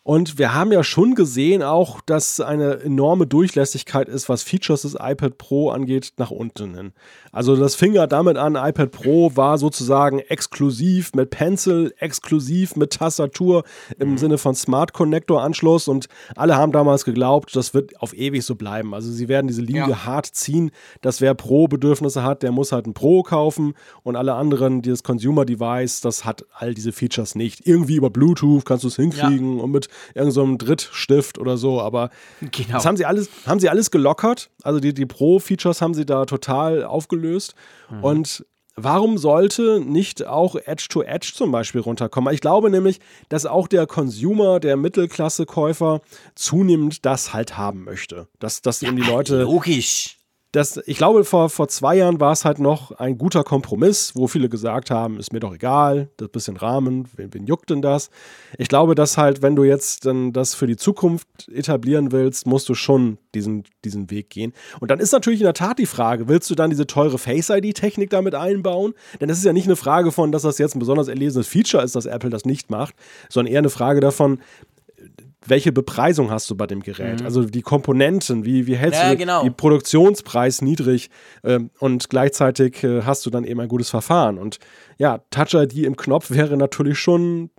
[0.06, 4.94] Und wir haben ja schon gesehen auch, dass eine enorme Durchlässigkeit ist, was Features des
[4.94, 6.92] iPad Pro angeht, nach unten hin.
[7.32, 12.92] Also das fing ja damit an, iPad Pro war sozusagen exklusiv mit Pencil, exklusiv mit
[12.92, 13.64] Tastatur
[13.98, 14.18] im mhm.
[14.18, 18.54] Sinne von Smart Connector Anschluss und alle haben damals geglaubt, das wird auf ewig so
[18.54, 18.94] bleiben.
[18.94, 20.06] Also sie werden diese Linie ja.
[20.06, 24.82] hart ziehen, dass wer Pro-Bedürfnisse hat, der muss halt ein Pro kaufen und alle anderen,
[24.82, 27.66] dieses Consumer Device, das hat all diese Features nicht.
[27.66, 29.64] Irgendwie über Bluetooth kannst du es hinkriegen ja.
[29.64, 32.72] und mit irgendeinem so Drittstift oder so, aber genau.
[32.72, 34.50] das haben sie alles, haben sie alles gelockert.
[34.62, 37.54] Also die, die Pro-Features haben sie da total aufgelöst.
[37.90, 38.04] Mhm.
[38.04, 42.32] Und warum sollte nicht auch Edge-to-Edge -Edge zum Beispiel runterkommen?
[42.32, 46.00] Ich glaube nämlich, dass auch der Consumer, der Mittelklasse-Käufer
[46.34, 48.28] zunehmend das halt haben möchte.
[48.38, 49.42] Dass, dass ja, eben die Leute.
[49.42, 50.18] Logisch
[50.52, 54.26] das, ich glaube, vor, vor zwei Jahren war es halt noch ein guter Kompromiss, wo
[54.26, 58.10] viele gesagt haben, ist mir doch egal, das bisschen Rahmen, wen, wen juckt denn das?
[58.56, 62.68] Ich glaube, dass halt, wenn du jetzt dann das für die Zukunft etablieren willst, musst
[62.68, 64.52] du schon diesen, diesen Weg gehen.
[64.80, 68.08] Und dann ist natürlich in der Tat die Frage, willst du dann diese teure Face-ID-Technik
[68.10, 68.94] damit einbauen?
[69.20, 71.82] Denn es ist ja nicht eine Frage von, dass das jetzt ein besonders erlesenes Feature
[71.82, 72.94] ist, dass Apple das nicht macht,
[73.28, 74.40] sondern eher eine Frage davon,
[75.48, 77.20] welche Bepreisung hast du bei dem Gerät?
[77.20, 77.26] Mhm.
[77.26, 79.42] Also die Komponenten, wie, wie hältst ja, du genau.
[79.42, 81.10] den Produktionspreis niedrig
[81.42, 84.38] äh, und gleichzeitig äh, hast du dann eben ein gutes Verfahren.
[84.38, 84.58] Und
[84.98, 87.50] ja, Touch ID im Knopf wäre natürlich schon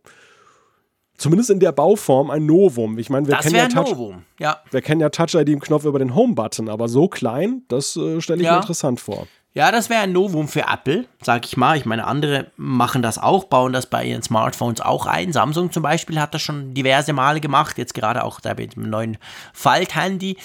[1.18, 2.98] zumindest in der Bauform ein Novum.
[2.98, 4.24] Ich meine, wir kennen ja Touch, Novum.
[4.40, 4.62] Ja.
[4.72, 7.96] wir kennen ja Touch ID im Knopf über den Home Button, aber so klein, das
[7.96, 8.54] äh, stelle ich ja.
[8.54, 9.28] mir interessant vor.
[9.58, 11.78] Ja, das wäre ein Novum für Apple, sag ich mal.
[11.78, 15.34] Ich meine, andere machen das auch, bauen das bei ihren Smartphones auch ein.
[15.34, 18.88] Samsung zum Beispiel hat das schon diverse Male gemacht, jetzt gerade auch da mit dem
[18.88, 19.18] neuen
[19.54, 20.38] Falthandy.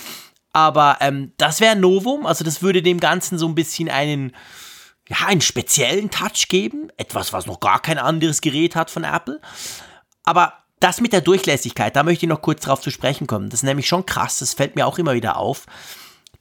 [0.55, 4.33] Aber ähm, das wäre ein Novum, also das würde dem Ganzen so ein bisschen einen,
[5.11, 6.89] ja, einen speziellen Touch geben.
[6.97, 9.43] Etwas, was noch gar kein anderes Gerät hat von Apple.
[10.25, 13.51] Aber das mit der Durchlässigkeit, da möchte ich noch kurz drauf zu sprechen kommen.
[13.51, 15.67] Das ist nämlich schon krass, das fällt mir auch immer wieder auf.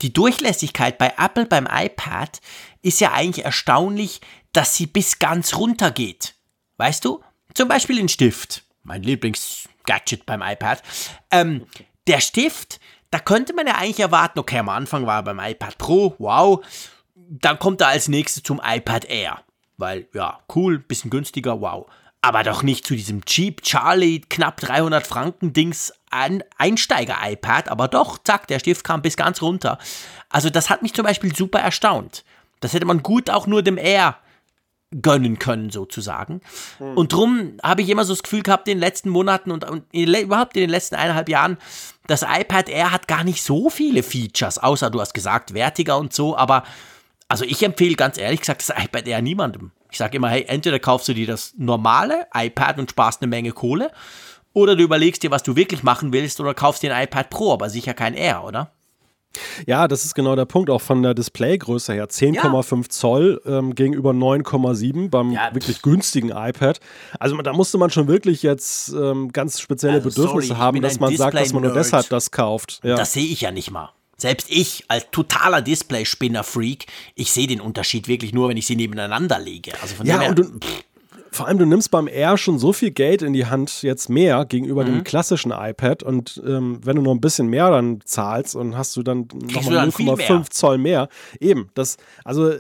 [0.02, 2.41] Die Durchlässigkeit bei Apple beim iPad
[2.82, 4.22] ist ja eigentlich erstaunlich,
[4.52, 6.36] dass sie bis ganz runter geht.
[6.78, 7.22] Weißt du?
[7.54, 8.64] Zum Beispiel den Stift.
[8.84, 10.82] Mein Lieblingsgadget beim iPad.
[11.30, 11.68] Ähm,
[12.08, 12.80] der Stift,
[13.12, 16.66] da könnte man ja eigentlich erwarten, okay, am Anfang war er beim iPad Pro, wow.
[17.16, 19.43] Dann kommt er als nächstes zum iPad Air.
[19.78, 21.88] Weil, ja, cool, bisschen günstiger, wow
[22.22, 28.18] aber doch nicht zu diesem Cheap Charlie knapp 300 Franken Dings ein Einsteiger-iPad, aber doch,
[28.24, 29.78] zack, der Stift kam bis ganz runter.
[30.30, 32.24] Also das hat mich zum Beispiel super erstaunt.
[32.59, 34.18] Das hätte man gut auch nur dem Air
[35.01, 36.41] gönnen können, sozusagen.
[36.80, 36.97] Mhm.
[36.97, 39.86] Und drum habe ich immer so das Gefühl gehabt, in den letzten Monaten und, und
[39.91, 41.57] in, überhaupt in den letzten eineinhalb Jahren,
[42.07, 46.14] das iPad Air hat gar nicht so viele Features, außer du hast gesagt, wertiger und
[46.14, 46.64] so, aber
[47.30, 49.72] also ich empfehle ganz ehrlich gesagt das iPad Air niemandem.
[49.89, 53.51] Ich sage immer, hey, entweder kaufst du dir das normale iPad und sparst eine Menge
[53.51, 53.91] Kohle,
[54.54, 57.54] oder du überlegst dir, was du wirklich machen willst, oder kaufst dir ein iPad Pro,
[57.54, 58.72] aber sicher kein Air, oder?
[59.66, 62.10] Ja, das ist genau der Punkt, auch von der Displaygröße her.
[62.10, 62.89] 10,5 ja.
[62.89, 66.80] Zoll ähm, gegenüber 9,7 beim ja, wirklich günstigen iPad.
[67.20, 70.99] Also da musste man schon wirklich jetzt ähm, ganz spezielle also, Bedürfnisse sorry, haben, dass
[70.99, 72.82] man sagt, dass man nur deshalb das kauft.
[72.84, 72.95] Ja.
[72.95, 73.93] Das sehe ich ja nicht mal.
[74.18, 76.86] Selbst ich als totaler Display-Spinner-Freak,
[77.16, 79.72] ich sehe den Unterschied wirklich nur, wenn ich sie nebeneinander lege.
[79.82, 80.43] Also von ja, dem her, und du,
[81.34, 84.46] vor allem, du nimmst beim Air schon so viel Geld in die Hand, jetzt mehr
[84.46, 84.88] gegenüber mhm.
[84.88, 86.04] dem klassischen iPad.
[86.04, 89.88] Und ähm, wenn du noch ein bisschen mehr dann zahlst und hast du dann nochmal
[89.88, 91.08] 0,5 Zoll mehr.
[91.40, 92.52] Eben, das, also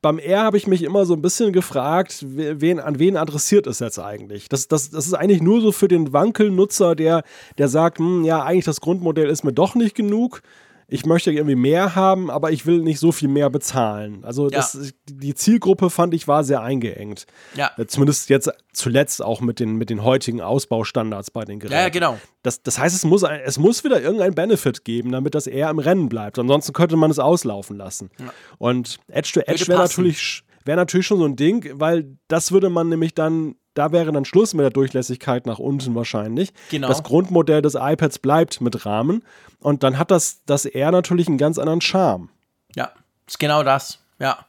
[0.00, 3.80] beim Air habe ich mich immer so ein bisschen gefragt, wen, an wen adressiert es
[3.80, 4.48] jetzt eigentlich?
[4.48, 7.24] Das, das, das ist eigentlich nur so für den Wankelnutzer, der,
[7.58, 10.40] der sagt, hm, ja, eigentlich das Grundmodell ist mir doch nicht genug
[10.88, 14.24] ich möchte irgendwie mehr haben, aber ich will nicht so viel mehr bezahlen.
[14.24, 14.56] Also ja.
[14.56, 17.26] das, die Zielgruppe fand ich war sehr eingeengt.
[17.54, 17.70] Ja.
[17.76, 21.80] Äh, zumindest jetzt zuletzt auch mit den, mit den heutigen Ausbaustandards bei den Geräten.
[21.80, 22.18] Ja, genau.
[22.42, 25.78] Das, das heißt, es muss, es muss wieder irgendein Benefit geben, damit das eher im
[25.78, 26.38] Rennen bleibt.
[26.38, 28.10] Ansonsten könnte man es auslaufen lassen.
[28.18, 28.32] Ja.
[28.58, 32.68] Und Edge to Edge wäre natürlich, wär natürlich schon so ein Ding, weil das würde
[32.68, 36.52] man nämlich dann da wäre dann Schluss mit der Durchlässigkeit nach unten wahrscheinlich.
[36.70, 36.88] Genau.
[36.88, 39.22] Das Grundmodell des iPads bleibt mit Rahmen
[39.60, 42.30] und dann hat das, das Air natürlich einen ganz anderen Charme.
[42.76, 42.90] Ja,
[43.26, 43.98] ist genau das.
[44.18, 44.46] Ja.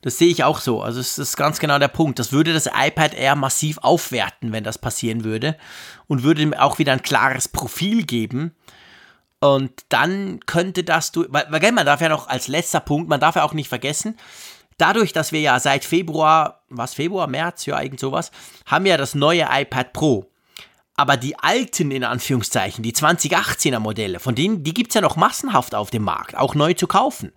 [0.00, 0.82] Das sehe ich auch so.
[0.82, 2.18] Also es ist ganz genau der Punkt.
[2.18, 5.56] Das würde das iPad Air massiv aufwerten, wenn das passieren würde.
[6.06, 8.54] Und würde ihm auch wieder ein klares Profil geben.
[9.40, 13.20] Und dann könnte das du, weil, weil man darf ja noch als letzter Punkt, man
[13.20, 14.18] darf ja auch nicht vergessen,
[14.78, 18.30] dadurch, dass wir ja seit Februar, was Februar, März, ja, irgend sowas,
[18.66, 20.30] haben wir ja das neue iPad Pro.
[20.96, 25.16] Aber die alten, in Anführungszeichen, die 2018er Modelle, von denen, die gibt es ja noch
[25.16, 27.32] massenhaft auf dem Markt, auch neu zu kaufen.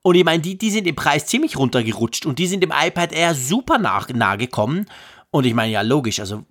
[0.00, 3.12] Und ich meine, die, die sind im Preis ziemlich runtergerutscht und die sind dem iPad
[3.12, 4.86] Air super nah, nah gekommen.
[5.30, 6.44] Und ich meine, ja, logisch, also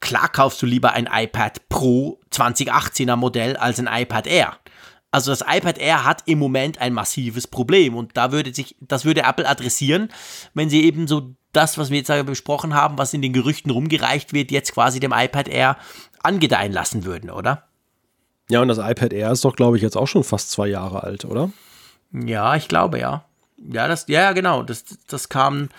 [0.00, 4.58] klar kaufst du lieber ein iPad Pro 2018er Modell als ein iPad Air.
[5.16, 9.06] Also das iPad Air hat im Moment ein massives Problem und da würde sich, das
[9.06, 10.10] würde Apple adressieren,
[10.52, 14.34] wenn sie eben so das, was wir jetzt besprochen haben, was in den Gerüchten rumgereicht
[14.34, 15.78] wird, jetzt quasi dem iPad Air
[16.22, 17.62] angedeihen lassen würden, oder?
[18.50, 21.02] Ja, und das iPad Air ist doch, glaube ich, jetzt auch schon fast zwei Jahre
[21.02, 21.50] alt, oder?
[22.12, 23.24] Ja, ich glaube, ja.
[23.56, 24.64] Ja, das, ja, genau.
[24.64, 25.70] Das, das kam,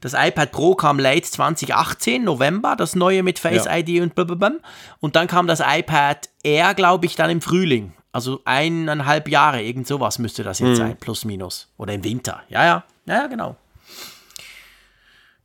[0.00, 3.78] das iPad Pro kam late 2018, November, das neue mit Face ja.
[3.78, 4.58] ID und blablabla.
[5.00, 7.92] Und dann kam das iPad Air, glaube ich, dann im Frühling.
[8.16, 10.76] Also eineinhalb Jahre, irgend sowas müsste das jetzt mhm.
[10.76, 11.68] sein, plus minus.
[11.76, 12.44] Oder im Winter.
[12.48, 13.56] Ja, ja, ja, genau.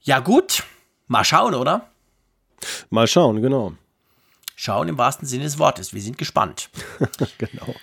[0.03, 0.63] Ja, gut.
[1.07, 1.89] Mal schauen, oder?
[2.89, 3.74] Mal schauen, genau.
[4.55, 5.93] Schauen im wahrsten Sinne des Wortes.
[5.93, 6.69] Wir sind gespannt.
[7.38, 7.76] genau.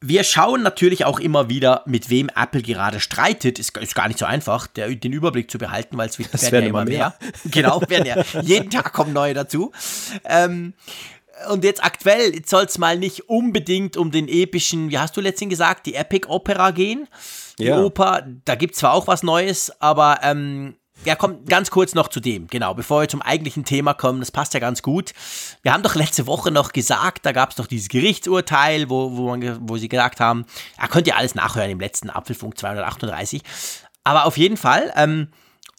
[0.00, 3.58] Wir schauen natürlich auch immer wieder, mit wem Apple gerade streitet.
[3.58, 6.62] Ist, ist gar nicht so einfach, der, den Überblick zu behalten, weil es werden, werden
[6.64, 7.14] ja immer mehr.
[7.20, 7.32] mehr.
[7.50, 8.24] genau, werden ja.
[8.40, 9.72] Jeden Tag kommen neue dazu.
[10.24, 10.72] Ähm,
[11.50, 15.50] und jetzt aktuell soll es mal nicht unbedingt um den epischen, wie hast du letztens
[15.50, 17.08] gesagt, die Epic Opera gehen.
[17.58, 17.82] Die ja.
[17.82, 22.08] Oper, da gibt es zwar auch was Neues, aber ähm, ja, kommt ganz kurz noch
[22.08, 25.12] zu dem, genau, bevor wir zum eigentlichen Thema kommen, das passt ja ganz gut.
[25.62, 29.30] Wir haben doch letzte Woche noch gesagt, da gab es doch dieses Gerichtsurteil, wo, wo,
[29.30, 30.46] man, wo sie gesagt haben,
[30.80, 33.42] ja, könnt ihr alles nachhören im letzten Apfelfunk 238.
[34.04, 35.28] Aber auf jeden Fall, ähm,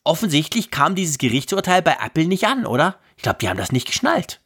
[0.03, 2.97] offensichtlich kam dieses Gerichtsurteil bei Apple nicht an, oder?
[3.16, 4.41] Ich glaube, die haben das nicht geschnallt.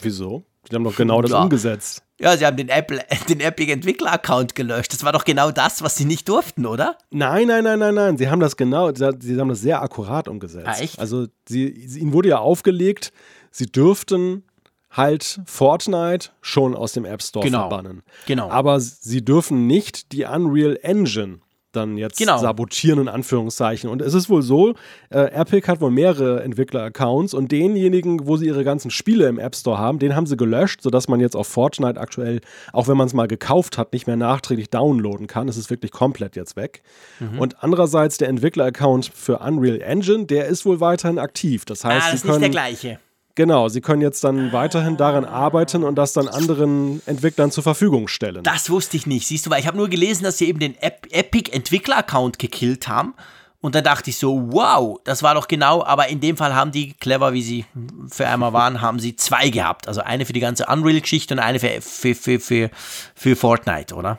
[0.00, 0.44] Wieso?
[0.70, 1.42] Die haben doch genau das Ja.
[1.42, 2.02] umgesetzt.
[2.20, 4.92] Ja, sie haben den, Apple, den Epic Entwickler-Account gelöscht.
[4.92, 6.98] Das war doch genau das, was sie nicht durften, oder?
[7.10, 8.18] Nein, nein, nein, nein, nein.
[8.18, 10.66] Sie haben das genau, sie sie haben das sehr akkurat umgesetzt.
[10.68, 10.98] Ah, echt?
[10.98, 13.12] Also sie, sie, ihnen wurde ja aufgelegt,
[13.50, 14.44] sie dürften
[14.90, 17.68] halt Fortnite schon aus dem App Store Genau.
[17.68, 18.02] verbannen.
[18.26, 18.50] Genau.
[18.50, 21.38] Aber sie dürfen nicht die Unreal Engine
[21.72, 22.38] dann jetzt Genau.
[22.38, 23.90] sabotieren, in Anführungszeichen.
[23.90, 24.74] Und es ist wohl so,
[25.10, 29.54] äh, Epic hat wohl mehrere Entwickler-Accounts und denjenigen, wo sie ihre ganzen Spiele im App
[29.54, 32.40] Store haben, den haben sie gelöscht, sodass man jetzt auf Fortnite aktuell,
[32.72, 35.48] auch wenn man es mal gekauft hat, nicht mehr nachträglich downloaden kann.
[35.48, 36.82] Es ist wirklich komplett jetzt weg.
[37.20, 37.38] Mhm.
[37.38, 41.64] Und andererseits der Entwickler-Account für Unreal Engine, der ist wohl weiterhin aktiv.
[41.64, 42.98] Das heißt, ah, das sie ist nicht der können, gleiche.
[43.38, 48.08] Genau, sie können jetzt dann weiterhin daran arbeiten und das dann anderen Entwicklern zur Verfügung
[48.08, 48.42] stellen.
[48.42, 50.76] Das wusste ich nicht, siehst du, weil ich habe nur gelesen, dass sie eben den
[50.82, 53.14] Ep Epic Entwickler-Account gekillt haben.
[53.60, 56.72] Und dann dachte ich so, wow, das war doch genau, aber in dem Fall haben
[56.72, 57.64] die, clever wie sie
[58.10, 59.86] für einmal waren, haben sie zwei gehabt.
[59.86, 62.70] Also eine für die ganze Unreal-Geschichte und eine für, für, für, für,
[63.14, 64.18] für Fortnite, oder?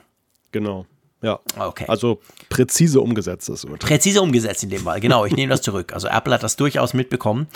[0.53, 0.85] Genau.
[1.21, 1.39] Ja.
[1.57, 1.85] Okay.
[1.87, 3.89] Also präzise umgesetztes Urteil.
[3.89, 5.93] Präzise umgesetzt in dem Fall, genau, ich nehme das zurück.
[5.93, 7.47] Also Apple hat das durchaus mitbekommen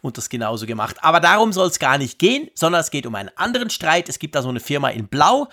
[0.00, 0.96] und das genauso gemacht.
[1.02, 4.08] Aber darum soll es gar nicht gehen, sondern es geht um einen anderen Streit.
[4.08, 5.48] Es gibt da so eine Firma in Blau,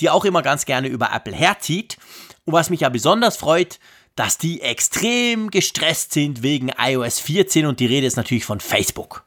[0.00, 1.98] die auch immer ganz gerne über Apple herzieht.
[2.44, 3.80] Und was mich ja besonders freut,
[4.14, 9.24] dass die extrem gestresst sind wegen iOS 14 und die Rede ist natürlich von Facebook.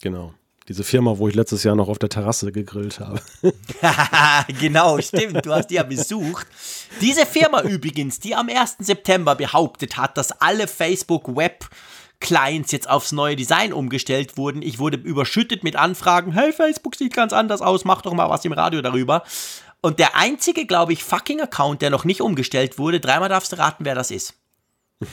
[0.00, 0.34] Genau.
[0.70, 3.20] Diese Firma, wo ich letztes Jahr noch auf der Terrasse gegrillt habe.
[4.60, 6.46] genau, stimmt, du hast die ja besucht.
[7.00, 8.76] Diese Firma übrigens, die am 1.
[8.78, 11.68] September behauptet hat, dass alle Facebook Web
[12.20, 14.62] Clients jetzt aufs neue Design umgestellt wurden.
[14.62, 16.30] Ich wurde überschüttet mit Anfragen.
[16.30, 19.24] Hey, Facebook sieht ganz anders aus, mach doch mal was im Radio darüber.
[19.80, 23.58] Und der einzige, glaube ich, fucking Account, der noch nicht umgestellt wurde, dreimal darfst du
[23.58, 24.34] raten, wer das ist.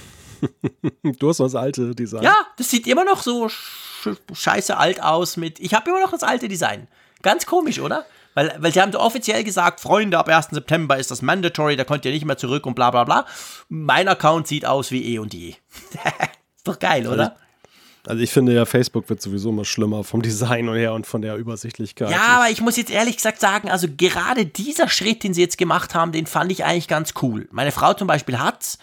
[1.18, 2.22] Du hast noch das alte Design.
[2.22, 3.50] Ja, das sieht immer noch so
[4.34, 5.60] scheiße alt aus mit.
[5.60, 6.88] Ich habe immer noch das alte Design.
[7.22, 8.06] Ganz komisch, oder?
[8.34, 10.50] Weil, weil sie haben so offiziell gesagt, Freunde, ab 1.
[10.52, 13.26] September ist das mandatory, da könnt ihr nicht mehr zurück und bla bla bla.
[13.68, 15.50] Mein Account sieht aus wie eh und je.
[15.50, 15.58] ist
[16.64, 17.36] doch geil, oder?
[18.08, 21.36] Also ich finde ja, Facebook wird sowieso immer schlimmer vom Design her und von der
[21.36, 22.10] Übersichtlichkeit.
[22.10, 25.58] Ja, aber ich muss jetzt ehrlich gesagt sagen, also gerade dieser Schritt, den sie jetzt
[25.58, 27.50] gemacht haben, den fand ich eigentlich ganz cool.
[27.52, 28.78] Meine Frau zum Beispiel hat's.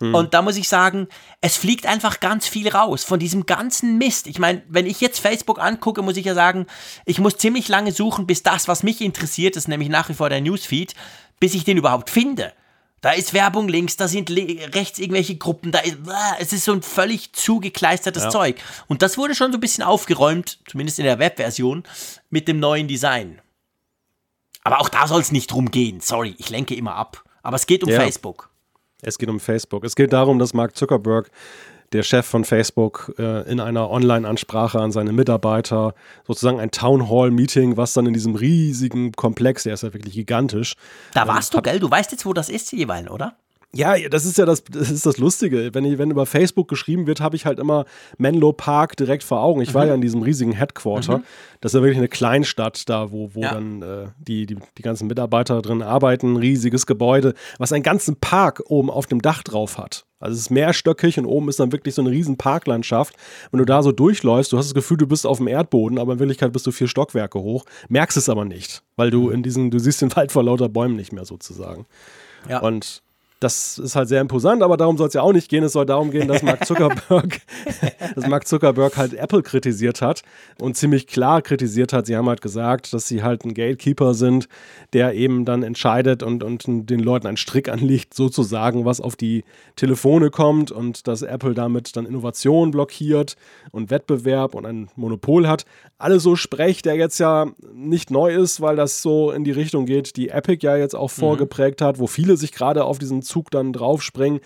[0.00, 1.08] Und da muss ich sagen,
[1.40, 4.26] es fliegt einfach ganz viel raus von diesem ganzen Mist.
[4.28, 6.66] Ich meine, wenn ich jetzt Facebook angucke, muss ich ja sagen,
[7.04, 10.28] ich muss ziemlich lange suchen, bis das, was mich interessiert, ist nämlich nach wie vor
[10.28, 10.94] der Newsfeed,
[11.40, 12.52] bis ich den überhaupt finde.
[13.00, 15.98] Da ist Werbung links, da sind rechts irgendwelche Gruppen, da ist,
[16.40, 18.30] es ist so ein völlig zugekleistertes Ja.
[18.30, 18.56] Zeug.
[18.88, 21.84] Und das wurde schon so ein bisschen aufgeräumt, zumindest in der Webversion,
[22.30, 23.40] mit dem neuen Design.
[24.64, 26.00] Aber auch da soll es nicht drum gehen.
[26.00, 27.24] Sorry, ich lenke immer ab.
[27.42, 28.00] Aber es geht um Ja.
[28.00, 28.50] Facebook.
[29.02, 29.84] Es geht um Facebook.
[29.84, 31.30] Es geht darum, dass Mark Zuckerberg,
[31.92, 35.94] der Chef von Facebook, äh, in einer Online-Ansprache an seine Mitarbeiter
[36.26, 40.74] sozusagen ein Town Hall-Meeting, was dann in diesem riesigen Komplex, der ist ja wirklich gigantisch.
[41.14, 41.78] Da ähm, warst du, hat- gell?
[41.80, 43.36] Du weißt jetzt, wo das ist, jeweils, oder?
[43.74, 45.74] Ja, das ist ja das, das ist das Lustige.
[45.74, 47.84] Wenn, ich, wenn über Facebook geschrieben wird, habe ich halt immer
[48.16, 49.60] Menlo Park direkt vor Augen.
[49.60, 49.88] Ich war Mhm.
[49.88, 51.22] ja in diesem riesigen Headquarter.
[51.60, 53.52] Das ist ja wirklich eine Kleinstadt da, wo, wo Ja.
[53.52, 56.36] dann äh, die, die, die ganzen Mitarbeiter drin arbeiten.
[56.36, 60.06] Riesiges Gebäude, was einen ganzen Park oben auf dem Dach drauf hat.
[60.18, 63.14] Also es ist mehrstöckig und oben ist dann wirklich so eine riesen Parklandschaft.
[63.50, 66.14] Wenn du da so durchläufst, du hast das Gefühl, du bist auf dem Erdboden, aber
[66.14, 69.70] in Wirklichkeit bist du vier Stockwerke hoch, merkst es aber nicht, weil du in diesen,
[69.70, 71.84] du siehst den Wald vor lauter Bäumen nicht mehr sozusagen.
[72.48, 72.60] Ja.
[72.60, 73.02] Und
[73.40, 75.62] das ist halt sehr imposant, aber darum soll es ja auch nicht gehen.
[75.62, 77.40] Es soll darum gehen, dass Mark Zuckerberg,
[78.14, 80.22] dass Mark Zuckerberg halt Apple kritisiert hat
[80.60, 82.06] und ziemlich klar kritisiert hat.
[82.06, 84.48] Sie haben halt gesagt, dass sie halt ein Gatekeeper sind,
[84.92, 89.44] der eben dann entscheidet und, und den Leuten einen Strick anlegt, sozusagen, was auf die
[89.76, 93.36] Telefone kommt und dass Apple damit dann Innovation blockiert
[93.70, 95.64] und Wettbewerb und ein Monopol hat.
[95.96, 99.86] Alles so Sprech, der jetzt ja nicht neu ist, weil das so in die Richtung
[99.86, 103.50] geht, die Epic ja jetzt auch vorgeprägt hat, wo viele sich gerade auf diesen Zug
[103.50, 104.40] dann draufspringen.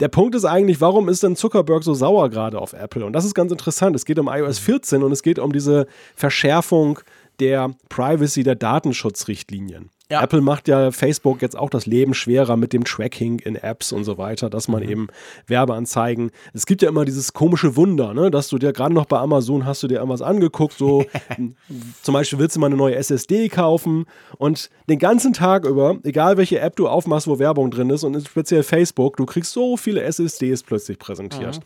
[0.00, 3.04] Der Punkt ist eigentlich, warum ist denn Zuckerberg so sauer gerade auf Apple?
[3.04, 3.94] Und das ist ganz interessant.
[3.96, 7.00] Es geht um iOS 14 und es geht um diese Verschärfung
[7.40, 9.90] der Privacy, der Datenschutzrichtlinien.
[10.12, 10.22] Ja.
[10.22, 14.04] Apple macht ja Facebook jetzt auch das Leben schwerer mit dem Tracking in Apps und
[14.04, 15.08] so weiter, dass man eben
[15.46, 16.32] Werbeanzeigen.
[16.52, 19.64] Es gibt ja immer dieses komische Wunder, ne, dass du dir gerade noch bei Amazon
[19.64, 21.06] hast du dir irgendwas angeguckt, so
[22.02, 24.04] zum Beispiel willst du mal eine neue SSD kaufen
[24.36, 28.22] und den ganzen Tag über, egal welche App du aufmachst, wo Werbung drin ist und
[28.22, 31.58] speziell Facebook, du kriegst so viele SSDs plötzlich präsentiert.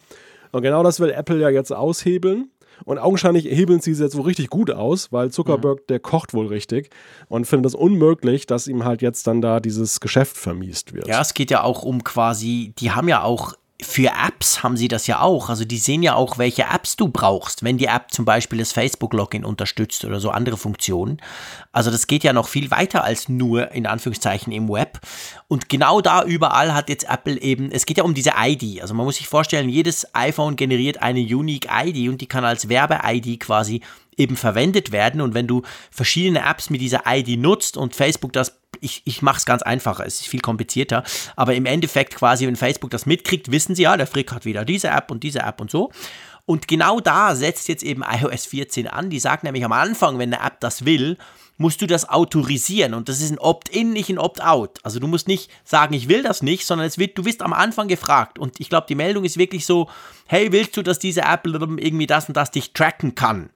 [0.53, 2.49] Und genau das will Apple ja jetzt aushebeln.
[2.85, 6.47] Und augenscheinlich hebeln sie es jetzt wohl richtig gut aus, weil Zuckerberg, der kocht wohl
[6.47, 6.91] richtig
[7.29, 11.09] und findet es unmöglich, dass ihm halt jetzt dann da dieses Geschäft vermiest wird.
[11.09, 14.89] Ja, es geht ja auch um quasi, die haben ja auch für Apps haben sie
[14.89, 15.51] das ja auch.
[15.51, 18.73] Also die sehen ja auch, welche Apps du brauchst, wenn die App zum Beispiel das
[18.73, 21.21] Facebook-Login unterstützt oder so andere Funktionen.
[21.73, 25.01] Also das geht ja noch viel weiter als nur in Anführungszeichen im Web.
[25.49, 28.81] Und genau da überall hat jetzt Apple eben, es geht ja um diese ID.
[28.81, 32.71] Also man muss sich vorstellen, jedes iPhone generiert eine Unique ID und die kann als
[32.71, 33.83] Werbe-ID quasi
[34.17, 35.21] eben verwendet werden.
[35.21, 39.39] Und wenn du verschiedene Apps mit dieser ID nutzt und Facebook das ich, ich mache
[39.39, 41.03] es ganz einfacher, es ist viel komplizierter,
[41.35, 44.67] aber im Endeffekt quasi, wenn Facebook das mitkriegt, wissen sie ja, der Frick hat wieder
[44.67, 45.91] diese App und diese App und so.
[46.45, 49.11] Und genau da setzt jetzt eben iOS 14 an.
[49.11, 51.19] Die sagt nämlich am Anfang, wenn eine App das will,
[51.59, 52.95] musst du das autorisieren.
[52.95, 54.79] Und das ist ein Opt-in, nicht ein Opt-out.
[54.85, 57.53] Also du musst nicht sagen, ich will das nicht, sondern es wird, du wirst am
[57.53, 58.39] Anfang gefragt.
[58.39, 59.89] Und ich glaube, die Meldung ist wirklich so,
[60.27, 63.51] hey, willst du, dass diese App irgendwie das und das dich tracken kann?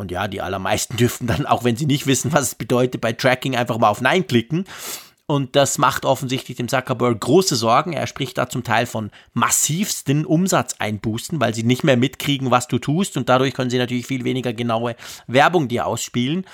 [0.00, 3.12] Und ja, die allermeisten dürften dann, auch wenn sie nicht wissen, was es bedeutet, bei
[3.12, 4.64] Tracking einfach mal auf Nein klicken.
[5.26, 7.92] Und das macht offensichtlich dem Zuckerberg große Sorgen.
[7.92, 12.78] Er spricht da zum Teil von massivsten Umsatzeinbußen, weil sie nicht mehr mitkriegen, was du
[12.78, 13.16] tust.
[13.16, 14.96] Und dadurch können sie natürlich viel weniger genaue
[15.28, 16.46] Werbung dir ausspielen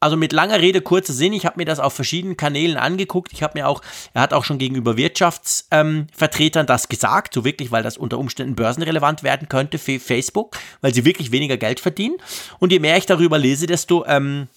[0.00, 3.32] also mit langer Rede, kurzer Sinn, ich habe mir das auf verschiedenen Kanälen angeguckt.
[3.32, 3.82] Ich habe mir auch,
[4.12, 8.54] er hat auch schon gegenüber Wirtschaftsvertretern ähm, das gesagt, so wirklich, weil das unter Umständen
[8.54, 12.16] börsenrelevant werden könnte für Facebook, weil sie wirklich weniger Geld verdienen.
[12.58, 14.48] Und je mehr ich darüber lese, desto, ähm,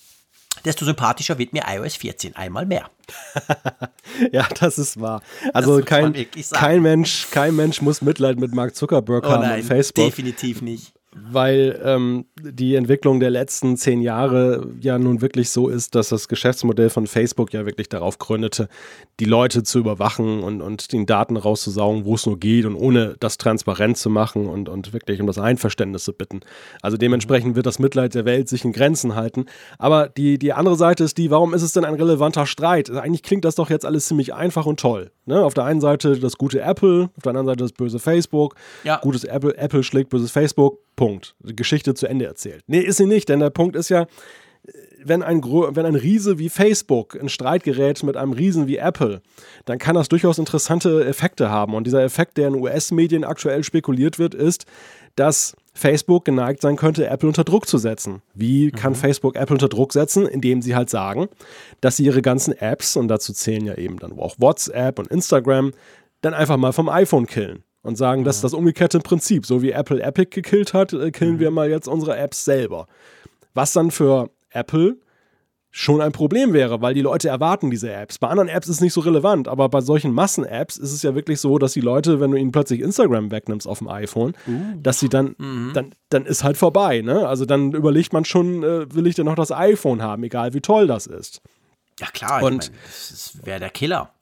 [0.66, 2.90] desto sympathischer wird mir iOS 14 einmal mehr.
[4.32, 5.22] ja, das ist wahr.
[5.54, 6.14] Also kein,
[6.52, 10.06] kein Mensch, kein Mensch muss Mitleid mit Mark Zuckerberg oh haben nein, und Facebook.
[10.06, 15.96] Definitiv nicht weil ähm, die Entwicklung der letzten zehn Jahre ja nun wirklich so ist,
[15.96, 18.70] dass das Geschäftsmodell von Facebook ja wirklich darauf gründete,
[19.20, 23.16] die Leute zu überwachen und, und den Daten rauszusaugen, wo es nur geht und ohne
[23.20, 26.42] das transparent zu machen und, und wirklich um das Einverständnis zu bitten.
[26.82, 29.46] Also dementsprechend wird das Mitleid der Welt sich in Grenzen halten.
[29.80, 32.92] Aber die, die andere Seite ist die, warum ist es denn ein relevanter Streit?
[32.92, 35.12] Eigentlich klingt das doch jetzt alles ziemlich einfach und toll.
[35.30, 35.44] Ne?
[35.44, 38.56] Auf der einen Seite das gute Apple, auf der anderen Seite das böse Facebook.
[38.84, 38.98] Ja.
[38.98, 41.36] Gutes Apple, Apple schlägt böses Facebook Punkt.
[41.44, 42.64] Die Geschichte zu Ende erzählt.
[42.66, 44.08] Nee, ist sie nicht, denn der Punkt ist ja,
[45.04, 49.22] wenn ein, wenn ein Riese wie Facebook in Streit gerät mit einem Riesen wie Apple,
[49.66, 51.76] dann kann das durchaus interessante Effekte haben.
[51.76, 54.66] Und dieser Effekt, der in US-Medien aktuell spekuliert wird, ist,
[55.16, 58.22] dass Facebook geneigt sein könnte, Apple unter Druck zu setzen.
[58.34, 58.98] Wie kann mhm.
[58.98, 60.28] Facebook Apple unter Druck setzen?
[60.28, 61.30] Indem sie halt sagen,
[61.82, 65.74] dass sie ihre ganzen Apps, und dazu zählen ja eben dann auch WhatsApp und Instagram,
[66.22, 69.46] dann einfach mal vom iPhone killen und sagen, das ist das umgekehrte Prinzip.
[69.46, 71.40] So wie Apple Epic gekillt hat, äh, killen mhm.
[71.40, 72.88] wir mal jetzt unsere Apps selber.
[73.54, 74.98] Was dann für Apple
[75.72, 78.18] schon ein Problem wäre, weil die Leute erwarten diese Apps.
[78.18, 81.14] Bei anderen Apps ist es nicht so relevant, aber bei solchen Massen-Apps ist es ja
[81.14, 84.80] wirklich so, dass die Leute, wenn du ihnen plötzlich Instagram wegnimmst auf dem iPhone, uh.
[84.82, 85.72] dass sie dann, mhm.
[85.74, 87.28] dann, dann ist halt vorbei, ne?
[87.28, 90.62] Also dann überlegt man schon, äh, will ich denn noch das iPhone haben, egal wie
[90.62, 91.42] toll das ist.
[92.00, 94.14] Ja klar, und ich mein, das wäre der Killer.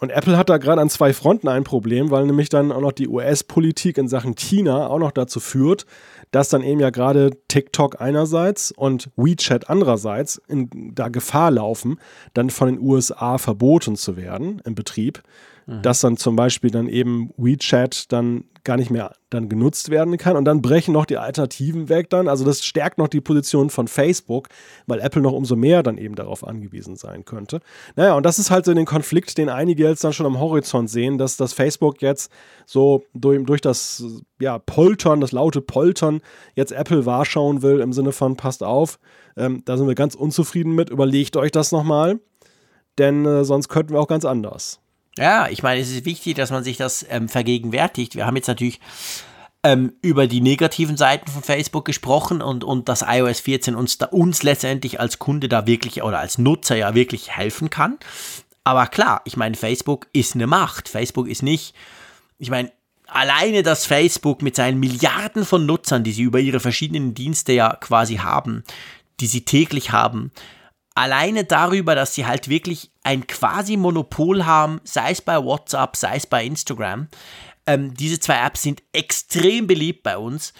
[0.00, 2.92] Und Apple hat da gerade an zwei Fronten ein Problem, weil nämlich dann auch noch
[2.92, 5.84] die US-Politik in Sachen China auch noch dazu führt,
[6.30, 11.98] dass dann eben ja gerade TikTok einerseits und WeChat andererseits in da Gefahr laufen,
[12.34, 15.22] dann von den USA verboten zu werden im Betrieb.
[15.66, 15.82] Mhm.
[15.82, 20.36] Dass dann zum Beispiel dann eben WeChat dann gar nicht mehr dann genutzt werden kann.
[20.36, 22.28] Und dann brechen noch die Alternativen weg dann.
[22.28, 24.48] Also das stärkt noch die Position von Facebook,
[24.86, 27.60] weil Apple noch umso mehr dann eben darauf angewiesen sein könnte.
[27.96, 30.90] Naja, und das ist halt so den Konflikt, den einige jetzt dann schon am Horizont
[30.90, 32.30] sehen, dass das Facebook jetzt
[32.66, 34.04] so durch, durch das
[34.40, 36.20] ja, Poltern, das laute Poltern,
[36.54, 38.98] jetzt Apple wahrschauen will im Sinne von, passt auf,
[39.36, 42.18] ähm, da sind wir ganz unzufrieden mit, überlegt euch das nochmal,
[42.98, 44.80] denn äh, sonst könnten wir auch ganz anders.
[45.18, 48.14] Ja, ich meine, es ist wichtig, dass man sich das ähm, vergegenwärtigt.
[48.14, 48.80] Wir haben jetzt natürlich
[49.62, 54.06] ähm, über die negativen Seiten von Facebook gesprochen und, und dass iOS 14 uns, da,
[54.06, 57.98] uns letztendlich als Kunde da wirklich oder als Nutzer ja wirklich helfen kann.
[58.64, 60.88] Aber klar, ich meine, Facebook ist eine Macht.
[60.88, 61.74] Facebook ist nicht,
[62.38, 62.72] ich meine,
[63.06, 67.74] alleine dass Facebook mit seinen Milliarden von Nutzern, die sie über ihre verschiedenen Dienste ja
[67.74, 68.64] quasi haben,
[69.18, 70.30] die sie täglich haben,
[70.94, 76.16] alleine darüber, dass sie halt wirklich ein quasi Monopol haben, sei es bei WhatsApp, sei
[76.16, 77.08] es bei Instagram.
[77.66, 80.52] Ähm, diese zwei Apps sind extrem beliebt bei uns.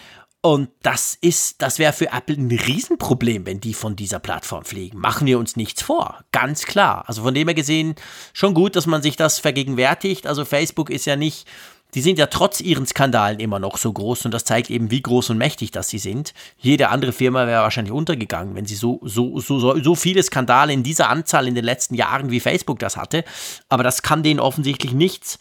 [0.43, 4.99] Und das ist, das wäre für Apple ein Riesenproblem, wenn die von dieser Plattform fliegen.
[4.99, 6.25] Machen wir uns nichts vor.
[6.33, 7.05] Ganz klar.
[7.07, 7.95] Also von dem her gesehen,
[8.33, 10.27] schon gut, dass man sich das vergegenwärtigt.
[10.27, 11.47] Also Facebook ist ja nicht
[11.95, 15.03] die sind ja trotz ihren Skandalen immer noch so groß und das zeigt eben, wie
[15.03, 16.35] groß und mächtig das sie sind.
[16.59, 20.83] Jede andere Firma wäre wahrscheinlich untergegangen, wenn sie so, so, so, so viele Skandale in
[20.83, 23.25] dieser Anzahl in den letzten Jahren wie Facebook das hatte.
[23.69, 25.39] Aber das kann denen offensichtlich nichts.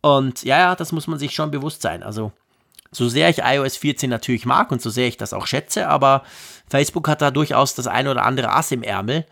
[0.00, 2.02] Und ja, ja, das muss man sich schon bewusst sein.
[2.02, 2.32] Also,
[2.90, 6.22] so sehr ich iOS 14 natürlich mag und so sehr ich das auch schätze, aber
[6.68, 9.24] Facebook hat da durchaus das ein oder andere Ass im Ärmel.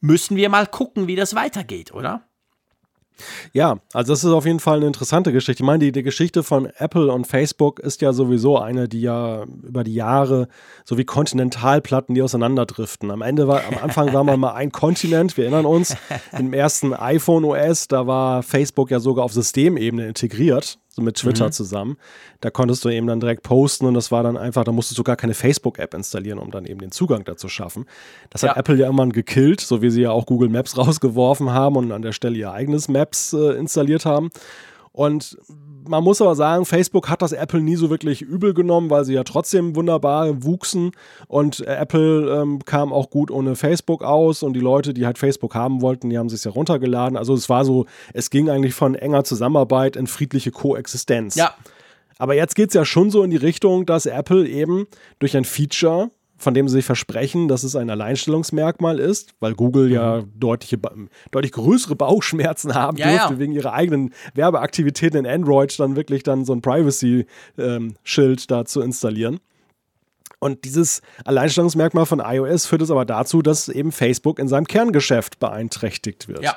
[0.00, 2.27] Müssen wir mal gucken, wie das weitergeht, oder?
[3.52, 5.62] Ja, also das ist auf jeden Fall eine interessante Geschichte.
[5.62, 9.44] Ich meine, die, die Geschichte von Apple und Facebook ist ja sowieso eine, die ja
[9.62, 10.48] über die Jahre
[10.84, 13.10] so wie Kontinentalplatten, die auseinanderdriften.
[13.10, 15.96] Am Ende war, am Anfang war man mal ein Kontinent, wir erinnern uns,
[16.38, 21.46] im ersten iPhone OS, da war Facebook ja sogar auf Systemebene integriert so mit Twitter
[21.46, 21.52] mhm.
[21.52, 21.96] zusammen.
[22.40, 25.04] Da konntest du eben dann direkt posten und das war dann einfach, da musstest du
[25.04, 27.86] gar keine Facebook-App installieren, um dann eben den Zugang dazu schaffen.
[28.30, 28.56] Das hat ja.
[28.56, 32.02] Apple ja irgendwann gekillt, so wie sie ja auch Google Maps rausgeworfen haben und an
[32.02, 34.30] der Stelle ihr eigenes Maps äh, installiert haben.
[34.98, 35.38] Und
[35.86, 39.14] man muss aber sagen, Facebook hat das Apple nie so wirklich übel genommen, weil sie
[39.14, 40.90] ja trotzdem wunderbar wuchsen
[41.28, 45.54] und Apple ähm, kam auch gut ohne Facebook aus und die Leute, die halt Facebook
[45.54, 47.16] haben wollten, die haben sich ja runtergeladen.
[47.16, 51.36] Also es war so, es ging eigentlich von enger Zusammenarbeit in friedliche Koexistenz.
[51.36, 51.54] Ja.
[52.18, 54.88] Aber jetzt geht es ja schon so in die Richtung, dass Apple eben
[55.20, 59.90] durch ein Feature von dem sie sich versprechen, dass es ein Alleinstellungsmerkmal ist, weil Google
[59.90, 60.32] ja mhm.
[60.38, 60.78] deutliche,
[61.30, 63.38] deutlich größere Bauchschmerzen haben ja, dürfte, ja.
[63.38, 68.80] wegen ihrer eigenen Werbeaktivitäten in Android dann wirklich dann so ein Privacy-Schild ähm, da zu
[68.80, 69.40] installieren.
[70.40, 75.40] Und dieses Alleinstellungsmerkmal von iOS führt es aber dazu, dass eben Facebook in seinem Kerngeschäft
[75.40, 76.42] beeinträchtigt wird.
[76.42, 76.56] Ja.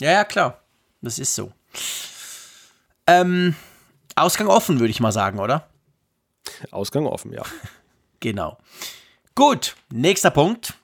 [0.00, 0.60] Ja, ja, klar.
[1.00, 1.52] Das ist so.
[3.06, 3.54] Ähm,
[4.14, 5.68] Ausgang offen, würde ich mal sagen, oder?
[6.70, 7.42] Ausgang offen, ja.
[8.22, 8.56] Genau.
[9.34, 10.74] Gut, nächster Punkt.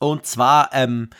[0.00, 1.10] Und zwar ähm,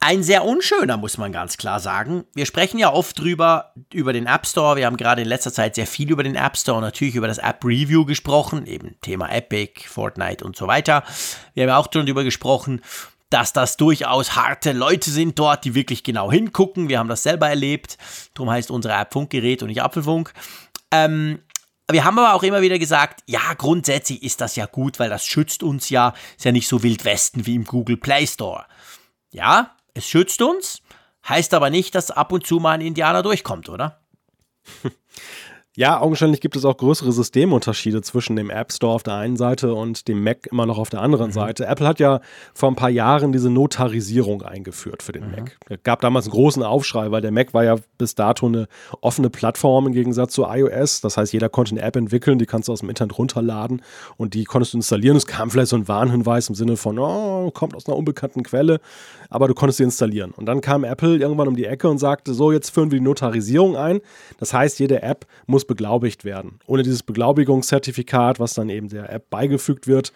[0.00, 2.24] ein sehr unschöner, muss man ganz klar sagen.
[2.34, 4.76] Wir sprechen ja oft drüber, über den App Store.
[4.76, 7.26] Wir haben gerade in letzter Zeit sehr viel über den App Store und natürlich über
[7.28, 11.04] das App Review gesprochen, eben Thema Epic, Fortnite und so weiter.
[11.52, 12.80] Wir haben ja auch darüber gesprochen,
[13.28, 16.88] dass das durchaus harte Leute sind dort, die wirklich genau hingucken.
[16.88, 17.98] Wir haben das selber erlebt.
[18.32, 20.32] Darum heißt unsere App Funkgerät und nicht Apfelfunk.
[20.90, 21.40] Ähm,
[21.90, 25.26] wir haben aber auch immer wieder gesagt, ja, grundsätzlich ist das ja gut, weil das
[25.26, 28.64] schützt uns ja, ist ja nicht so Wild Westen wie im Google Play Store.
[29.30, 30.82] Ja, es schützt uns,
[31.28, 34.00] heißt aber nicht, dass ab und zu mal ein Indianer durchkommt, oder?
[35.76, 39.74] Ja, augenscheinlich gibt es auch größere Systemunterschiede zwischen dem App Store auf der einen Seite
[39.74, 41.32] und dem Mac immer noch auf der anderen mhm.
[41.32, 41.66] Seite.
[41.66, 42.20] Apple hat ja
[42.54, 45.30] vor ein paar Jahren diese Notarisierung eingeführt für den mhm.
[45.32, 45.58] Mac.
[45.68, 48.68] Es gab damals einen großen Aufschrei, weil der Mac war ja bis dato eine
[49.00, 51.00] offene Plattform im Gegensatz zu iOS.
[51.00, 53.82] Das heißt, jeder konnte eine App entwickeln, die kannst du aus dem Internet runterladen
[54.16, 55.16] und die konntest du installieren.
[55.16, 58.80] Es kam vielleicht so ein Warnhinweis im Sinne von, oh, kommt aus einer unbekannten Quelle,
[59.34, 60.30] aber du konntest sie installieren.
[60.30, 63.04] Und dann kam Apple irgendwann um die Ecke und sagte, so, jetzt führen wir die
[63.04, 64.00] Notarisierung ein.
[64.38, 66.60] Das heißt, jede App muss beglaubigt werden.
[66.66, 70.12] Ohne dieses Beglaubigungszertifikat, was dann eben der App beigefügt wird,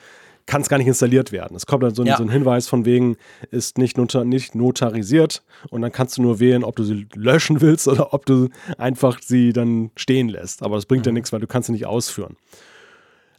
[0.46, 1.56] kann es gar nicht installiert werden.
[1.56, 2.16] Es kommt dann so, ja.
[2.16, 3.16] so, ein Hinweis von wegen,
[3.50, 7.60] ist nicht, notar nicht notarisiert und dann kannst du nur wählen, ob du sie löschen
[7.60, 10.62] willst oder ob du einfach sie dann stehen lässt.
[10.62, 11.10] Aber das bringt mhm.
[11.10, 12.36] ja nichts, weil du kannst sie nicht ausführen.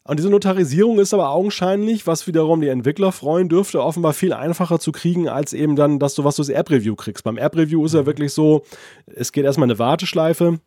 [0.09, 4.79] Und diese Notarisierung ist aber augenscheinlich, was wiederum die Entwickler freuen dürfte, offenbar viel einfacher
[4.79, 7.23] zu kriegen, als eben dann, dass du was du das App-Review kriegst.
[7.23, 8.05] Beim App-Review ist ja mhm.
[8.07, 8.63] wirklich so,
[9.05, 10.59] es geht erstmal eine Warteschleife,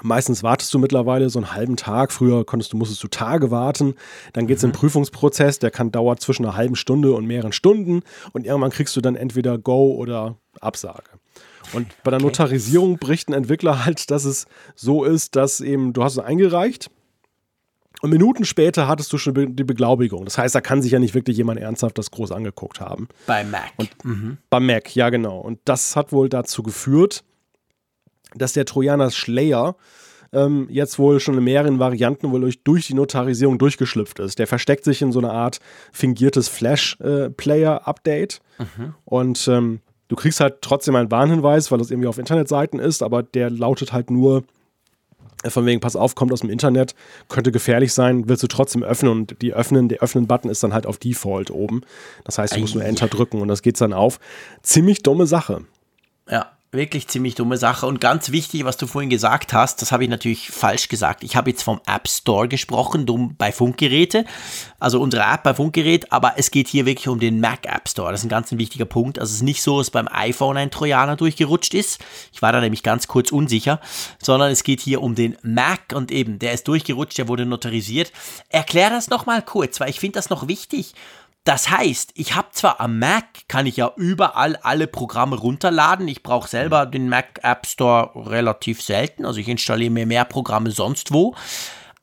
[0.00, 2.12] Meistens wartest du mittlerweile so einen halben Tag.
[2.12, 3.96] Früher konntest du, musstest du Tage warten.
[4.32, 4.68] Dann geht es mhm.
[4.68, 8.02] in den Prüfungsprozess, der kann dauert zwischen einer halben Stunde und mehreren Stunden.
[8.32, 11.10] Und irgendwann kriegst du dann entweder Go oder Absage.
[11.72, 14.46] Und bei der Notarisierung bricht ein Entwickler halt, dass es
[14.76, 16.92] so ist, dass eben, du hast es eingereicht
[18.00, 20.24] und Minuten später hattest du schon die Beglaubigung.
[20.24, 23.08] Das heißt, da kann sich ja nicht wirklich jemand ernsthaft das groß angeguckt haben.
[23.26, 23.72] Bei Mac.
[23.76, 24.38] Und mhm.
[24.50, 25.38] Bei Mac, ja genau.
[25.38, 27.24] Und das hat wohl dazu geführt,
[28.34, 29.76] dass der Trojaner Slayer
[30.32, 34.38] ähm, jetzt wohl schon in mehreren Varianten wohl durch, durch, die Notarisierung durchgeschlüpft ist.
[34.38, 35.58] Der versteckt sich in so einer Art
[35.92, 38.94] fingiertes Flash-Player-Update äh, mhm.
[39.04, 43.22] und ähm, du kriegst halt trotzdem einen Warnhinweis, weil das irgendwie auf Internetseiten ist, aber
[43.22, 44.44] der lautet halt nur
[45.46, 46.94] von wegen, pass auf, kommt aus dem Internet,
[47.28, 50.86] könnte gefährlich sein, willst du trotzdem öffnen und die öffnen, der Öffnen-Button ist dann halt
[50.86, 51.82] auf Default oben.
[52.24, 54.18] Das heißt, du musst nur Enter drücken und das geht dann auf.
[54.62, 55.64] Ziemlich dumme Sache.
[56.28, 57.86] Ja, wirklich ziemlich dumme Sache.
[57.86, 61.24] Und ganz wichtig, was du vorhin gesagt hast, das habe ich natürlich falsch gesagt.
[61.24, 64.24] Ich habe jetzt vom App Store gesprochen, dumm bei Funkgeräte,
[64.78, 68.12] also unsere App bei Funkgerät, aber es geht hier wirklich um den Mac App Store.
[68.12, 69.18] Das ist ein ganz ein wichtiger Punkt.
[69.18, 72.04] Also es ist nicht so, dass beim iPhone ein Trojaner durchgerutscht ist.
[72.32, 73.80] Ich war da nämlich ganz kurz unsicher,
[74.22, 78.12] sondern es geht hier um den Mac und eben, der ist durchgerutscht, der wurde notarisiert.
[78.50, 80.94] Erklär das nochmal kurz, weil ich finde das noch wichtig.
[81.48, 86.06] Das heißt, ich habe zwar am Mac, kann ich ja überall alle Programme runterladen.
[86.06, 89.24] Ich brauche selber den Mac App Store relativ selten.
[89.24, 91.34] Also ich installiere mir mehr Programme sonst wo.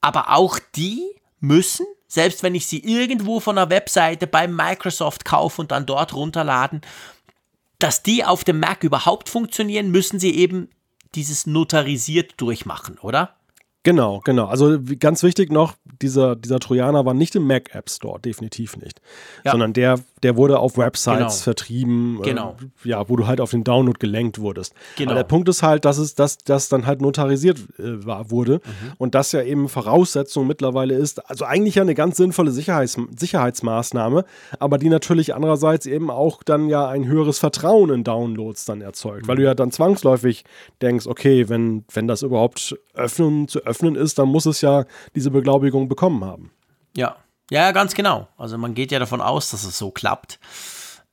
[0.02, 1.04] Aber auch die
[1.42, 6.16] müssen, selbst wenn ich sie irgendwo von der Webseite bei Microsoft kaufe und dann dort
[6.16, 6.82] runterladen,
[7.78, 10.72] dass die auf dem Mac überhaupt funktionieren, müssen sie eben
[11.14, 13.36] dieses notarisiert durchmachen, oder?
[13.86, 14.48] Genau, genau.
[14.48, 19.00] Also ganz wichtig noch, dieser, dieser Trojaner war nicht im Mac App Store, definitiv nicht.
[19.44, 19.52] Ja.
[19.52, 21.30] Sondern der, der wurde auf Websites genau.
[21.30, 22.56] vertrieben, genau.
[22.84, 24.74] Äh, ja, wo du halt auf den Download gelenkt wurdest.
[24.96, 25.12] Genau.
[25.12, 28.54] Aber der Punkt ist halt, dass es dass das dann halt notarisiert äh, war, wurde
[28.54, 28.94] mhm.
[28.98, 34.26] und das ja eben Voraussetzung mittlerweile ist, also eigentlich ja eine ganz sinnvolle Sicherheits Sicherheitsmaßnahme,
[34.58, 39.26] aber die natürlich andererseits eben auch dann ja ein höheres Vertrauen in Downloads dann erzeugt,
[39.26, 39.28] mhm.
[39.28, 40.44] weil du ja dann zwangsläufig
[40.82, 45.30] denkst, okay, wenn, wenn das überhaupt öffnen, zu öffnen ist, dann muss es ja diese
[45.30, 46.50] Beglaubigung bekommen haben.
[46.98, 47.16] Ja,
[47.52, 48.28] ja, ganz genau.
[48.38, 50.40] Also man geht ja davon aus, dass es so klappt.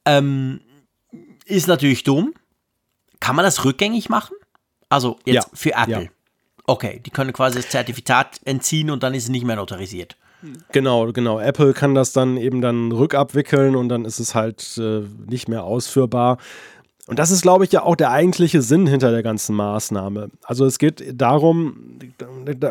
[0.04, 0.60] Ähm,
[1.44, 2.34] ist natürlich dumm.
[3.20, 4.34] Kann man das rückgängig machen?
[4.88, 5.50] Also jetzt ja.
[5.54, 6.04] für Apple.
[6.04, 6.10] Ja.
[6.66, 10.16] Okay, die können quasi das Zertifikat entziehen und dann ist es nicht mehr notarisiert.
[10.72, 11.38] Genau, genau.
[11.38, 15.64] Apple kann das dann eben dann rückabwickeln und dann ist es halt äh, nicht mehr
[15.64, 16.38] ausführbar.
[17.06, 20.30] Und das ist, glaube ich, ja auch der eigentliche Sinn hinter der ganzen Maßnahme.
[20.42, 21.98] Also es geht darum,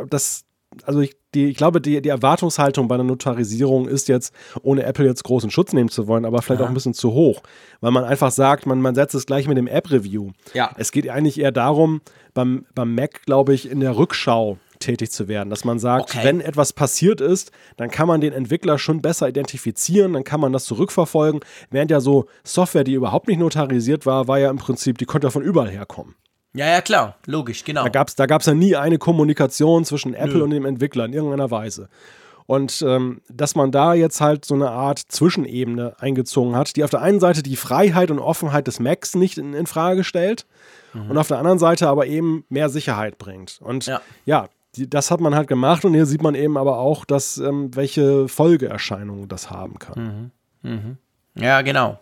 [0.09, 0.45] dass
[0.83, 5.05] also ich, die, ich glaube, die, die Erwartungshaltung bei einer Notarisierung ist jetzt, ohne Apple
[5.05, 6.65] jetzt großen Schutz nehmen zu wollen, aber vielleicht Aha.
[6.65, 7.41] auch ein bisschen zu hoch,
[7.81, 10.31] weil man einfach sagt, man, man setzt es gleich mit dem App-Review.
[10.53, 10.71] Ja.
[10.77, 12.01] Es geht eigentlich eher darum,
[12.33, 16.19] beim, beim Mac, glaube ich, in der Rückschau tätig zu werden, dass man sagt, okay.
[16.23, 20.51] wenn etwas passiert ist, dann kann man den Entwickler schon besser identifizieren, dann kann man
[20.53, 24.97] das zurückverfolgen, während ja so Software, die überhaupt nicht notarisiert war, war ja im Prinzip,
[24.97, 26.15] die konnte ja von überall herkommen.
[26.53, 27.83] Ja, ja, klar, logisch, genau.
[27.83, 30.43] Da gab es da gab's ja nie eine Kommunikation zwischen Apple Nö.
[30.43, 31.87] und dem Entwickler in irgendeiner Weise.
[32.45, 36.89] Und ähm, dass man da jetzt halt so eine Art Zwischenebene eingezogen hat, die auf
[36.89, 40.45] der einen Seite die Freiheit und Offenheit des Macs nicht in, in Frage stellt
[40.93, 41.11] mhm.
[41.11, 43.59] und auf der anderen Seite aber eben mehr Sicherheit bringt.
[43.61, 46.79] Und ja, ja die, das hat man halt gemacht und hier sieht man eben aber
[46.79, 50.31] auch, dass ähm, welche Folgeerscheinungen das haben kann.
[50.63, 50.69] Mhm.
[50.69, 50.97] Mhm.
[51.35, 51.99] Ja, genau.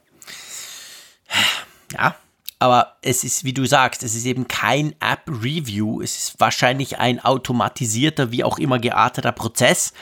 [1.93, 2.15] Ja,
[2.60, 6.02] aber es ist, wie du sagst, es ist eben kein App-Review.
[6.02, 9.94] Es ist wahrscheinlich ein automatisierter, wie auch immer gearteter Prozess.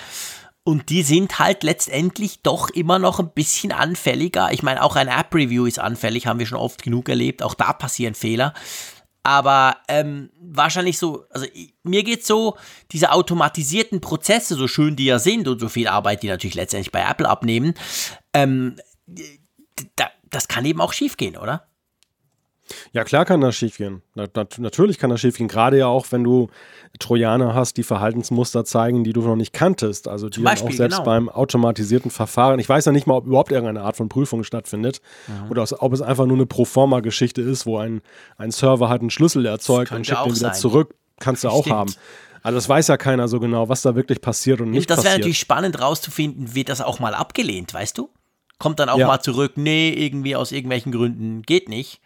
[0.63, 4.51] Und die sind halt letztendlich doch immer noch ein bisschen anfälliger.
[4.51, 7.43] Ich meine, auch ein App-Review ist anfällig, haben wir schon oft genug erlebt.
[7.43, 8.53] Auch da passieren Fehler.
[9.21, 11.45] Aber ähm, wahrscheinlich so, also
[11.83, 12.57] mir geht so,
[12.91, 16.91] diese automatisierten Prozesse, so schön die ja sind und so viel Arbeit, die natürlich letztendlich
[16.91, 17.75] bei Apple abnehmen,
[18.33, 18.77] ähm,
[19.95, 21.67] da, das kann eben auch schiefgehen, oder?
[22.93, 24.01] Ja, klar kann das schiefgehen.
[24.15, 25.47] Na, nat natürlich kann das schiefgehen.
[25.47, 26.49] Gerade ja auch, wenn du
[26.99, 30.07] Trojaner hast, die Verhaltensmuster zeigen, die du noch nicht kanntest.
[30.07, 31.05] Also die Beispiel, auch selbst genau.
[31.05, 32.59] beim automatisierten Verfahren.
[32.59, 35.01] Ich weiß ja nicht mal, ob überhaupt irgendeine Art von Prüfung stattfindet.
[35.27, 35.51] Mhm.
[35.51, 38.01] Oder ob es einfach nur eine Proforma-Geschichte ist, wo ein,
[38.37, 40.53] ein Server halt einen Schlüssel erzeugt und schickt den wieder sein.
[40.53, 40.95] zurück.
[41.19, 41.75] Kannst du auch Stimmt.
[41.75, 41.93] haben.
[42.43, 45.05] Also das weiß ja keiner so genau, was da wirklich passiert und nicht das passiert.
[45.05, 48.09] Das wäre natürlich spannend rauszufinden, wird das auch mal abgelehnt, weißt du?
[48.59, 49.07] Kommt dann auch ja.
[49.07, 51.99] mal zurück, nee, irgendwie aus irgendwelchen Gründen geht nicht.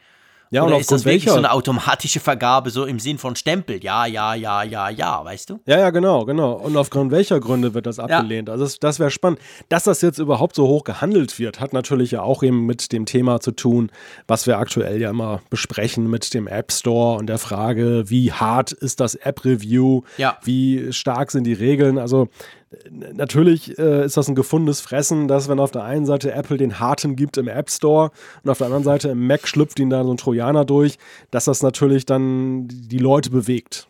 [0.51, 1.31] Ja, Oder ist das wirklich welcher?
[1.31, 3.81] so eine automatische Vergabe, so im Sinn von Stempel?
[3.81, 5.61] Ja, ja, ja, ja, ja, weißt du?
[5.65, 6.51] Ja, ja, genau, genau.
[6.51, 8.49] Und aufgrund welcher Gründe wird das abgelehnt?
[8.49, 8.53] Ja.
[8.53, 9.39] Also das, das wäre spannend.
[9.69, 13.05] Dass das jetzt überhaupt so hoch gehandelt wird, hat natürlich ja auch eben mit dem
[13.05, 13.91] Thema zu tun,
[14.27, 18.73] was wir aktuell ja immer besprechen mit dem App Store und der Frage, wie hart
[18.73, 20.01] ist das App-Review?
[20.17, 20.37] Ja.
[20.43, 21.97] Wie stark sind die Regeln?
[21.97, 22.27] Also
[22.89, 26.79] natürlich äh, ist das ein gefundenes Fressen, dass wenn auf der einen Seite Apple den
[26.79, 28.11] harten gibt im App Store
[28.43, 30.97] und auf der anderen Seite im Mac schlüpft ihnen da so ein Trojaner durch,
[31.31, 33.87] dass das natürlich dann die Leute bewegt.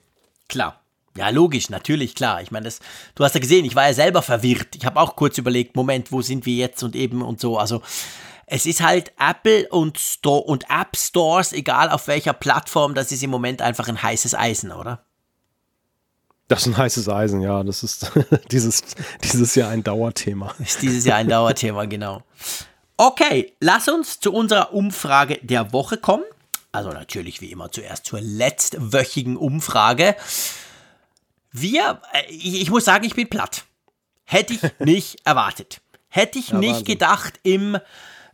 [0.49, 0.77] Klar.
[1.17, 2.41] Ja, logisch, natürlich, klar.
[2.41, 2.79] Ich meine, das,
[3.15, 4.75] du hast ja gesehen, ich war ja selber verwirrt.
[4.77, 7.57] Ich habe auch kurz überlegt, Moment, wo sind wir jetzt und eben und so.
[7.57, 7.81] Also,
[8.47, 13.23] es ist halt Apple und Store und App Stores, egal auf welcher Plattform, das ist
[13.23, 15.05] im Moment einfach ein heißes Eisen, oder?
[16.51, 17.63] Das ist ein heißes Eisen, ja.
[17.63, 18.11] Das ist
[18.51, 18.83] dieses,
[19.23, 20.53] dieses Jahr ein Dauerthema.
[20.59, 22.23] Ist dieses Jahr ein Dauerthema, genau.
[22.97, 26.25] Okay, lass uns zu unserer Umfrage der Woche kommen.
[26.73, 30.17] Also natürlich wie immer zuerst zur letztwöchigen Umfrage.
[31.53, 33.63] Wir, äh, ich, ich muss sagen, ich bin platt.
[34.25, 35.79] Hätte ich nicht erwartet.
[36.09, 36.85] Hätte ich ja, nicht Wahnsinn.
[36.85, 37.77] gedacht im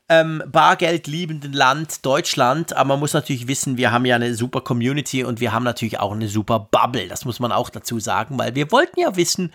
[0.10, 2.74] ähm, bargeldliebenden Land Deutschland.
[2.74, 6.00] Aber man muss natürlich wissen, wir haben ja eine super Community und wir haben natürlich
[6.00, 7.08] auch eine super Bubble.
[7.08, 9.54] Das muss man auch dazu sagen, weil wir wollten ja wissen,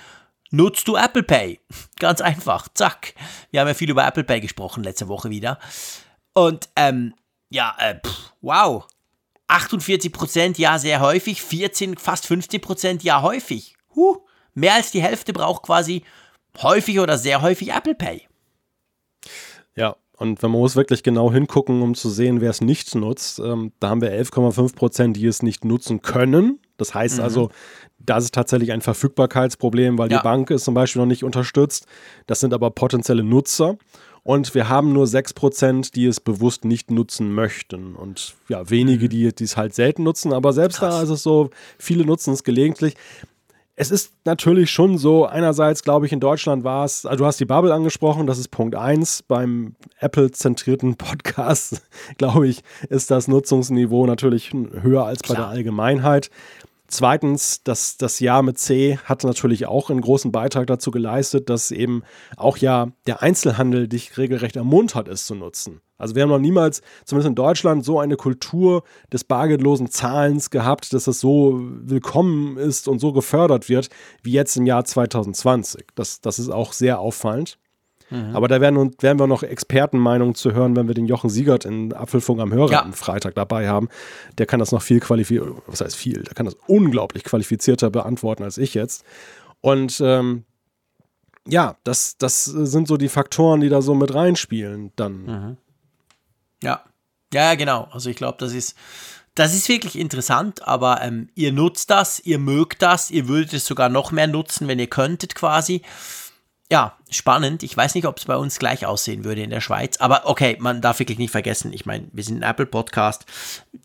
[0.50, 1.60] nutzt du Apple Pay?
[1.98, 3.14] Ganz einfach, zack.
[3.50, 5.58] Wir haben ja viel über Apple Pay gesprochen letzte Woche wieder.
[6.34, 7.14] Und ähm,
[7.48, 8.86] ja, äh, pff, wow.
[9.48, 13.76] 48% ja sehr häufig, 14, fast 15% ja häufig.
[13.94, 14.18] Huh,
[14.54, 16.04] mehr als die Hälfte braucht quasi
[16.62, 18.26] häufig oder sehr häufig Apple Pay.
[19.74, 23.40] Ja, und wenn man muss wirklich genau hingucken, um zu sehen, wer es nicht nutzt,
[23.40, 26.60] ähm, da haben wir 11,5 Prozent, die es nicht nutzen können.
[26.76, 27.24] Das heißt mhm.
[27.24, 27.50] also,
[27.98, 30.18] das ist tatsächlich ein Verfügbarkeitsproblem, weil ja.
[30.18, 31.86] die Bank es zum Beispiel noch nicht unterstützt.
[32.26, 33.76] Das sind aber potenzielle Nutzer.
[34.24, 37.96] Und wir haben nur 6%, die es bewusst nicht nutzen möchten.
[37.96, 39.08] Und ja, wenige, mhm.
[39.08, 40.32] die, die es halt selten nutzen.
[40.32, 40.94] Aber selbst Krass.
[40.94, 42.94] da ist es so, viele nutzen es gelegentlich
[43.74, 47.40] es ist natürlich schon so, einerseits glaube ich, in Deutschland war es, also du hast
[47.40, 49.24] die Bubble angesprochen, das ist Punkt 1.
[49.24, 51.82] Beim Apple-zentrierten Podcast,
[52.18, 55.36] glaube ich, ist das Nutzungsniveau natürlich höher als Klar.
[55.36, 56.30] bei der Allgemeinheit.
[56.92, 61.70] Zweitens, das, das Jahr mit C hat natürlich auch einen großen Beitrag dazu geleistet, dass
[61.70, 62.02] eben
[62.36, 65.80] auch ja der Einzelhandel dich regelrecht ermuntert ist zu nutzen.
[65.96, 70.92] Also wir haben noch niemals, zumindest in Deutschland, so eine Kultur des bargeldlosen Zahlens gehabt,
[70.92, 73.88] dass das so willkommen ist und so gefördert wird,
[74.22, 75.86] wie jetzt im Jahr 2020.
[75.94, 77.58] Das, das ist auch sehr auffallend.
[78.12, 78.36] Mhm.
[78.36, 81.94] Aber da werden, werden wir noch Expertenmeinungen zu hören, wenn wir den Jochen Siegert in
[81.94, 82.82] Apfelfunk am Hörer ja.
[82.82, 83.88] am Freitag dabei haben.
[84.38, 88.44] Der kann das noch viel qualifiziert, was heißt viel, der kann das unglaublich qualifizierter beantworten
[88.44, 89.04] als ich jetzt.
[89.60, 90.44] Und ähm,
[91.46, 95.24] ja, das, das sind so die Faktoren, die da so mit reinspielen dann.
[95.24, 95.56] Mhm.
[96.62, 96.84] Ja,
[97.32, 97.88] ja, genau.
[97.90, 98.76] Also ich glaube, das ist,
[99.34, 103.64] das ist wirklich interessant, aber ähm, ihr nutzt das, ihr mögt das, ihr würdet es
[103.64, 105.82] sogar noch mehr nutzen, wenn ihr könntet quasi
[106.72, 107.62] ja, spannend.
[107.62, 109.98] Ich weiß nicht, ob es bei uns gleich aussehen würde in der Schweiz.
[109.98, 111.70] Aber okay, man darf wirklich nicht vergessen.
[111.74, 113.26] Ich meine, wir sind ein Apple-Podcast.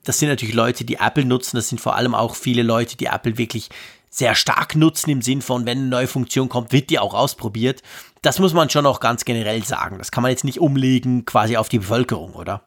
[0.05, 1.57] Das sind natürlich Leute, die Apple nutzen.
[1.57, 3.68] Das sind vor allem auch viele Leute, die Apple wirklich
[4.09, 7.84] sehr stark nutzen im Sinn von, wenn eine neue Funktion kommt, wird die auch ausprobiert.
[8.22, 9.97] Das muss man schon auch ganz generell sagen.
[9.97, 12.61] Das kann man jetzt nicht umlegen quasi auf die Bevölkerung, oder?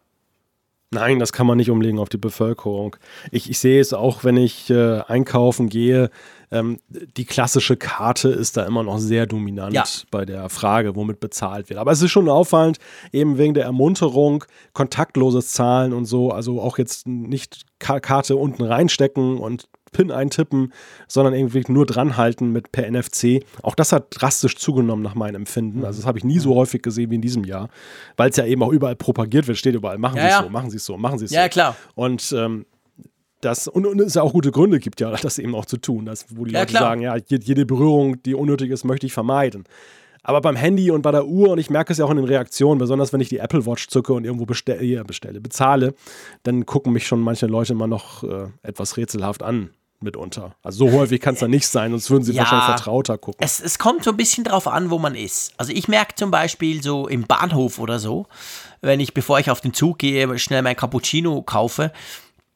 [0.92, 2.96] Nein, das kann man nicht umlegen auf die Bevölkerung.
[3.30, 6.10] Ich, ich sehe es auch, wenn ich äh, einkaufen gehe
[6.52, 9.84] ähm, die klassische Karte ist da immer noch sehr dominant ja.
[10.10, 11.78] bei der Frage, womit bezahlt wird.
[11.78, 12.78] Aber es ist schon auffallend,
[13.12, 19.38] eben wegen der Ermunterung, kontaktloses Zahlen und so, also auch jetzt nicht Karte unten reinstecken
[19.38, 20.72] und PIN eintippen,
[21.08, 23.44] sondern irgendwie nur dranhalten mit per NFC.
[23.62, 25.84] Auch das hat drastisch zugenommen nach meinem Empfinden.
[25.84, 27.68] Also das habe ich nie so häufig gesehen wie in diesem Jahr,
[28.16, 30.42] weil es ja eben auch überall propagiert wird, steht überall, machen ja, Sie es ja.
[30.42, 31.36] so, machen Sie es so, machen Sie es so.
[31.36, 31.76] Ja, klar.
[31.94, 32.66] Und ähm,
[33.40, 36.06] das, und, und es ja auch gute Gründe gibt ja, das eben auch zu tun,
[36.06, 36.82] dass, wo die ja, Leute klar.
[36.82, 39.64] sagen, ja, jede Berührung, die unnötig ist, möchte ich vermeiden.
[40.22, 42.26] Aber beim Handy und bei der Uhr, und ich merke es ja auch in den
[42.26, 45.94] Reaktionen, besonders wenn ich die Apple Watch zücke und irgendwo bestelle, bestelle bezahle,
[46.42, 49.70] dann gucken mich schon manche Leute immer noch äh, etwas rätselhaft an
[50.02, 50.54] mitunter.
[50.62, 53.44] Also so häufig kann es dann nicht sein, sonst würden sie ja, wahrscheinlich vertrauter gucken.
[53.44, 55.52] Es, es kommt so ein bisschen drauf an, wo man ist.
[55.56, 58.26] Also ich merke zum Beispiel so im Bahnhof oder so,
[58.80, 61.92] wenn ich, bevor ich auf den Zug gehe, schnell mein Cappuccino kaufe,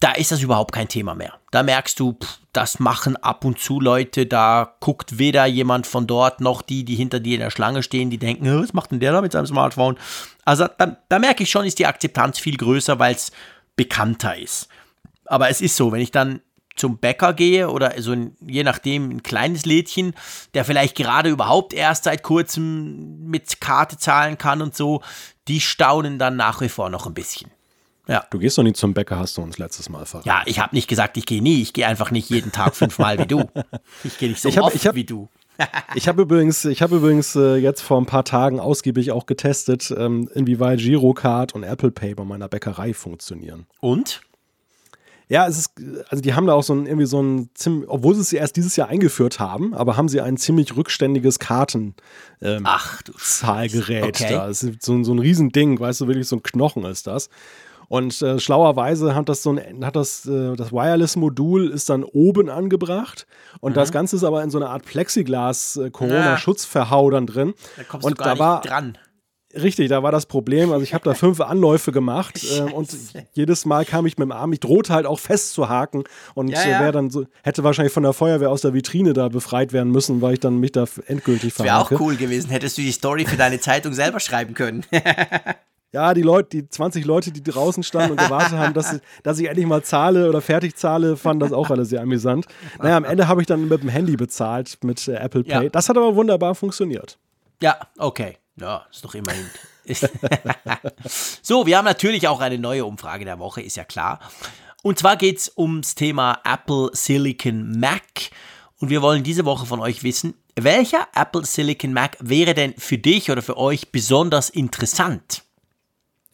[0.00, 1.34] da ist das überhaupt kein Thema mehr.
[1.50, 6.06] Da merkst du, pff, das machen ab und zu Leute, da guckt weder jemand von
[6.06, 9.00] dort noch die, die hinter dir in der Schlange stehen, die denken, was macht denn
[9.00, 9.96] der da mit seinem Smartphone?
[10.44, 13.32] Also da, da merke ich schon, ist die Akzeptanz viel größer, weil es
[13.76, 14.68] bekannter ist.
[15.26, 16.40] Aber es ist so, wenn ich dann
[16.76, 20.14] zum Bäcker gehe oder so ein, je nachdem ein kleines Lädchen,
[20.54, 25.02] der vielleicht gerade überhaupt erst seit kurzem mit Karte zahlen kann und so,
[25.48, 27.50] die staunen dann nach wie vor noch ein bisschen.
[28.06, 28.26] Ja.
[28.30, 30.28] Du gehst doch nicht zum Bäcker, hast du uns letztes Mal verraten.
[30.28, 31.62] Ja, ich habe nicht gesagt, ich gehe nie.
[31.62, 33.48] Ich gehe einfach nicht jeden Tag fünfmal wie du.
[34.02, 35.28] Ich gehe nicht so ich hab, oft ich hab, wie du.
[35.94, 39.94] ich habe übrigens, ich hab übrigens äh, jetzt vor ein paar Tagen ausgiebig auch getestet,
[39.96, 43.66] ähm, inwieweit Girocard und Apple Pay bei meiner Bäckerei funktionieren.
[43.80, 44.20] Und?
[45.28, 45.72] Ja, es ist,
[46.10, 48.56] also die haben da auch so ein, irgendwie so ein ziemlich, obwohl sie es erst
[48.56, 51.94] dieses Jahr eingeführt haben, aber haben sie ein ziemlich rückständiges Karten
[52.42, 54.34] ähm, Ach, du Zahlgerät okay.
[54.34, 54.48] da.
[54.48, 57.30] Das ist so, so ein Riesending, weißt du, wirklich so ein Knochen ist das.
[57.88, 62.50] Und äh, schlauerweise hat das so ein, hat das, äh, das Wireless-Modul ist dann oben
[62.50, 63.26] angebracht
[63.60, 63.76] und mhm.
[63.76, 67.52] das Ganze ist aber in so einer Art Plexiglas-Corona-Schutzverhau dann drin.
[67.76, 68.98] Da kommst und du gar da war, nicht dran.
[69.60, 70.72] Richtig, da war das Problem.
[70.72, 72.96] Also ich habe da fünf Anläufe gemacht äh, und
[73.32, 76.04] jedes Mal kam ich mit dem Arm, ich drohte halt auch festzuhaken
[76.34, 76.88] und ja, ja.
[76.88, 80.22] Äh, dann so, hätte wahrscheinlich von der Feuerwehr aus der Vitrine da befreit werden müssen,
[80.22, 81.90] weil ich dann mich da endgültig verhake.
[81.90, 84.84] Wäre auch cool gewesen, hättest du die Story für deine Zeitung selber schreiben können.
[85.92, 89.48] ja, die Leute, die 20 Leute, die draußen standen und gewartet haben, dass, dass ich
[89.48, 92.46] endlich mal zahle oder fertig zahle, fanden das auch alle sehr amüsant.
[92.78, 95.64] Naja, am Ende habe ich dann mit dem Handy bezahlt, mit äh, Apple Pay.
[95.64, 95.68] Ja.
[95.70, 97.18] Das hat aber wunderbar funktioniert.
[97.62, 98.36] Ja, okay.
[98.56, 99.50] Ja, ist doch immerhin.
[101.42, 104.20] so, wir haben natürlich auch eine neue Umfrage der Woche, ist ja klar.
[104.82, 108.30] Und zwar geht es ums Thema Apple Silicon Mac.
[108.78, 112.98] Und wir wollen diese Woche von euch wissen, welcher Apple Silicon Mac wäre denn für
[112.98, 115.42] dich oder für euch besonders interessant?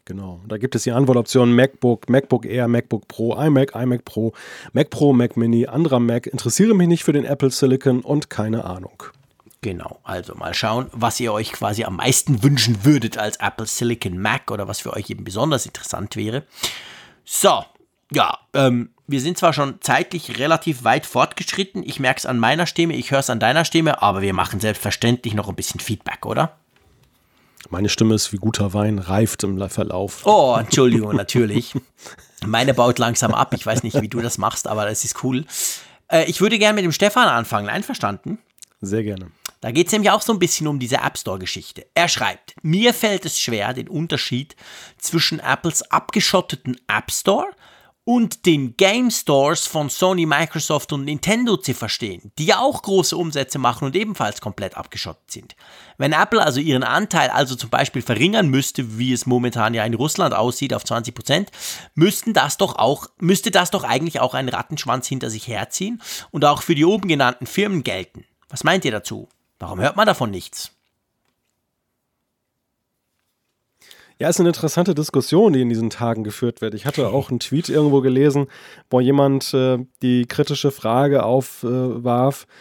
[0.05, 0.41] Genau.
[0.49, 4.33] Da gibt es die Antwortoptionen MacBook, MacBook Air, MacBook Pro, iMac, iMac Pro,
[4.73, 6.27] Mac Pro, Mac Mini, anderer Mac.
[6.27, 9.05] Interessiere mich nicht für den Apple Silicon und keine Ahnung.
[9.63, 14.19] Genau, also mal schauen, was ihr euch quasi am meisten wünschen würdet als Apple Silicon
[14.19, 16.45] Mac oder was für euch eben besonders interessant wäre.
[17.27, 17.65] So,
[18.11, 22.67] ja, ähm, wir sind zwar schon zeitlich relativ weit fortgeschritten, ich merke es an meiner
[22.67, 26.25] Stimme, ich höre es an deiner Stimme, aber wir machen selbstverständlich noch ein bisschen Feedback,
[26.25, 26.57] oder?
[27.69, 30.23] Meine Stimme ist wie guter Wein, reift im Verlauf.
[30.25, 31.75] Oh, Entschuldigung, natürlich.
[32.47, 33.53] Meine baut langsam ab.
[33.55, 35.45] Ich weiß nicht, wie du das machst, aber das ist cool.
[36.09, 37.69] Äh, ich würde gerne mit dem Stefan anfangen.
[37.69, 38.39] Einverstanden?
[38.81, 39.31] Sehr gerne.
[39.61, 41.87] Da geht es nämlich auch so ein bisschen um diese App Store-Geschichte.
[41.95, 44.57] Er schreibt, mir fällt es schwer, den Unterschied
[44.97, 47.51] zwischen Apples abgeschotteten App Store
[48.05, 53.17] und den Game Stores von Sony, Microsoft und Nintendo zu verstehen, die ja auch große
[53.17, 55.55] Umsätze machen und ebenfalls komplett abgeschottet sind.
[55.99, 59.95] Wenn Apple also ihren Anteil also zum Beispiel verringern müsste, wie es momentan ja in
[59.95, 61.51] Russland aussieht, auf 20 Prozent,
[61.95, 66.01] müssten das doch auch, müsste das doch eigentlich auch einen Rattenschwanz hinter sich herziehen
[66.31, 68.25] und auch für die oben genannten Firmen gelten.
[68.49, 69.29] Was meint ihr dazu?
[69.61, 70.73] Warum hört man davon nichts?
[74.19, 76.75] Ja, ist eine interessante Diskussion, die in diesen Tagen geführt wird.
[76.75, 78.49] Ich hatte auch einen Tweet irgendwo gelesen,
[78.91, 82.53] wo jemand äh, die kritische Frage aufwarf, äh,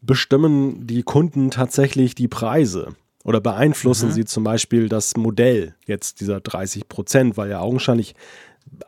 [0.00, 2.94] bestimmen die Kunden tatsächlich die Preise?
[3.22, 4.12] Oder beeinflussen mhm.
[4.12, 8.14] sie zum Beispiel das Modell jetzt dieser 30 Prozent, weil ja augenscheinlich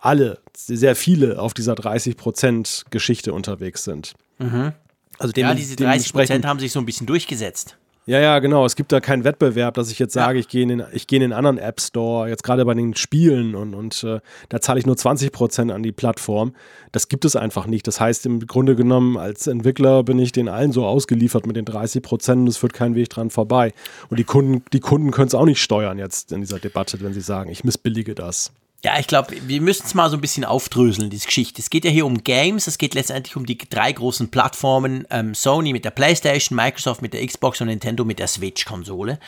[0.00, 4.14] alle, sehr viele auf dieser 30 Prozent Geschichte unterwegs sind.
[4.38, 4.72] Mhm.
[5.18, 7.76] Also dem, ja, diese 30 Prozent haben sich so ein bisschen durchgesetzt.
[8.08, 8.64] Ja, ja, genau.
[8.64, 10.40] Es gibt da keinen Wettbewerb, dass ich jetzt sage, ja.
[10.40, 13.54] ich gehe in, den, geh in den anderen App Store, jetzt gerade bei den Spielen
[13.54, 16.54] und, und äh, da zahle ich nur 20 Prozent an die Plattform.
[16.90, 17.86] Das gibt es einfach nicht.
[17.86, 21.66] Das heißt, im Grunde genommen, als Entwickler bin ich den allen so ausgeliefert mit den
[21.66, 23.74] 30 Prozent und es führt kein Weg dran vorbei.
[24.08, 27.12] Und die Kunden, die Kunden können es auch nicht steuern jetzt in dieser Debatte, wenn
[27.12, 28.52] sie sagen, ich missbillige das.
[28.84, 31.60] Ja, ich glaube, wir müssen es mal so ein bisschen aufdröseln, diese Geschichte.
[31.60, 35.34] Es geht ja hier um Games, es geht letztendlich um die drei großen Plattformen, ähm,
[35.34, 39.18] Sony mit der PlayStation, Microsoft mit der Xbox und Nintendo mit der Switch-Konsole.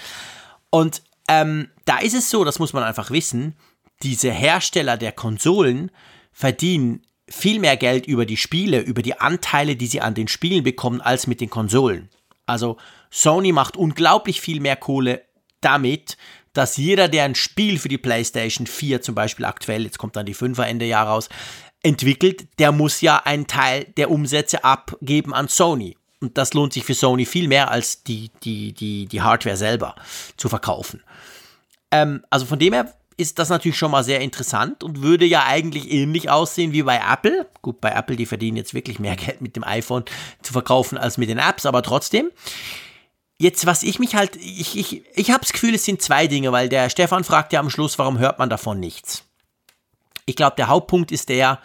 [0.70, 3.56] Und ähm, da ist es so, das muss man einfach wissen,
[4.02, 5.90] diese Hersteller der Konsolen
[6.32, 10.62] verdienen viel mehr Geld über die Spiele, über die Anteile, die sie an den Spielen
[10.62, 12.09] bekommen, als mit den Konsolen.
[12.47, 12.77] Also
[13.10, 15.24] Sony macht unglaublich viel mehr Kohle
[15.60, 16.16] damit,
[16.52, 20.27] dass jeder, der ein Spiel für die PlayStation 4 zum Beispiel aktuell, jetzt kommt dann
[20.27, 21.28] die 5er Ende Jahr raus,
[21.82, 25.97] entwickelt, der muss ja einen Teil der Umsätze abgeben an Sony.
[26.20, 29.94] Und das lohnt sich für Sony viel mehr, als die, die, die, die Hardware selber
[30.36, 31.02] zu verkaufen.
[31.90, 35.44] Ähm, also von dem her ist das natürlich schon mal sehr interessant und würde ja
[35.44, 37.47] eigentlich ähnlich aussehen wie bei Apple.
[37.62, 40.05] Gut, bei Apple, die verdienen jetzt wirklich mehr Geld mit dem iPhone
[40.43, 42.31] zu verkaufen als mit den Apps, aber trotzdem.
[43.40, 46.52] Jetzt, was ich mich halt, ich, ich, ich habe das Gefühl, es sind zwei Dinge,
[46.52, 49.24] weil der Stefan fragt ja am Schluss, warum hört man davon nichts?
[50.26, 51.58] Ich glaube, der Hauptpunkt ist der,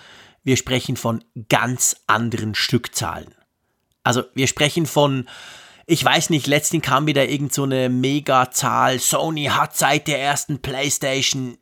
[0.46, 3.36] wir sprechen von ganz anderen Stückzahlen.
[4.06, 5.28] Also wir sprechen von,
[5.86, 10.62] ich weiß nicht, letztens kam wieder irgend so eine Megazahl, Sony hat seit der ersten
[10.62, 11.58] Playstation,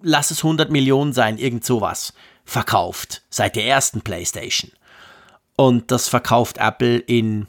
[0.00, 2.14] lass es 100 Millionen sein, irgend sowas,
[2.46, 4.72] verkauft, seit der ersten Playstation.
[5.54, 7.46] Und das verkauft Apple in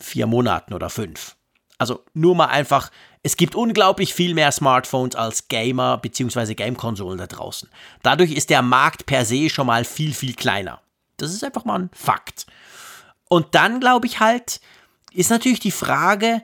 [0.00, 1.36] vier Monaten oder fünf.
[1.78, 2.90] Also nur mal einfach,
[3.22, 6.54] es gibt unglaublich viel mehr Smartphones als Gamer bzw.
[6.54, 7.68] Game-Konsolen da draußen.
[8.02, 10.80] Dadurch ist der Markt per se schon mal viel, viel kleiner.
[11.16, 12.46] Das ist einfach mal ein Fakt.
[13.28, 14.60] Und dann glaube ich halt,
[15.12, 16.42] ist natürlich die Frage,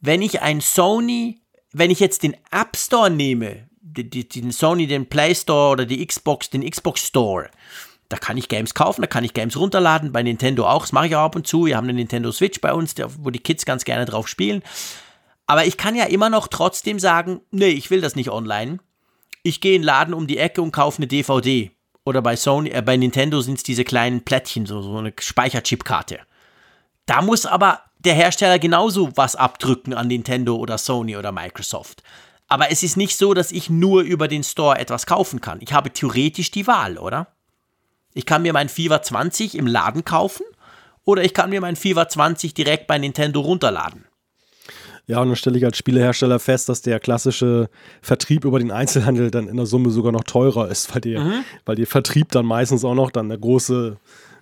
[0.00, 1.40] wenn ich ein Sony,
[1.72, 6.50] wenn ich jetzt den App Store nehme, den Sony, den Play Store oder die Xbox,
[6.50, 7.50] den Xbox Store,
[8.10, 11.06] da kann ich Games kaufen, da kann ich Games runterladen, bei Nintendo auch, das mache
[11.06, 11.66] ich auch ab und zu.
[11.66, 14.62] Wir haben eine Nintendo Switch bei uns, wo die Kids ganz gerne drauf spielen.
[15.46, 18.78] Aber ich kann ja immer noch trotzdem sagen, nee, ich will das nicht online.
[19.44, 21.70] Ich gehe in den Laden um die Ecke und kaufe eine DVD.
[22.04, 26.18] Oder bei Sony, äh, bei Nintendo sind es diese kleinen Plättchen, so, so eine Speicherchipkarte.
[27.06, 32.02] Da muss aber der Hersteller genauso was abdrücken an Nintendo oder Sony oder Microsoft.
[32.48, 35.60] Aber es ist nicht so, dass ich nur über den Store etwas kaufen kann.
[35.60, 37.28] Ich habe theoretisch die Wahl, oder?
[38.14, 40.44] Ich kann mir mein FIFA 20 im Laden kaufen
[41.04, 44.04] oder ich kann mir mein FIFA 20 direkt bei Nintendo runterladen.
[45.06, 47.68] Ja, und dann stelle ich als Spielehersteller fest, dass der klassische
[48.00, 51.44] Vertrieb über den Einzelhandel dann in der Summe sogar noch teurer ist, weil, die, mhm.
[51.64, 53.96] weil der Vertrieb dann meistens auch noch dann eine große,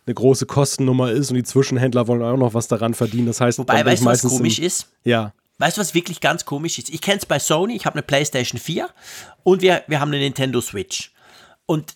[0.05, 3.27] eine große Kostennummer ist und die Zwischenhändler wollen auch noch was daran verdienen.
[3.28, 4.89] Das heißt, Wobei, weißt du, was komisch im, ist?
[5.05, 5.32] Ja.
[5.57, 6.90] Weißt du, was wirklich ganz komisch ist?
[6.90, 8.90] Ich kenne es bei Sony, ich habe eine PlayStation 4
[9.45, 11.12] und wir, wir haben eine Nintendo Switch.
[11.65, 11.95] Und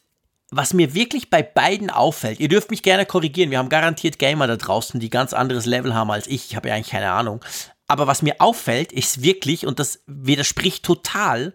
[0.52, 4.46] was mir wirklich bei beiden auffällt, ihr dürft mich gerne korrigieren, wir haben garantiert Gamer
[4.46, 7.42] da draußen, die ganz anderes Level haben als ich, ich habe ja eigentlich keine Ahnung.
[7.88, 11.54] Aber was mir auffällt, ist wirklich, und das widerspricht total,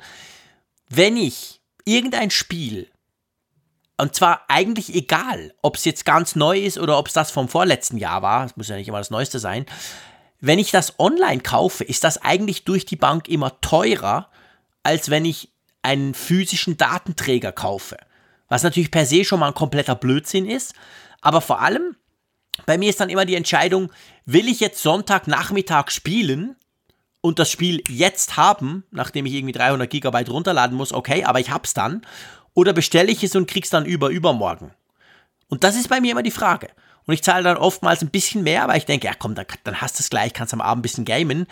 [0.90, 2.90] wenn ich irgendein Spiel,
[3.98, 7.49] und zwar eigentlich egal, ob es jetzt ganz neu ist oder ob es das vom
[7.49, 9.68] vorletzten Jahr war, es muss ja nicht immer das Neueste sein,
[10.40, 14.32] wenn ich das online kaufe, ist das eigentlich durch die Bank immer teurer,
[14.82, 15.52] als wenn ich
[15.84, 17.98] einen physischen Datenträger kaufe
[18.48, 20.74] was natürlich per se schon mal ein kompletter Blödsinn ist.
[21.22, 21.95] Aber vor allem,
[22.65, 23.91] bei mir ist dann immer die Entscheidung,
[24.26, 26.56] will ich jetzt Sonntagnachmittag spielen
[27.22, 31.52] und das Spiel jetzt haben, nachdem ich irgendwie 300 Gigabyte runterladen muss, okay, aber ich
[31.52, 32.06] hab's dann.
[32.53, 34.72] Oder bestelle ich es und krieg's dann über übermorgen.
[35.48, 36.69] Und das ist bei mir immer die Frage.
[37.06, 39.80] Und ich zahle dann oftmals ein bisschen mehr, weil ich denke, ja komm, dann, dann
[39.80, 41.48] hast du es gleich, kannst am Abend ein bisschen gamen,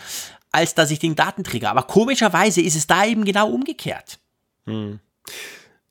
[0.52, 1.70] als dass ich den Datentrigger.
[1.70, 4.18] Aber komischerweise ist es da eben genau umgekehrt.
[4.66, 5.00] Hm.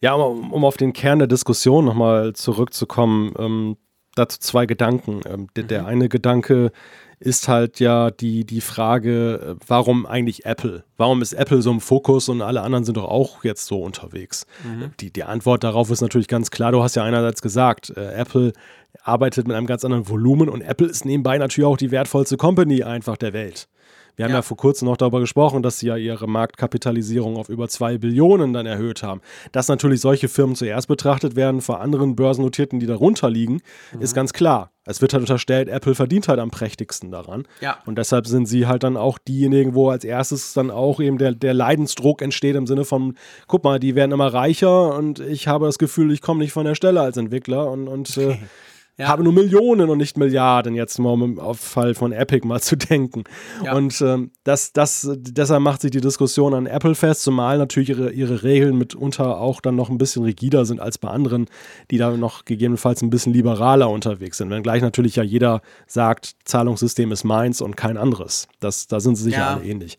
[0.06, 3.78] Ja, um, um, auf den Kern der Diskussion nochmal zurückzukommen, ähm,
[4.14, 5.22] dazu zwei Gedanken.
[5.26, 5.88] Ähm, der, der, mhm.
[5.88, 6.72] eine Gedanke
[7.20, 10.84] ist halt ja die, die Frage, äh, warum eigentlich Apple?
[10.96, 14.46] Warum ist Apple so im Fokus und alle anderen sind doch auch jetzt so unterwegs?
[14.64, 14.92] Mhm.
[15.00, 16.72] Die, die Antwort darauf ist natürlich ganz klar.
[16.72, 18.54] Du hast ja einerseits gesagt, äh, Apple
[19.02, 22.84] arbeitet mit einem ganz anderen Volumen und Apple ist nebenbei natürlich auch die wertvollste Company
[22.84, 23.68] einfach der Welt.
[24.16, 24.38] Wir haben ja.
[24.38, 24.42] ja.
[24.42, 28.66] vor kurzem noch darüber gesprochen, dass sie ja ihre Marktkapitalisierung auf über zwei Billionen dann
[28.66, 29.22] erhöht haben.
[29.52, 33.62] Dass natürlich solche Firmen zuerst betrachtet werden vor anderen Börsennotierten, die darunter liegen,
[33.94, 34.02] mhm.
[34.02, 34.72] ist ganz klar.
[34.88, 37.48] Es wird halt unterstellt, Apple verdient halt am prächtigsten daran.
[37.60, 37.80] Ja.
[37.86, 41.34] Und deshalb sind sie halt dann auch diejenigen, wo als erstes dann auch eben der,
[41.34, 43.16] der Leidensdruck entsteht im Sinne von,
[43.48, 46.66] guck mal, die werden immer reicher und ich habe das Gefühl, ich komme nicht von
[46.66, 48.38] der Stelle als Entwickler und, und äh,
[48.98, 49.08] ja.
[49.08, 52.78] habe nur Millionen und nicht Milliarden, jetzt mal um auf Fall von Epic mal zu
[52.78, 53.24] denken.
[53.64, 53.74] Ja.
[53.76, 58.12] Und ähm, das, das, deshalb macht sich die Diskussion an Apple fest, zumal natürlich ihre,
[58.12, 61.48] ihre Regeln mitunter auch dann noch ein bisschen rigider sind als bei anderen,
[61.92, 64.50] die da noch gegebenenfalls ein bisschen liberaler unterwegs sind.
[64.50, 68.48] Wenngleich natürlich ja jeder sagt, Zahlungssystem ist meins und kein anderes.
[68.60, 69.54] Das, da sind sie sicher ja.
[69.56, 69.98] alle ähnlich.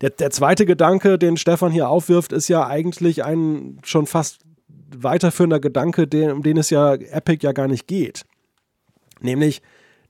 [0.00, 4.40] Der, der zweite Gedanke, den Stefan hier aufwirft, ist ja eigentlich ein schon fast
[5.02, 8.24] weiterführender Gedanke, den, um den es ja Epic ja gar nicht geht.
[9.20, 9.62] Nämlich,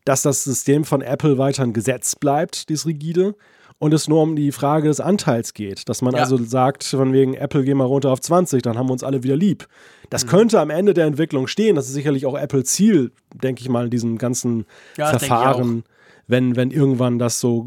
[0.04, 3.34] dass das System von Apple weiterhin gesetzt bleibt, dieses rigide,
[3.78, 5.88] und es nur um die Frage des Anteils geht.
[5.88, 6.20] Dass man ja.
[6.20, 9.22] also sagt, von wegen Apple gehen wir runter auf 20, dann haben wir uns alle
[9.22, 9.66] wieder lieb.
[10.10, 10.28] Das mhm.
[10.30, 11.76] könnte am Ende der Entwicklung stehen.
[11.76, 14.64] Das ist sicherlich auch Apple Ziel, denke ich mal, in diesem ganzen
[14.96, 15.84] ja, Verfahren
[16.26, 17.66] wenn, wenn irgendwann das so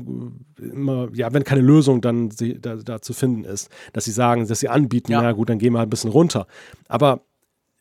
[0.60, 4.48] immer, ja, wenn keine Lösung dann sie, da, da, zu finden ist, dass sie sagen,
[4.48, 5.22] dass sie anbieten, ja.
[5.22, 6.48] na gut, dann gehen wir halt ein bisschen runter.
[6.88, 7.22] Aber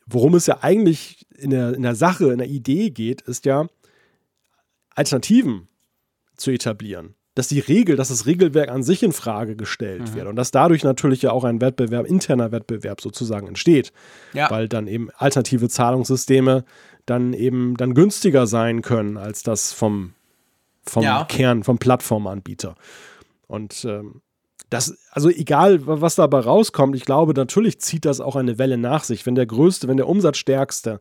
[0.05, 3.67] worum es ja eigentlich in der, in der Sache, in der Idee geht, ist ja,
[4.95, 5.67] Alternativen
[6.35, 7.13] zu etablieren.
[7.35, 10.15] Dass die Regel, dass das Regelwerk an sich in Frage gestellt mhm.
[10.15, 13.93] wird und dass dadurch natürlich ja auch ein Wettbewerb, interner Wettbewerb sozusagen entsteht.
[14.33, 14.49] Ja.
[14.49, 16.65] Weil dann eben alternative Zahlungssysteme
[17.05, 20.13] dann eben dann günstiger sein können als das vom
[20.89, 21.25] vom ja.
[21.25, 22.75] Kern, vom Plattformanbieter.
[23.47, 24.21] Und ähm,
[24.69, 29.03] das, also egal, was dabei rauskommt, ich glaube, natürlich zieht das auch eine Welle nach
[29.03, 29.25] sich.
[29.25, 30.99] Wenn der größte, wenn der Umsatzstärkste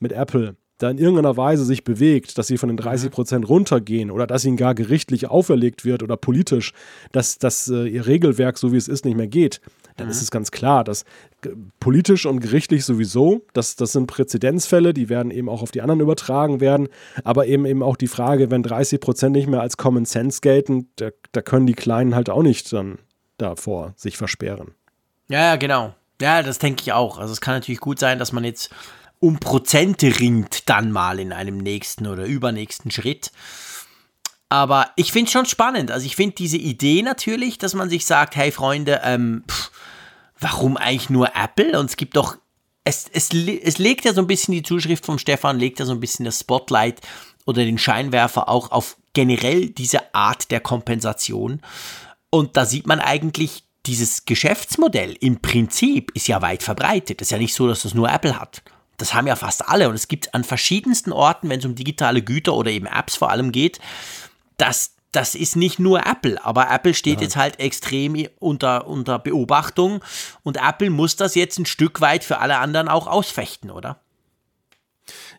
[0.00, 3.14] mit Apple da in irgendeiner Weise sich bewegt, dass sie von den 30 mhm.
[3.14, 6.72] Prozent runtergehen oder dass ihnen gar gerichtlich auferlegt wird oder politisch,
[7.12, 9.60] dass, dass äh, ihr Regelwerk, so wie es ist, nicht mehr geht,
[9.96, 10.12] dann mhm.
[10.12, 11.04] ist es ganz klar, dass
[11.80, 16.00] politisch und gerichtlich sowieso, das, das sind Präzedenzfälle, die werden eben auch auf die anderen
[16.00, 16.88] übertragen werden,
[17.22, 20.88] aber eben eben auch die Frage, wenn 30 Prozent nicht mehr als Common Sense gelten,
[20.96, 22.98] da, da können die Kleinen halt auch nicht dann
[23.38, 24.74] davor sich versperren.
[25.28, 25.94] Ja, ja, genau.
[26.20, 27.18] Ja, das denke ich auch.
[27.18, 28.70] Also es kann natürlich gut sein, dass man jetzt
[29.20, 33.30] um Prozente ringt dann mal in einem nächsten oder übernächsten Schritt.
[34.48, 35.90] Aber ich finde es schon spannend.
[35.90, 39.70] Also ich finde diese Idee natürlich, dass man sich sagt, hey Freunde, ähm, pff,
[40.38, 41.78] warum eigentlich nur Apple?
[41.78, 42.36] Und es gibt doch,
[42.84, 45.92] es, es, es legt ja so ein bisschen die Zuschrift vom Stefan, legt ja so
[45.92, 47.00] ein bisschen das Spotlight
[47.46, 51.60] oder den Scheinwerfer auch auf generell diese Art der Kompensation.
[52.30, 57.20] Und da sieht man eigentlich, dieses Geschäftsmodell im Prinzip ist ja weit verbreitet.
[57.20, 58.62] Es ist ja nicht so, dass das nur Apple hat.
[58.96, 62.22] Das haben ja fast alle und es gibt an verschiedensten Orten, wenn es um digitale
[62.22, 63.80] Güter oder eben Apps vor allem geht,
[64.56, 67.22] das, das ist nicht nur Apple, aber Apple steht ja.
[67.22, 70.02] jetzt halt extrem unter, unter Beobachtung
[70.42, 74.00] und Apple muss das jetzt ein Stück weit für alle anderen auch ausfechten, oder?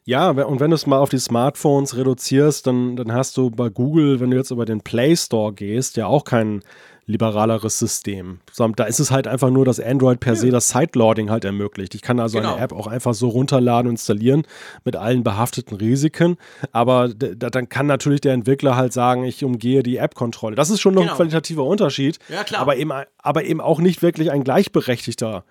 [0.03, 3.69] Ja, und wenn du es mal auf die Smartphones reduzierst, dann, dann hast du bei
[3.69, 6.61] Google, wenn du jetzt über den Play Store gehst, ja auch keinen
[7.07, 8.39] liberaleres System.
[8.75, 10.39] Da ist es halt einfach nur, dass Android per ja.
[10.39, 11.93] se das Sideloading halt ermöglicht.
[11.93, 12.55] Ich kann also genau.
[12.55, 14.43] eine App auch einfach so runterladen und installieren
[14.83, 16.37] mit allen behafteten Risiken.
[16.71, 20.55] Aber dann kann natürlich der Entwickler halt sagen, ich umgehe die App-Kontrolle.
[20.55, 21.13] Das ist schon noch genau.
[21.13, 22.17] ein qualitativer Unterschied.
[22.29, 22.61] Ja, klar.
[22.61, 25.45] Aber eben, aber eben auch nicht wirklich ein gleichberechtigter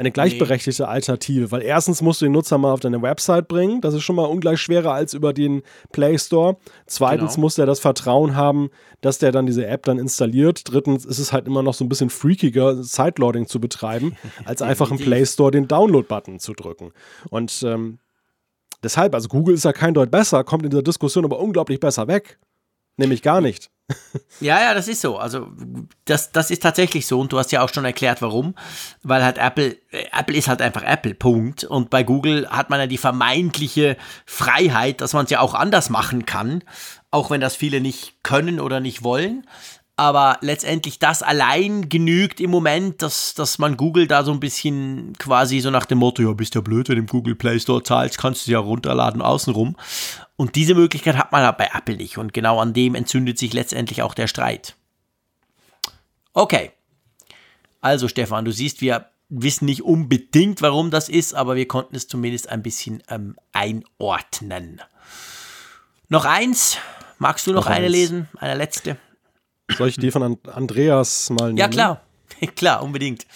[0.00, 0.88] eine gleichberechtigte nee.
[0.88, 4.16] Alternative, weil erstens musst du den Nutzer mal auf deine Website bringen, das ist schon
[4.16, 5.62] mal ungleich schwerer als über den
[5.92, 6.56] Play Store.
[6.86, 7.42] Zweitens genau.
[7.42, 8.70] muss er das Vertrauen haben,
[9.02, 10.62] dass der dann diese App dann installiert.
[10.64, 14.16] Drittens ist es halt immer noch so ein bisschen freakiger, Sideloading zu betreiben,
[14.46, 16.92] als einfach im Play Store den Download-Button zu drücken.
[17.28, 17.98] Und ähm,
[18.82, 22.08] deshalb, also Google ist ja kein Deut besser, kommt in dieser Diskussion aber unglaublich besser
[22.08, 22.38] weg.
[23.00, 23.70] Nämlich gar nicht.
[24.40, 25.16] Ja, ja, das ist so.
[25.16, 25.48] Also
[26.04, 28.54] das, das ist tatsächlich so und du hast ja auch schon erklärt, warum.
[29.02, 31.64] Weil halt Apple, äh, Apple ist halt einfach Apple, Punkt.
[31.64, 33.96] Und bei Google hat man ja die vermeintliche
[34.26, 36.62] Freiheit, dass man es ja auch anders machen kann,
[37.10, 39.46] auch wenn das viele nicht können oder nicht wollen.
[40.00, 45.12] Aber letztendlich das allein genügt im Moment, dass, dass man Google da so ein bisschen
[45.18, 47.82] quasi so nach dem Motto, ja, bist ja blöd, wenn du im Google Play Store
[47.82, 49.76] zahlst, kannst du es ja runterladen außenrum.
[50.36, 52.16] Und diese Möglichkeit hat man halt bei Apple nicht.
[52.16, 54.74] Und genau an dem entzündet sich letztendlich auch der Streit.
[56.32, 56.72] Okay.
[57.82, 62.08] Also Stefan, du siehst, wir wissen nicht unbedingt, warum das ist, aber wir konnten es
[62.08, 64.80] zumindest ein bisschen ähm, einordnen.
[66.08, 66.78] Noch eins.
[67.18, 67.92] Magst du noch, noch eine eins.
[67.92, 68.28] lesen?
[68.38, 68.96] Eine letzte?
[69.76, 71.58] Soll ich die von Andreas mal nehmen?
[71.58, 72.02] Ja, klar.
[72.56, 73.26] klar, unbedingt.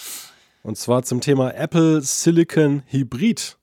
[0.63, 3.59] Und zwar zum Thema Apple Silicon Hybrid.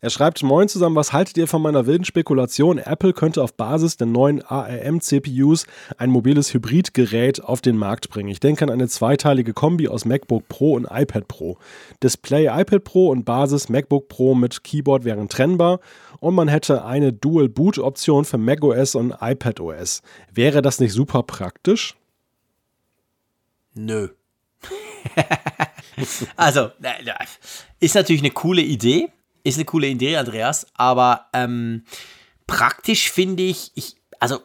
[0.00, 2.78] Er schreibt, moin zusammen, was haltet ihr von meiner wilden Spekulation?
[2.78, 5.66] Apple könnte auf Basis der neuen ARM-CPUs
[5.96, 8.28] ein mobiles Hybridgerät auf den Markt bringen.
[8.28, 11.58] Ich denke an eine zweiteilige Kombi aus MacBook Pro und iPad Pro.
[12.02, 15.80] Display iPad Pro und Basis MacBook Pro mit Keyboard wären trennbar
[16.20, 20.02] und man hätte eine Dual-Boot-Option für macOS und iPadOS.
[20.32, 21.96] Wäre das nicht super praktisch?
[23.76, 24.08] Nö.
[26.36, 26.70] also,
[27.78, 29.08] ist natürlich eine coole Idee.
[29.44, 30.66] Ist eine coole Idee, Andreas.
[30.74, 31.84] Aber ähm,
[32.46, 34.40] praktisch finde ich, ich, also,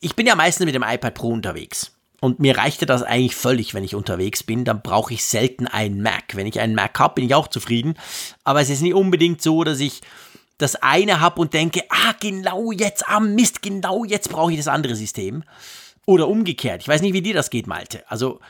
[0.00, 1.96] ich bin ja meistens mit dem iPad Pro unterwegs.
[2.20, 4.66] Und mir reichte das eigentlich völlig, wenn ich unterwegs bin.
[4.66, 6.36] Dann brauche ich selten einen Mac.
[6.36, 7.94] Wenn ich einen Mac habe, bin ich auch zufrieden.
[8.44, 10.02] Aber es ist nicht unbedingt so, dass ich
[10.58, 14.68] das eine habe und denke, ah, genau jetzt, ah, Mist, genau jetzt brauche ich das
[14.68, 15.44] andere System.
[16.10, 16.82] Oder umgekehrt.
[16.82, 18.02] Ich weiß nicht, wie dir das geht, Malte.
[18.10, 18.40] Also,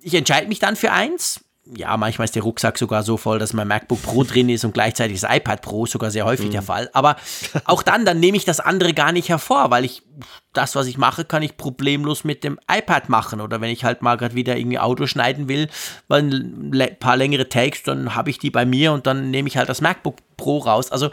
[0.00, 1.40] ich entscheide mich dann für eins.
[1.76, 4.74] Ja, manchmal ist der Rucksack sogar so voll, dass mein MacBook Pro drin ist und
[4.74, 6.52] gleichzeitig das iPad Pro, sogar sehr häufig mhm.
[6.52, 6.90] der Fall.
[6.92, 7.16] Aber
[7.64, 10.02] auch dann, dann nehme ich das andere gar nicht hervor, weil ich
[10.52, 13.40] das, was ich mache, kann ich problemlos mit dem iPad machen.
[13.40, 15.68] Oder wenn ich halt mal gerade wieder irgendwie Auto schneiden will,
[16.06, 19.56] weil ein paar längere Takes, dann habe ich die bei mir und dann nehme ich
[19.56, 20.92] halt das MacBook Pro raus.
[20.92, 21.10] Also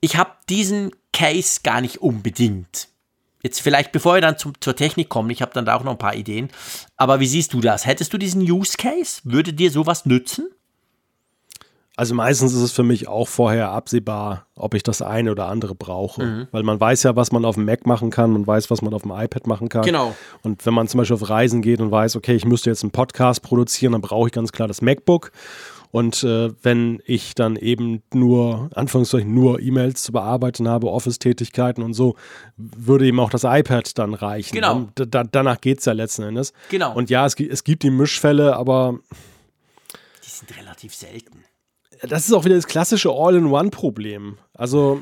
[0.00, 2.88] ich habe diesen Case gar nicht unbedingt.
[3.42, 5.92] Jetzt vielleicht, bevor wir dann zum, zur Technik kommen, ich habe dann da auch noch
[5.92, 6.48] ein paar Ideen.
[6.96, 7.86] Aber wie siehst du das?
[7.86, 9.20] Hättest du diesen Use Case?
[9.24, 10.48] Würde dir sowas nützen?
[11.94, 15.74] Also meistens ist es für mich auch vorher absehbar, ob ich das eine oder andere
[15.74, 16.24] brauche.
[16.24, 16.48] Mhm.
[16.50, 18.94] Weil man weiß ja, was man auf dem Mac machen kann, man weiß, was man
[18.94, 19.82] auf dem iPad machen kann.
[19.82, 20.14] Genau.
[20.42, 22.92] Und wenn man zum Beispiel auf Reisen geht und weiß, okay, ich müsste jetzt einen
[22.92, 25.32] Podcast produzieren, dann brauche ich ganz klar das MacBook.
[25.92, 31.92] Und äh, wenn ich dann eben nur, Anführungszeichen, nur E-Mails zu bearbeiten habe, Office-Tätigkeiten und
[31.92, 32.16] so,
[32.56, 34.54] würde eben auch das iPad dann reichen.
[34.54, 34.88] Genau.
[34.94, 36.54] Da, danach geht es ja letzten Endes.
[36.70, 36.94] Genau.
[36.94, 38.98] Und ja, es, es gibt die Mischfälle, aber.
[40.24, 41.44] Die sind relativ selten.
[42.00, 44.38] Das ist auch wieder das klassische All-in-One-Problem.
[44.54, 44.98] Also.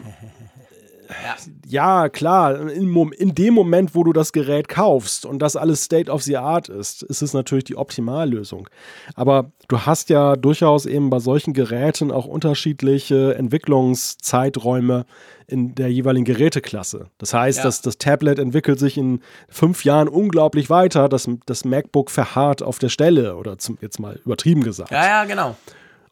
[1.68, 2.08] Ja.
[2.08, 6.22] klar, in, in, dem Moment, wo du das Gerät kaufst und das alles State of
[6.22, 8.68] the Art ist, ist es natürlich die Optimallösung.
[9.14, 15.06] Aber du hast ja durchaus eben bei solchen Geräten auch unterschiedliche Entwicklungszeiträume
[15.46, 17.06] in der jeweiligen Geräteklasse.
[17.18, 17.64] Das heißt, ja.
[17.64, 22.78] dass das Tablet entwickelt sich in fünf Jahren unglaublich weiter, das, das MacBook verharrt auf
[22.78, 24.90] der Stelle oder zum, jetzt mal übertrieben gesagt.
[24.90, 25.56] Ja, ja, genau.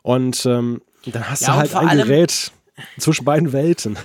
[0.02, 2.52] Und ähm, dann hast ja, du halt ein Gerät
[2.98, 3.98] zwischen beiden Welten.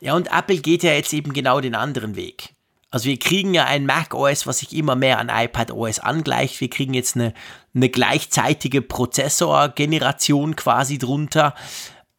[0.00, 2.54] Ja, und Apple geht ja jetzt eben genau den anderen Weg.
[2.90, 6.60] Also wir kriegen ja ein Mac OS, was sich immer mehr an iPad OS angleicht.
[6.60, 7.34] Wir kriegen jetzt eine,
[7.74, 11.54] eine gleichzeitige Prozessorgeneration quasi drunter.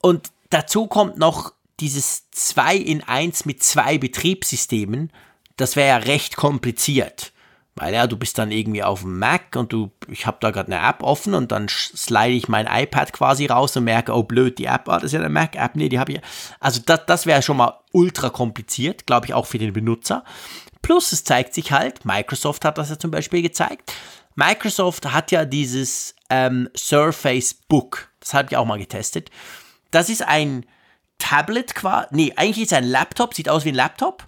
[0.01, 5.11] Und dazu kommt noch dieses 2 in 1 mit zwei Betriebssystemen.
[5.55, 7.31] Das wäre ja recht kompliziert.
[7.77, 10.71] Weil ja, du bist dann irgendwie auf dem Mac und du, ich habe da gerade
[10.71, 14.57] eine App offen und dann slide ich mein iPad quasi raus und merke, oh blöd,
[14.57, 16.21] die App, ah, das ist ja eine Mac-App, nee, die habe ich.
[16.59, 20.23] Also das, das wäre schon mal ultra kompliziert, glaube ich, auch für den Benutzer.
[20.81, 23.93] Plus es zeigt sich halt, Microsoft hat das ja zum Beispiel gezeigt.
[24.35, 29.29] Microsoft hat ja dieses ähm, Surface Book, das habe ich auch mal getestet.
[29.91, 30.65] Das ist ein
[31.17, 34.27] Tablet quasi, nee, eigentlich ist es ein Laptop, sieht aus wie ein Laptop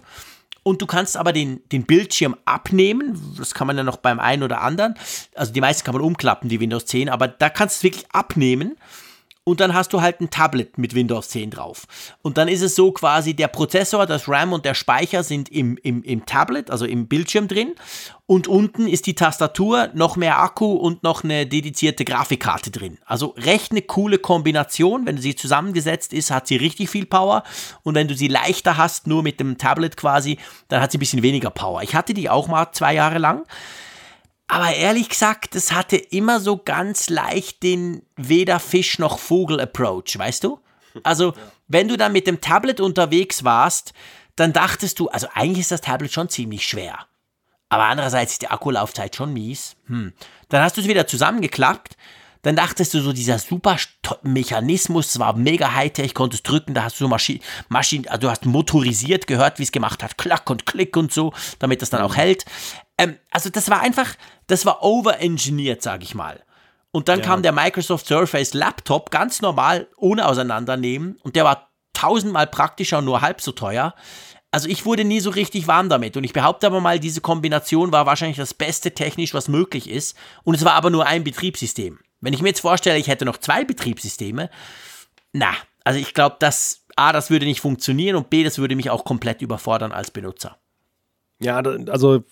[0.62, 3.34] und du kannst aber den, den Bildschirm abnehmen.
[3.38, 4.94] Das kann man ja noch beim einen oder anderen.
[5.34, 8.10] Also die meisten kann man umklappen, die Windows 10, aber da kannst du es wirklich
[8.12, 8.76] abnehmen
[9.44, 11.86] und dann hast du halt ein Tablet mit Windows 10 drauf.
[12.22, 15.78] Und dann ist es so quasi, der Prozessor, das RAM und der Speicher sind im,
[15.82, 17.74] im, im Tablet, also im Bildschirm drin.
[18.26, 22.98] Und unten ist die Tastatur, noch mehr Akku und noch eine dedizierte Grafikkarte drin.
[23.06, 25.06] Also recht eine coole Kombination.
[25.06, 27.42] Wenn sie zusammengesetzt ist, hat sie richtig viel Power.
[27.82, 30.38] Und wenn du sie leichter hast, nur mit dem Tablet quasi,
[30.68, 31.82] dann hat sie ein bisschen weniger Power.
[31.82, 33.46] Ich hatte die auch mal zwei Jahre lang.
[34.50, 40.18] Aber ehrlich gesagt, es hatte immer so ganz leicht den weder Fisch noch Vogel Approach,
[40.18, 40.58] weißt du?
[41.04, 41.34] Also,
[41.68, 43.92] wenn du dann mit dem Tablet unterwegs warst,
[44.34, 46.98] dann dachtest du, also eigentlich ist das Tablet schon ziemlich schwer.
[47.68, 49.76] Aber andererseits ist die Akkulaufzeit schon mies.
[49.86, 50.12] Hm.
[50.48, 51.96] Dann hast du es wieder zusammengeklappt.
[52.42, 53.76] Dann dachtest du so, dieser super
[54.22, 58.30] Mechanismus, es war mega Hightech, konntest drücken, da hast du so Maschinen, Maschinen, also du
[58.30, 62.00] hast motorisiert gehört, wie es gemacht hat, klack und klick und so, damit das dann
[62.00, 62.46] auch hält.
[63.00, 64.14] Ähm, also das war einfach,
[64.46, 66.44] das war overengineert, sage ich mal.
[66.92, 67.24] Und dann ja.
[67.24, 71.16] kam der Microsoft Surface Laptop ganz normal, ohne Auseinandernehmen.
[71.22, 73.94] Und der war tausendmal praktischer und nur halb so teuer.
[74.50, 76.16] also ich wurde nie so richtig warm damit.
[76.16, 80.16] Und ich behaupte aber mal, diese Kombination war wahrscheinlich das Beste technisch, was möglich ist.
[80.44, 82.00] Und es war aber nur ein Betriebssystem.
[82.20, 84.50] Wenn ich mir jetzt vorstelle, ich hätte noch zwei Betriebssysteme,
[85.32, 85.54] na,
[85.84, 89.04] also ich glaube, dass A, das würde nicht funktionieren und B, das würde mich auch
[89.04, 90.58] komplett überfordern als Benutzer.
[91.40, 92.24] Ja, also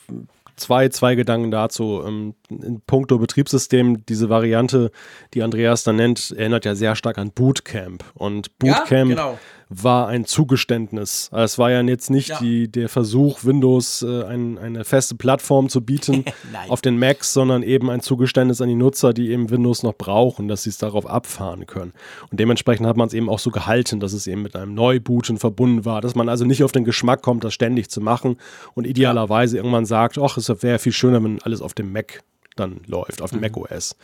[0.59, 2.02] zwei, zwei Gedanken dazu.
[2.06, 4.90] Ähm, in puncto Betriebssystem, diese Variante,
[5.35, 8.05] die Andreas da nennt, erinnert ja sehr stark an Bootcamp.
[8.14, 11.30] Und Bootcamp ja, genau war ein Zugeständnis.
[11.32, 12.38] Es war ja jetzt nicht ja.
[12.38, 16.24] Die, der Versuch, Windows äh, ein, eine feste Plattform zu bieten
[16.68, 20.48] auf den Macs, sondern eben ein Zugeständnis an die Nutzer, die eben Windows noch brauchen,
[20.48, 21.92] dass sie es darauf abfahren können.
[22.30, 25.38] Und dementsprechend hat man es eben auch so gehalten, dass es eben mit einem Neubooten
[25.38, 28.36] verbunden war, dass man also nicht auf den Geschmack kommt, das ständig zu machen
[28.74, 32.22] und idealerweise irgendwann sagt, ach, es wäre viel schöner, wenn alles auf dem Mac
[32.59, 33.43] dann läuft, auf dem mhm.
[33.43, 33.97] Mac OS.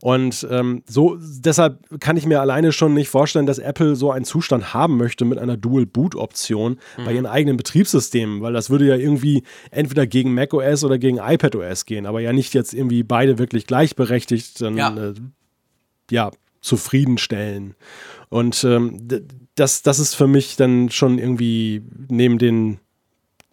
[0.00, 4.24] Und ähm, so, deshalb kann ich mir alleine schon nicht vorstellen, dass Apple so einen
[4.24, 7.04] Zustand haben möchte mit einer Dual-Boot-Option mhm.
[7.04, 11.84] bei ihren eigenen Betriebssystemen, weil das würde ja irgendwie entweder gegen macOS oder gegen iPadOS
[11.86, 14.96] gehen, aber ja nicht jetzt irgendwie beide wirklich gleichberechtigt dann, ja.
[14.96, 15.14] Äh,
[16.10, 16.30] ja
[16.62, 17.74] zufriedenstellen.
[18.28, 19.06] Und ähm,
[19.54, 22.78] das, das ist für mich dann schon irgendwie neben den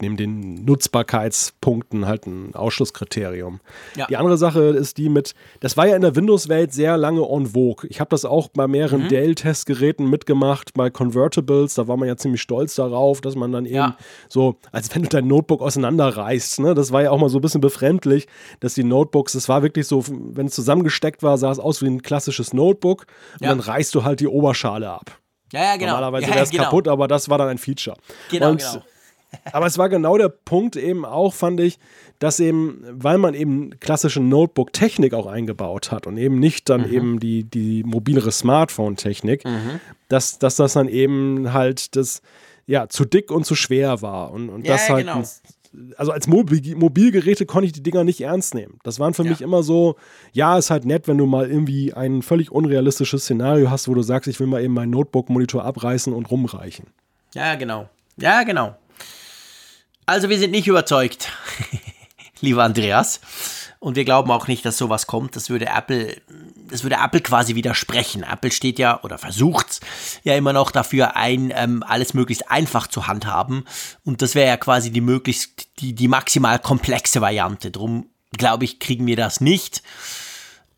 [0.02, 3.60] neben den Nutzbarkeitspunkten halt ein Ausschlusskriterium.
[3.96, 4.08] Ja.
[4.08, 7.48] Die andere Sache ist die mit, das war ja in der Windows-Welt sehr lange en
[7.48, 7.88] vogue.
[7.90, 9.10] Ich habe das auch bei mehreren mhm.
[9.10, 13.76] Dell-Testgeräten mitgemacht, bei Convertibles, da war man ja ziemlich stolz darauf, dass man dann eben
[13.76, 13.98] ja.
[14.30, 16.74] so, als wenn du dein Notebook auseinanderreißt, ne?
[16.74, 18.28] das war ja auch mal so ein bisschen befremdlich,
[18.62, 21.88] dass die Notebooks, das war wirklich so, wenn es zusammengesteckt war, sah es aus wie
[21.88, 23.50] ein klassisches Notebook und ja.
[23.50, 25.20] dann reißt du halt die Oberschale ab.
[25.52, 25.94] Ja, ja, genau.
[25.94, 26.66] Normalerweise wäre es genau.
[26.66, 27.98] kaputt, aber das war dann ein Feature.
[28.30, 28.84] Genau, und genau
[29.52, 31.80] aber es war genau der Punkt eben auch, fand ich,
[32.20, 36.94] dass eben, weil man eben klassische Notebook-Technik auch eingebaut hat und eben nicht dann mhm.
[36.94, 39.80] eben die, die mobilere Smartphone-Technik, mhm.
[40.10, 42.22] dass, dass das dann eben halt das,
[42.66, 44.32] ja, zu dick und zu schwer war.
[44.32, 45.08] Und, und ja, das halt.
[45.08, 45.24] Genau.
[45.98, 48.80] Also als Mobil Mobilgeräte konnte ich die Dinger nicht ernst nehmen.
[48.84, 49.30] Das waren für ja.
[49.30, 49.98] mich immer so,
[50.34, 54.02] ja, ist halt nett, wenn du mal irgendwie ein völlig unrealistisches Szenario hast, wo du
[54.02, 56.88] sagst, ich will mal eben meinen Notebook-Monitor abreißen und rumreichen.
[57.36, 57.88] Ja, genau.
[58.18, 58.76] Ja, genau.
[60.10, 61.32] Also wir sind nicht überzeugt,
[62.42, 63.22] lieber Andreas.
[63.78, 65.36] Und wir glauben auch nicht, dass sowas kommt.
[65.36, 66.20] Das würde Apple,
[66.68, 68.24] das würde Apple quasi widersprechen.
[68.24, 69.82] Apple steht ja oder versucht
[70.24, 73.66] ja immer noch dafür ein, ähm, alles möglichst einfach zu handhaben.
[74.04, 77.70] Und das wäre ja quasi die möglichst, die, die maximal komplexe Variante.
[77.70, 79.84] Drum glaube ich, kriegen wir das nicht.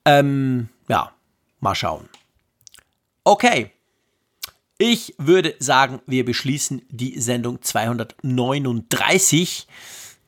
[0.03, 1.13] Ähm, ja,
[1.61, 2.09] mal schauen.
[3.23, 3.71] Okay.
[4.83, 9.67] Ich würde sagen, wir beschließen die Sendung 239.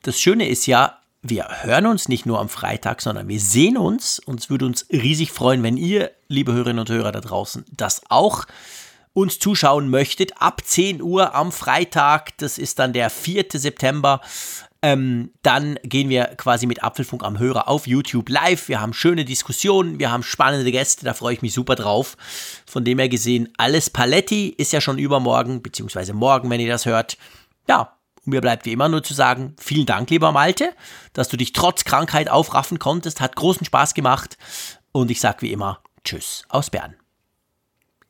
[0.03, 4.19] Das Schöne ist ja, wir hören uns nicht nur am Freitag, sondern wir sehen uns.
[4.19, 8.45] Uns würde uns riesig freuen, wenn ihr, liebe Hörerinnen und Hörer da draußen, das auch
[9.13, 10.39] uns zuschauen möchtet.
[10.39, 13.45] Ab 10 Uhr am Freitag, das ist dann der 4.
[13.53, 14.21] September,
[14.83, 18.67] ähm, dann gehen wir quasi mit Apfelfunk am Hörer auf YouTube live.
[18.67, 22.17] Wir haben schöne Diskussionen, wir haben spannende Gäste, da freue ich mich super drauf.
[22.65, 26.85] Von dem her gesehen, alles Paletti ist ja schon übermorgen, beziehungsweise morgen, wenn ihr das
[26.85, 27.17] hört.
[27.67, 30.73] Ja, und mir bleibt wie immer nur zu sagen, vielen Dank, lieber Malte,
[31.13, 33.21] dass du dich trotz Krankheit aufraffen konntest.
[33.21, 34.37] Hat großen Spaß gemacht.
[34.91, 36.95] Und ich sage wie immer, Tschüss aus Bern.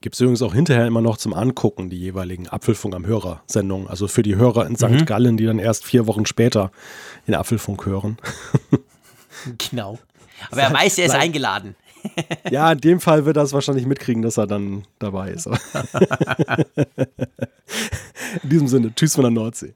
[0.04, 3.88] Gibt es übrigens auch hinterher immer noch zum Angucken die jeweiligen Apfelfunk am Hörer-Sendungen.
[3.88, 4.90] Also für die Hörer in St.
[4.90, 5.06] Mhm.
[5.06, 6.74] Gallen, die dann erst vier Wochen später
[7.26, 8.18] den Apfelfunk hören.
[9.70, 9.98] genau.
[10.52, 11.78] Aber er weiß, er ist eingeladen.
[12.52, 15.46] ja, in dem Fall wird er es wahrscheinlich mitkriegen, dass er dann dabei ist.
[18.44, 19.74] in diesem Sinne, tschüss von der Nordsee.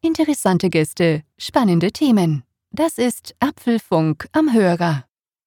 [0.00, 2.42] Interessante Gäste, spannende Themen.
[2.72, 5.04] Das ist Apfelfunk am Hörer.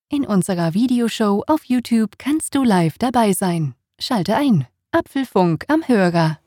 [0.08, 3.76] In unserer Videoshow auf YouTube kannst du live dabei sein.
[3.99, 4.67] Schalte ein.
[4.91, 6.39] Apfelfunk am Hörer.